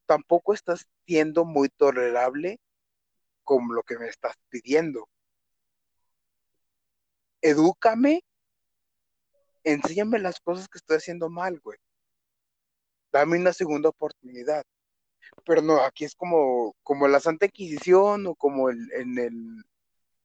tampoco 0.06 0.54
estás 0.54 0.86
siendo 1.06 1.44
muy 1.44 1.68
tolerable 1.68 2.58
como 3.44 3.74
lo 3.74 3.82
que 3.82 3.98
me 3.98 4.08
estás 4.08 4.34
pidiendo. 4.48 5.08
Edúcame, 7.40 8.24
enséñame 9.64 10.18
las 10.18 10.40
cosas 10.40 10.68
que 10.68 10.78
estoy 10.78 10.96
haciendo 10.98 11.28
mal, 11.30 11.60
güey. 11.60 11.78
Dame 13.12 13.38
una 13.38 13.52
segunda 13.52 13.88
oportunidad. 13.88 14.64
Pero 15.44 15.62
no, 15.62 15.82
aquí 15.82 16.04
es 16.04 16.14
como, 16.14 16.74
como 16.82 17.06
la 17.08 17.20
Santa 17.20 17.46
Inquisición 17.46 18.26
o 18.26 18.34
como 18.34 18.70
el, 18.70 18.90
en, 18.92 19.18
el, 19.18 19.64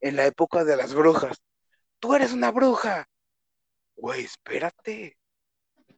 en 0.01 0.15
la 0.15 0.25
época 0.25 0.63
de 0.63 0.77
las 0.77 0.93
brujas. 0.93 1.41
Tú 1.99 2.13
eres 2.15 2.33
una 2.33 2.51
bruja. 2.51 3.07
Güey, 3.95 4.23
espérate. 4.23 5.17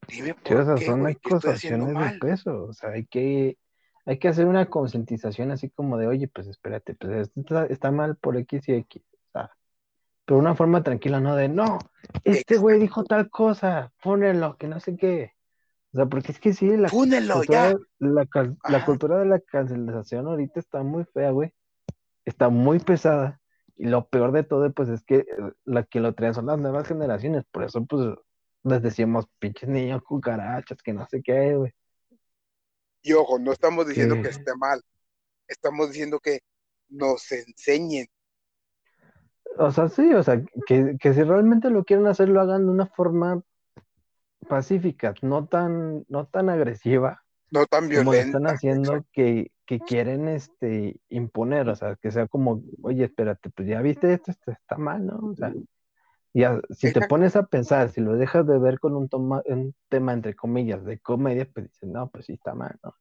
Dime 0.08 0.36
Sí, 0.46 0.56
por 0.56 0.58
o 0.58 0.66
sea, 0.66 0.76
qué, 0.76 0.86
son 0.86 1.00
güey, 1.02 1.16
acusaciones 1.16 1.88
de 1.88 1.94
mal. 1.94 2.20
peso, 2.20 2.66
o 2.66 2.74
sea, 2.74 2.92
hay 2.92 3.06
que, 3.06 3.58
hay 4.06 4.20
que 4.20 4.28
hacer 4.28 4.46
una 4.46 4.70
concientización 4.70 5.52
así 5.52 5.70
como 5.70 5.98
de, 5.98 6.08
oye, 6.08 6.28
pues 6.28 6.48
espérate, 6.48 6.96
pues 6.96 7.32
está, 7.36 7.66
está 7.68 7.92
mal 7.92 8.16
por 8.18 8.38
X 8.38 8.70
y 8.70 8.74
X, 8.74 9.04
pero 10.26 10.40
una 10.40 10.56
forma 10.56 10.84
tranquila, 10.84 11.20
no 11.20 11.36
de, 11.36 11.48
no, 11.50 11.80
este 12.24 12.58
güey 12.58 12.80
dijo 12.80 13.04
tal 13.04 13.30
cosa, 13.30 13.94
ponelo, 14.02 14.58
que 14.58 14.68
no 14.68 14.80
sé 14.80 14.98
qué, 14.98 15.34
o 15.94 15.98
sea, 15.98 16.06
porque 16.08 16.32
es 16.32 16.40
que 16.40 16.54
sí, 16.54 16.76
la 16.78 16.90
Fúnelo, 16.90 17.44
ya. 17.44 17.74
cultura, 17.74 17.76
la, 18.00 18.26
cal- 18.26 18.58
la 18.68 18.78
Ajá. 18.78 18.86
cultura 18.86 19.20
de 19.20 19.26
la 19.26 19.40
cancelación 19.40 20.28
ahorita 20.28 20.60
está 20.60 20.84
muy 20.84 21.06
fea, 21.06 21.32
güey, 21.32 21.54
está 22.26 22.50
muy 22.50 22.80
pesada, 22.80 23.40
y 23.78 23.86
lo 23.86 24.08
peor 24.08 24.32
de 24.32 24.44
todo, 24.44 24.72
pues 24.74 24.90
es 24.90 25.04
que 25.04 25.18
eh, 25.18 25.26
la 25.66 25.84
que 25.84 26.00
lo 26.00 26.14
traen 26.14 26.34
son 26.34 26.48
las 26.48 26.58
nuevas 26.60 26.88
generaciones, 26.88 27.44
por 27.52 27.64
eso, 27.64 27.86
pues, 27.86 28.16
les 28.64 28.82
decíamos 28.82 29.28
pinches 29.38 29.70
niños 29.70 30.02
cucarachas, 30.02 30.82
que 30.82 30.92
no 30.92 31.06
sé 31.08 31.22
qué, 31.22 31.56
güey. 31.56 31.72
Y 33.04 33.14
ojo, 33.14 33.38
no 33.38 33.52
estamos 33.52 33.88
diciendo 33.88 34.20
que, 34.20 34.30
esté 34.30 34.56
mal. 34.58 34.82
Estamos 35.48 35.90
diciendo 35.90 36.20
que 36.20 36.40
nos 36.90 37.32
enseñen. 37.32 38.08
O 39.58 39.72
sea, 39.72 39.90
sí, 39.90 40.14
o 40.14 40.24
sea, 40.24 40.42
que, 40.68 40.98
que 41.00 41.14
si 41.14 41.24
realmente 41.24 41.70
lo 41.70 41.84
quieren 41.86 42.08
hacer, 42.08 42.30
lo 42.30 42.42
hagan 42.42 42.66
de 42.66 42.72
una 42.72 42.88
forma 42.88 43.42
pacífica, 44.48 45.14
no 45.22 45.48
tan, 45.48 46.06
no 46.08 46.28
tan 46.28 46.50
agresiva 46.50 47.24
No 47.50 47.66
tan 47.66 47.90
como 47.92 48.14
lo 48.14 48.22
están 48.22 48.44
violenta. 48.44 48.54
haciendo, 48.54 49.06
que, 49.14 49.52
que 49.66 49.84
quieren 49.84 50.28
este, 50.30 51.00
imponer, 51.10 51.70
o 51.70 51.76
sea, 51.76 51.96
que 51.98 52.12
sea 52.12 52.28
como, 52.28 52.64
oye, 52.84 53.06
espérate, 53.06 53.50
pues 53.52 53.68
ya 53.68 53.82
viste 53.82 54.14
esto, 54.14 54.32
esto 54.32 54.52
está 54.52 54.78
mal, 54.78 55.06
¿no? 55.06 55.18
O 55.32 55.36
sea, 55.36 55.54
ya, 56.34 56.62
si 56.72 56.92
te 56.92 57.02
pones 57.04 57.36
a 57.38 57.46
pensar, 57.48 57.90
si 57.92 58.02
lo 58.02 58.16
dejas 58.18 58.48
de 58.48 58.60
ver 58.60 58.80
con 58.80 58.96
un, 58.96 59.10
toma- 59.10 59.44
un 59.48 59.76
tema, 59.90 60.14
entre 60.14 60.36
comillas, 60.36 60.86
de 60.86 61.00
comedia, 61.00 61.48
pues 61.54 61.68
dices, 61.68 61.90
no, 61.90 62.10
pues 62.10 62.26
sí 62.28 62.34
está 62.34 62.56
mal, 62.56 62.78
¿no? 62.84 62.96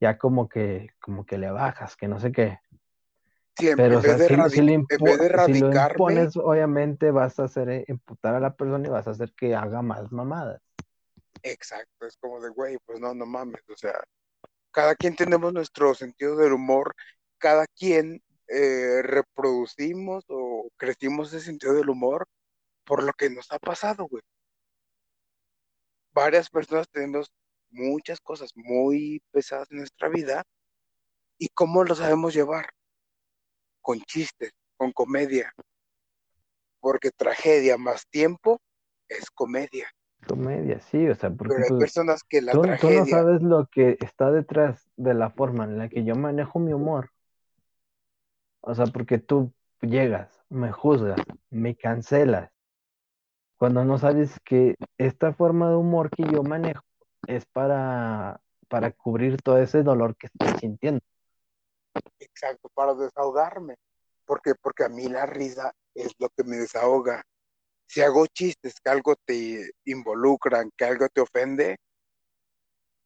Ya 0.00 0.18
como 0.18 0.48
que, 0.48 0.90
como 1.00 1.26
que 1.26 1.38
le 1.38 1.50
bajas, 1.50 1.96
que 1.96 2.08
no 2.08 2.20
sé 2.20 2.32
qué. 2.32 2.58
Pero, 3.60 3.84
en 3.84 3.92
o 3.92 4.00
vez 4.00 4.02
sea, 4.02 4.16
de 4.16 4.50
si, 4.50 4.56
si, 4.56 4.62
lo 4.62 4.72
en 4.72 4.86
vez 4.86 5.46
si 5.46 5.60
lo 5.60 5.72
impones, 5.72 6.36
obviamente 6.36 7.10
vas 7.10 7.38
a 7.38 7.44
hacer 7.44 7.68
eh, 7.70 7.84
imputar 7.88 8.34
a 8.34 8.40
la 8.40 8.54
persona 8.54 8.86
y 8.86 8.90
vas 8.90 9.06
a 9.06 9.10
hacer 9.10 9.32
que 9.36 9.54
haga 9.54 9.82
más 9.82 10.10
mamadas. 10.12 10.60
exacto, 11.42 12.06
es 12.06 12.16
como 12.16 12.40
de, 12.40 12.50
güey, 12.50 12.78
pues 12.84 13.00
no, 13.00 13.14
no 13.14 13.26
mames, 13.26 13.62
o 13.68 13.76
sea, 13.76 14.02
cada 14.70 14.94
quien 14.94 15.16
tenemos 15.16 15.52
nuestro 15.52 15.94
sentido 15.94 16.36
del 16.36 16.52
humor, 16.52 16.94
cada 17.38 17.66
quien 17.66 18.22
eh, 18.48 19.02
reproducimos 19.02 20.24
o 20.28 20.68
crecimos 20.76 21.32
ese 21.32 21.44
sentido 21.44 21.74
del 21.74 21.88
humor 21.88 22.26
por 22.84 23.04
lo 23.04 23.12
que 23.12 23.30
nos 23.30 23.50
ha 23.52 23.58
pasado, 23.58 24.06
güey. 24.08 24.22
Varias 26.12 26.50
personas 26.50 26.88
tenemos 26.90 27.32
muchas 27.70 28.20
cosas 28.20 28.50
muy 28.56 29.22
pesadas 29.30 29.70
en 29.70 29.78
nuestra 29.78 30.08
vida 30.08 30.42
y 31.38 31.48
cómo 31.50 31.84
lo 31.84 31.94
sabemos 31.94 32.34
llevar 32.34 32.70
con 33.80 34.00
chistes, 34.00 34.52
con 34.76 34.92
comedia, 34.92 35.52
porque 36.80 37.10
tragedia 37.10 37.76
más 37.76 38.06
tiempo 38.08 38.60
es 39.08 39.30
comedia. 39.30 39.88
Comedia, 40.26 40.80
sí, 40.80 41.08
o 41.08 41.14
sea, 41.14 41.30
porque 41.30 41.54
Pero 41.54 41.74
hay 41.74 41.80
personas 41.80 42.22
que 42.22 42.42
la 42.42 42.52
tú, 42.52 42.62
tú 42.62 42.66
no 42.66 42.72
tragedia, 42.76 43.04
sabes 43.06 43.42
lo 43.42 43.66
que 43.66 43.96
está 44.00 44.30
detrás 44.30 44.88
de 44.96 45.14
la 45.14 45.30
forma 45.30 45.64
en 45.64 45.78
la 45.78 45.88
que 45.88 46.04
yo 46.04 46.14
manejo 46.14 46.58
mi 46.58 46.72
humor. 46.72 47.10
O 48.60 48.74
sea, 48.74 48.86
porque 48.86 49.18
tú 49.18 49.52
llegas, 49.80 50.38
me 50.50 50.70
juzgas, 50.70 51.18
me 51.48 51.74
cancelas, 51.74 52.50
cuando 53.60 53.84
no 53.84 53.98
sabes 53.98 54.40
que 54.42 54.74
esta 54.96 55.34
forma 55.34 55.68
de 55.68 55.76
humor 55.76 56.08
que 56.08 56.24
yo 56.24 56.42
manejo 56.42 56.82
es 57.26 57.44
para, 57.44 58.40
para 58.68 58.90
cubrir 58.90 59.36
todo 59.42 59.58
ese 59.58 59.82
dolor 59.82 60.16
que 60.16 60.28
estoy 60.28 60.58
sintiendo. 60.58 61.02
Exacto, 62.18 62.68
para 62.74 62.94
desahogarme, 62.94 63.76
porque, 64.24 64.54
porque 64.60 64.84
a 64.84 64.88
mí 64.88 65.08
la 65.08 65.26
risa 65.26 65.72
es 65.94 66.12
lo 66.18 66.28
que 66.30 66.44
me 66.44 66.56
desahoga. 66.56 67.22
Si 67.86 68.00
hago 68.00 68.26
chistes 68.26 68.74
que 68.80 68.90
algo 68.90 69.16
te 69.24 69.70
involucran, 69.84 70.70
que 70.76 70.84
algo 70.84 71.08
te 71.08 71.20
ofende, 71.20 71.76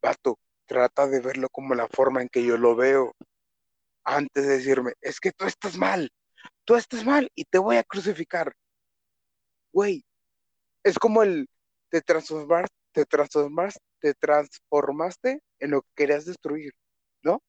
vato, 0.02 0.38
trata 0.66 1.06
de 1.06 1.20
verlo 1.20 1.48
como 1.50 1.74
la 1.74 1.88
forma 1.88 2.20
en 2.22 2.28
que 2.28 2.44
yo 2.44 2.58
lo 2.58 2.76
veo, 2.76 3.12
antes 4.04 4.46
de 4.46 4.58
decirme, 4.58 4.92
es 5.00 5.18
que 5.20 5.32
tú 5.32 5.46
estás 5.46 5.78
mal, 5.78 6.10
tú 6.64 6.76
estás 6.76 7.04
mal 7.04 7.30
y 7.34 7.44
te 7.44 7.58
voy 7.58 7.76
a 7.76 7.84
crucificar. 7.84 8.52
Güey, 9.72 10.04
es 10.82 10.98
como 10.98 11.22
el 11.22 11.48
te 11.88 12.02
transformar, 12.02 12.66
te 12.92 13.04
transformas, 13.06 13.78
te 14.00 14.14
transformaste 14.14 15.40
en 15.58 15.70
lo 15.70 15.82
que 15.82 15.88
querías 15.96 16.26
destruir, 16.26 16.72
¿no? 17.22 17.40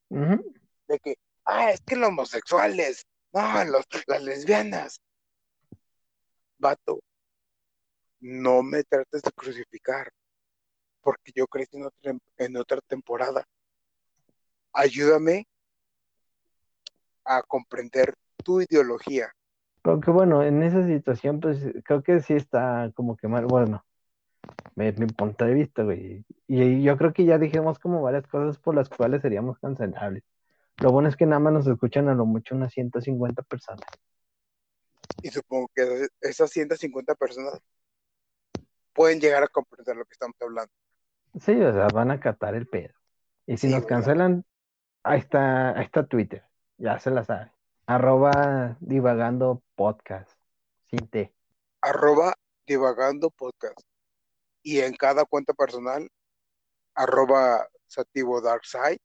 De 0.87 0.99
que, 0.99 1.15
ah, 1.45 1.71
es 1.71 1.81
que 1.81 1.95
los 1.95 2.09
homosexuales, 2.09 3.05
no, 3.33 3.65
los, 3.65 3.85
las 4.07 4.23
lesbianas. 4.23 5.01
Vato, 6.57 6.99
no 8.19 8.63
me 8.63 8.83
trates 8.83 9.21
de 9.21 9.31
crucificar, 9.31 10.11
porque 11.01 11.31
yo 11.35 11.47
crecí 11.47 11.77
en 11.77 11.85
otra, 11.85 12.13
en 12.37 12.57
otra 12.57 12.79
temporada. 12.87 13.45
Ayúdame 14.73 15.47
a 17.23 17.41
comprender 17.43 18.13
tu 18.43 18.61
ideología. 18.61 19.31
Aunque 19.83 20.11
bueno, 20.11 20.43
en 20.43 20.63
esa 20.63 20.85
situación, 20.85 21.39
pues 21.39 21.59
creo 21.83 22.01
que 22.01 22.19
sí 22.21 22.33
está 22.33 22.91
como 22.95 23.15
que 23.15 23.27
mal, 23.27 23.45
bueno, 23.45 23.85
mi, 24.75 24.91
mi 24.93 25.07
punto 25.07 25.45
de 25.45 25.53
vista, 25.53 25.83
güey. 25.83 26.25
Y 26.47 26.81
yo 26.81 26.97
creo 26.97 27.13
que 27.13 27.25
ya 27.25 27.37
dijimos 27.37 27.79
como 27.79 28.01
varias 28.01 28.25
cosas 28.27 28.57
por 28.57 28.75
las 28.75 28.89
cuales 28.89 29.21
seríamos 29.21 29.59
cancelables. 29.59 30.23
Lo 30.77 30.91
bueno 30.91 31.09
es 31.09 31.15
que 31.15 31.25
nada 31.25 31.39
más 31.39 31.53
nos 31.53 31.67
escuchan 31.67 32.09
a 32.09 32.15
lo 32.15 32.25
mucho 32.25 32.55
unas 32.55 32.73
150 32.73 33.41
personas. 33.43 33.85
Y 35.21 35.29
supongo 35.29 35.69
que 35.73 36.07
esas 36.21 36.49
150 36.51 37.15
personas 37.15 37.59
pueden 38.93 39.19
llegar 39.19 39.43
a 39.43 39.47
comprender 39.47 39.95
lo 39.95 40.05
que 40.05 40.13
estamos 40.13 40.35
hablando. 40.41 40.71
Sí, 41.39 41.51
o 41.51 41.73
sea, 41.73 41.87
van 41.87 42.11
a 42.11 42.19
catar 42.19 42.55
el 42.55 42.67
pedo. 42.67 42.93
Y 43.45 43.57
si 43.57 43.67
Sí, 43.67 43.73
nos 43.73 43.85
cancelan, 43.85 44.45
ahí 45.03 45.19
está, 45.19 45.77
ahí 45.77 45.85
está 45.85 46.05
Twitter, 46.07 46.43
ya 46.77 46.99
se 46.99 47.11
la 47.11 47.23
sabe. 47.23 47.51
Arroba 47.85 48.77
divagando 48.79 49.61
podcast, 49.75 50.31
sin 50.89 51.07
T. 51.07 51.33
arroba 51.81 52.33
divagando 52.65 53.29
podcast. 53.29 53.79
Y 54.63 54.79
en 54.79 54.95
cada 54.95 55.25
cuenta 55.25 55.53
personal, 55.53 56.09
arroba 56.95 57.67
sativo 57.85 58.41
darkside. 58.41 58.99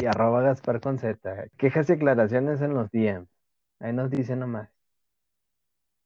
Y 0.00 0.06
arroba 0.06 0.42
Gaspar 0.42 0.80
con 0.80 0.98
Z. 0.98 1.48
Quejas 1.56 1.88
y 1.88 1.92
aclaraciones 1.92 2.60
en 2.60 2.74
los 2.74 2.90
DMs. 2.90 3.28
Ahí 3.78 3.92
nos 3.92 4.10
dicen 4.10 4.40
nomás. 4.40 4.70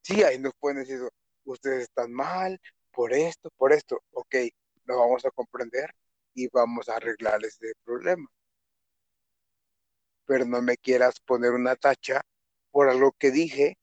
Sí, 0.02 0.22
ahí 0.22 0.38
nos 0.38 0.52
pueden 0.58 0.78
decir, 0.78 1.00
ustedes 1.44 1.84
están 1.84 2.12
mal 2.12 2.60
por 2.92 3.12
esto, 3.12 3.50
por 3.56 3.72
esto. 3.72 4.00
Ok, 4.12 4.34
lo 4.84 4.98
vamos 4.98 5.24
a 5.24 5.30
comprender 5.30 5.90
y 6.34 6.48
vamos 6.48 6.88
a 6.88 6.96
arreglar 6.96 7.44
ese 7.44 7.72
problema. 7.84 8.26
Pero 10.26 10.44
no 10.44 10.62
me 10.62 10.76
quieras 10.76 11.20
poner 11.20 11.52
una 11.52 11.76
tacha 11.76 12.22
por 12.70 12.88
algo 12.88 13.12
que 13.18 13.30
dije 13.30 13.78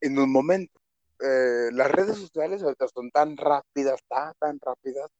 en 0.00 0.18
un 0.18 0.32
momento. 0.32 0.80
Eh, 1.20 1.70
las 1.72 1.90
redes 1.90 2.16
sociales 2.16 2.62
ahorita 2.62 2.88
son 2.88 3.10
tan 3.10 3.36
rápidas, 3.36 4.00
tan 4.08 4.58
rápidas, 4.60 5.10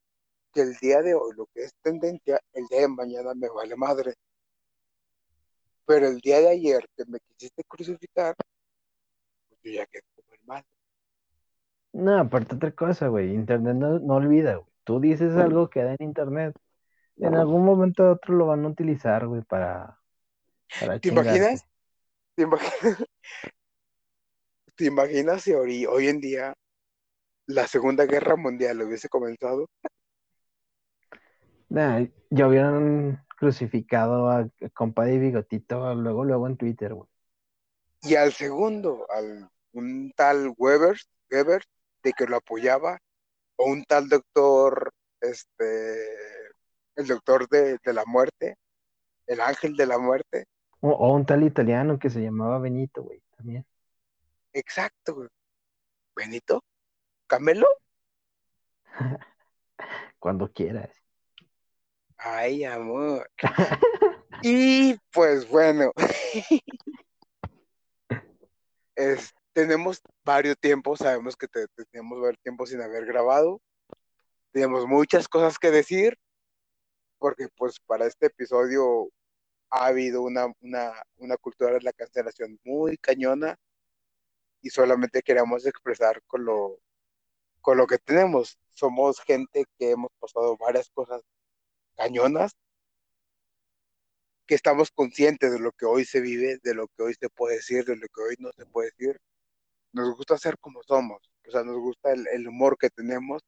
que 0.52 0.62
el 0.62 0.74
día 0.76 1.02
de 1.02 1.14
hoy 1.14 1.32
lo 1.36 1.46
que 1.46 1.64
es 1.64 1.74
tendencia, 1.82 2.40
el 2.52 2.66
día 2.66 2.80
de 2.80 2.88
mañana 2.88 3.34
me 3.34 3.48
vale 3.48 3.76
madre. 3.76 4.14
Pero 5.86 6.06
el 6.06 6.18
día 6.18 6.40
de 6.40 6.50
ayer 6.50 6.84
que 6.96 7.04
me 7.06 7.18
quisiste 7.20 7.62
crucificar, 7.64 8.34
pues 9.48 9.60
yo 9.62 9.72
ya 9.72 9.86
quedé 9.86 10.02
como 10.14 10.34
el 10.34 10.40
mal. 10.44 10.64
No, 11.92 12.18
aparte 12.18 12.54
otra 12.54 12.72
cosa, 12.72 13.08
güey. 13.08 13.34
Internet 13.34 13.74
no, 13.76 13.98
no 13.98 14.14
olvida, 14.14 14.56
güey. 14.56 14.70
Tú 14.84 15.00
dices 15.00 15.34
algo, 15.36 15.68
queda 15.70 15.94
en 15.94 16.02
internet. 16.06 16.56
En 17.16 17.34
algún 17.34 17.64
momento 17.64 18.04
u 18.04 18.12
otro 18.12 18.34
lo 18.34 18.46
van 18.46 18.64
a 18.64 18.68
utilizar, 18.68 19.26
güey, 19.26 19.42
para, 19.42 19.98
para 20.80 20.98
¿Te 20.98 21.08
chingarte. 21.08 21.30
imaginas? 21.30 21.66
¿Te 22.34 22.42
imaginas, 22.42 22.72
¿Te 24.76 24.84
imaginas 24.86 25.42
si 25.42 25.52
hoy, 25.52 25.84
hoy 25.84 26.08
en 26.08 26.20
día 26.20 26.54
la 27.46 27.66
Segunda 27.66 28.06
Guerra 28.06 28.36
Mundial 28.36 28.80
hubiese 28.82 29.08
comenzado? 29.08 29.68
Nah, 31.70 32.04
ya 32.30 32.48
hubieran 32.48 33.24
crucificado 33.38 34.28
a 34.28 34.48
compa 34.74 35.04
de 35.04 35.18
Bigotito 35.18 35.94
luego, 35.94 36.24
luego 36.24 36.46
en 36.46 36.56
Twitter, 36.56 36.94
güey. 36.94 37.08
Y 38.02 38.16
al 38.16 38.32
segundo, 38.32 39.06
al 39.10 39.48
un 39.72 40.12
tal 40.16 40.52
Weber, 40.56 40.98
Weber, 41.30 41.62
de 42.02 42.12
que 42.12 42.26
lo 42.26 42.36
apoyaba, 42.36 42.98
o 43.56 43.70
un 43.70 43.84
tal 43.84 44.08
doctor, 44.08 44.92
este, 45.20 46.08
el 46.96 47.06
doctor 47.06 47.48
de, 47.48 47.78
de 47.84 47.92
la 47.92 48.04
muerte, 48.04 48.56
el 49.26 49.40
ángel 49.40 49.76
de 49.76 49.86
la 49.86 49.98
muerte. 49.98 50.46
O, 50.80 50.90
o 50.90 51.14
un 51.14 51.24
tal 51.24 51.44
italiano 51.44 51.98
que 51.98 52.10
se 52.10 52.20
llamaba 52.20 52.58
Benito, 52.58 53.02
güey, 53.02 53.22
también. 53.36 53.64
Exacto, 54.52 55.14
güey. 55.14 55.28
Benito, 56.16 56.64
Camelo. 57.28 57.68
Cuando 60.18 60.52
quieras. 60.52 60.99
Ay, 62.22 62.64
amor. 62.64 63.30
Y 64.42 64.96
pues 65.12 65.46
bueno, 65.50 65.92
es, 68.94 69.34
tenemos 69.52 70.00
varios 70.24 70.56
tiempos, 70.58 71.00
sabemos 71.00 71.36
que 71.36 71.46
te, 71.46 71.66
tenemos 71.90 72.18
varios 72.18 72.40
tiempos 72.42 72.70
sin 72.70 72.80
haber 72.80 73.04
grabado, 73.04 73.60
tenemos 74.50 74.86
muchas 74.86 75.28
cosas 75.28 75.58
que 75.58 75.70
decir, 75.70 76.16
porque 77.18 77.48
pues 77.54 77.80
para 77.80 78.06
este 78.06 78.26
episodio 78.26 79.10
ha 79.68 79.88
habido 79.88 80.22
una, 80.22 80.46
una, 80.62 80.90
una 81.18 81.36
cultura 81.36 81.74
de 81.74 81.82
la 81.82 81.92
cancelación 81.92 82.58
muy 82.64 82.96
cañona 82.96 83.58
y 84.62 84.70
solamente 84.70 85.20
queremos 85.20 85.66
expresar 85.66 86.22
con 86.26 86.46
lo, 86.46 86.78
con 87.60 87.76
lo 87.76 87.86
que 87.86 87.98
tenemos. 87.98 88.58
Somos 88.70 89.20
gente 89.20 89.66
que 89.78 89.90
hemos 89.90 90.10
pasado 90.18 90.56
varias 90.56 90.88
cosas 90.90 91.20
cañonas, 92.00 92.56
que 94.46 94.54
estamos 94.54 94.90
conscientes 94.90 95.52
de 95.52 95.60
lo 95.60 95.72
que 95.72 95.86
hoy 95.86 96.04
se 96.04 96.20
vive, 96.20 96.58
de 96.62 96.74
lo 96.74 96.88
que 96.88 97.02
hoy 97.02 97.14
se 97.14 97.28
puede 97.28 97.56
decir, 97.56 97.84
de 97.84 97.96
lo 97.96 98.06
que 98.08 98.22
hoy 98.22 98.36
no 98.38 98.50
se 98.52 98.66
puede 98.66 98.90
decir. 98.90 99.20
Nos 99.92 100.16
gusta 100.16 100.38
ser 100.38 100.58
como 100.58 100.82
somos, 100.82 101.20
o 101.46 101.50
sea, 101.50 101.62
nos 101.62 101.76
gusta 101.76 102.12
el, 102.12 102.26
el 102.28 102.48
humor 102.48 102.76
que 102.78 102.90
tenemos, 102.90 103.42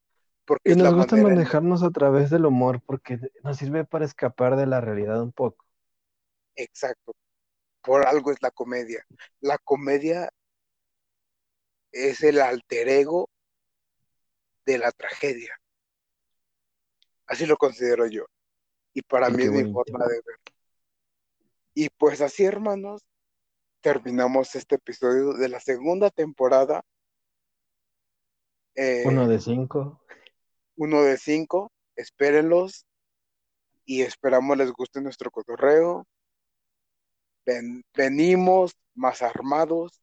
porque 0.45 0.73
Y 0.73 0.77
nos 0.77 0.95
gusta 0.95 1.17
en 1.17 1.23
manejarnos 1.23 1.83
a 1.83 1.91
través 1.91 2.31
del 2.31 2.47
humor 2.47 2.83
porque 2.85 3.19
nos 3.43 3.57
sirve 3.57 3.85
para 3.85 4.05
escapar 4.05 4.57
de 4.57 4.67
la 4.67 4.81
realidad 4.81 5.23
un 5.23 5.33
poco. 5.33 5.65
Exacto. 6.57 7.13
Por 7.81 8.07
algo 8.07 8.33
es 8.33 8.43
la 8.43 8.51
comedia. 8.51 9.05
La 9.41 9.59
comedia 9.59 10.31
es 11.93 12.23
el 12.23 12.41
alter 12.41 12.89
ego 12.89 13.31
de 14.67 14.79
la 14.79 14.93
tragedia. 14.93 15.57
Así 17.27 17.47
lo 17.47 17.57
considero 17.57 18.07
yo. 18.07 18.27
Y 18.95 19.03
para 19.03 19.31
mí 19.31 19.43
es 19.43 19.51
mi 19.51 19.63
bonito. 19.63 19.73
forma 19.93 20.07
de 20.07 20.15
ver. 20.15 20.39
Y 21.75 21.89
pues 21.91 22.21
así, 22.21 22.45
hermanos, 22.45 23.03
terminamos 23.81 24.55
este 24.55 24.75
episodio 24.77 25.33
de 25.33 25.49
la 25.49 25.61
segunda 25.61 26.11
temporada. 26.11 26.83
Eh, 28.75 29.03
Uno 29.07 29.27
de 29.29 29.39
cinco. 29.41 30.03
uno 30.77 31.03
de 31.03 31.17
cinco. 31.19 31.73
Espérenlos. 31.97 32.87
Y 33.85 34.03
esperamos 34.03 34.57
les 34.57 34.71
guste 34.73 35.01
nuestro 35.01 35.31
cotorreo. 35.31 36.07
Ven- 37.45 37.85
venimos 37.95 38.73
más 38.95 39.21
armados, 39.23 40.01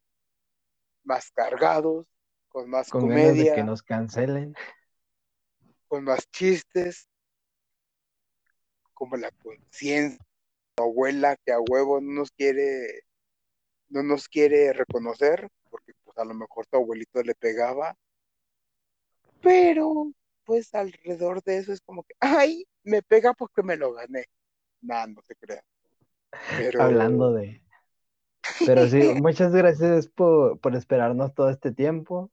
más 1.04 1.32
cargados, 1.32 2.06
con 2.50 2.70
más 2.70 2.90
Con 2.90 3.08
ganas 3.08 3.16
de 3.24 3.32
comedia, 3.32 3.56
que 3.56 3.64
nos 3.64 3.82
cancelen. 3.82 4.54
con 5.88 6.04
más 6.04 6.30
chistes. 6.32 7.09
Como 9.00 9.16
la 9.18 9.32
conciencia, 9.32 10.20
tu 10.76 10.84
abuela 10.84 11.38
que 11.44 11.54
a 11.54 11.60
huevo 11.60 12.02
no 12.02 12.12
nos 12.12 12.32
quiere, 12.32 13.04
no 13.88 14.04
nos 14.04 14.28
quiere 14.28 14.74
reconocer, 14.74 15.48
porque 15.70 15.94
pues 16.04 16.18
a 16.18 16.26
lo 16.26 16.36
mejor 16.36 16.68
tu 16.68 16.78
abuelito 16.78 17.24
le 17.24 17.34
pegaba, 17.34 17.96
pero 19.42 20.12
pues 20.44 20.76
alrededor 20.76 21.42
de 21.44 21.58
eso 21.58 21.72
es 21.72 21.80
como 21.82 22.04
que, 22.04 22.14
ay, 22.20 22.66
me 22.84 23.02
pega 23.02 23.34
porque 23.34 23.64
me 23.64 23.78
lo 23.78 23.94
gané. 23.94 24.26
Nada, 24.82 25.08
no 25.08 25.22
te 25.22 25.36
creas. 25.36 25.64
Pero... 26.58 26.84
Hablando 26.84 27.34
de... 27.34 27.62
Pero 28.66 28.88
sí, 28.88 28.98
muchas 29.22 29.54
gracias 29.54 30.08
por, 30.08 30.60
por 30.60 30.76
esperarnos 30.76 31.34
todo 31.34 31.50
este 31.50 31.72
tiempo. 31.72 32.32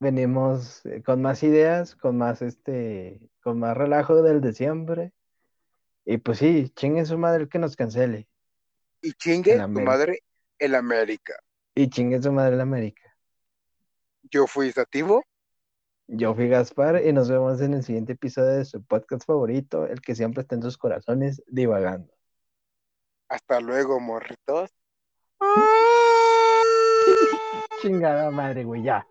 Venimos 0.00 0.86
eh, 0.86 1.02
con 1.02 1.20
más 1.20 1.42
ideas, 1.42 1.96
con 1.96 2.16
más 2.16 2.40
este, 2.40 3.28
con 3.42 3.58
más 3.58 3.76
relajo 3.76 4.22
del 4.22 4.40
de 4.40 4.52
siempre. 4.52 5.12
Y 6.10 6.16
pues 6.16 6.38
sí, 6.38 6.72
chingue 6.74 7.04
su 7.04 7.18
madre 7.18 7.42
el 7.42 7.50
que 7.50 7.58
nos 7.58 7.76
cancele. 7.76 8.26
Y 9.02 9.12
chingue 9.12 9.60
América. 9.60 9.90
madre 9.90 10.22
el 10.58 10.74
América. 10.74 11.34
Y 11.74 11.90
chingue 11.90 12.22
su 12.22 12.32
madre 12.32 12.54
el 12.54 12.62
América. 12.62 13.14
Yo 14.22 14.46
fui 14.46 14.72
Sativo. 14.72 15.22
Yo 16.06 16.34
fui 16.34 16.48
Gaspar 16.48 17.04
y 17.04 17.12
nos 17.12 17.28
vemos 17.28 17.60
en 17.60 17.74
el 17.74 17.84
siguiente 17.84 18.14
episodio 18.14 18.52
de 18.52 18.64
su 18.64 18.82
podcast 18.82 19.26
favorito, 19.26 19.84
el 19.84 20.00
que 20.00 20.14
siempre 20.14 20.40
está 20.40 20.54
en 20.54 20.62
sus 20.62 20.78
corazones, 20.78 21.42
divagando. 21.46 22.10
Hasta 23.28 23.60
luego, 23.60 24.00
morritos. 24.00 24.70
Chingada 27.82 28.30
madre, 28.30 28.64
güey, 28.64 28.82
ya. 28.82 29.06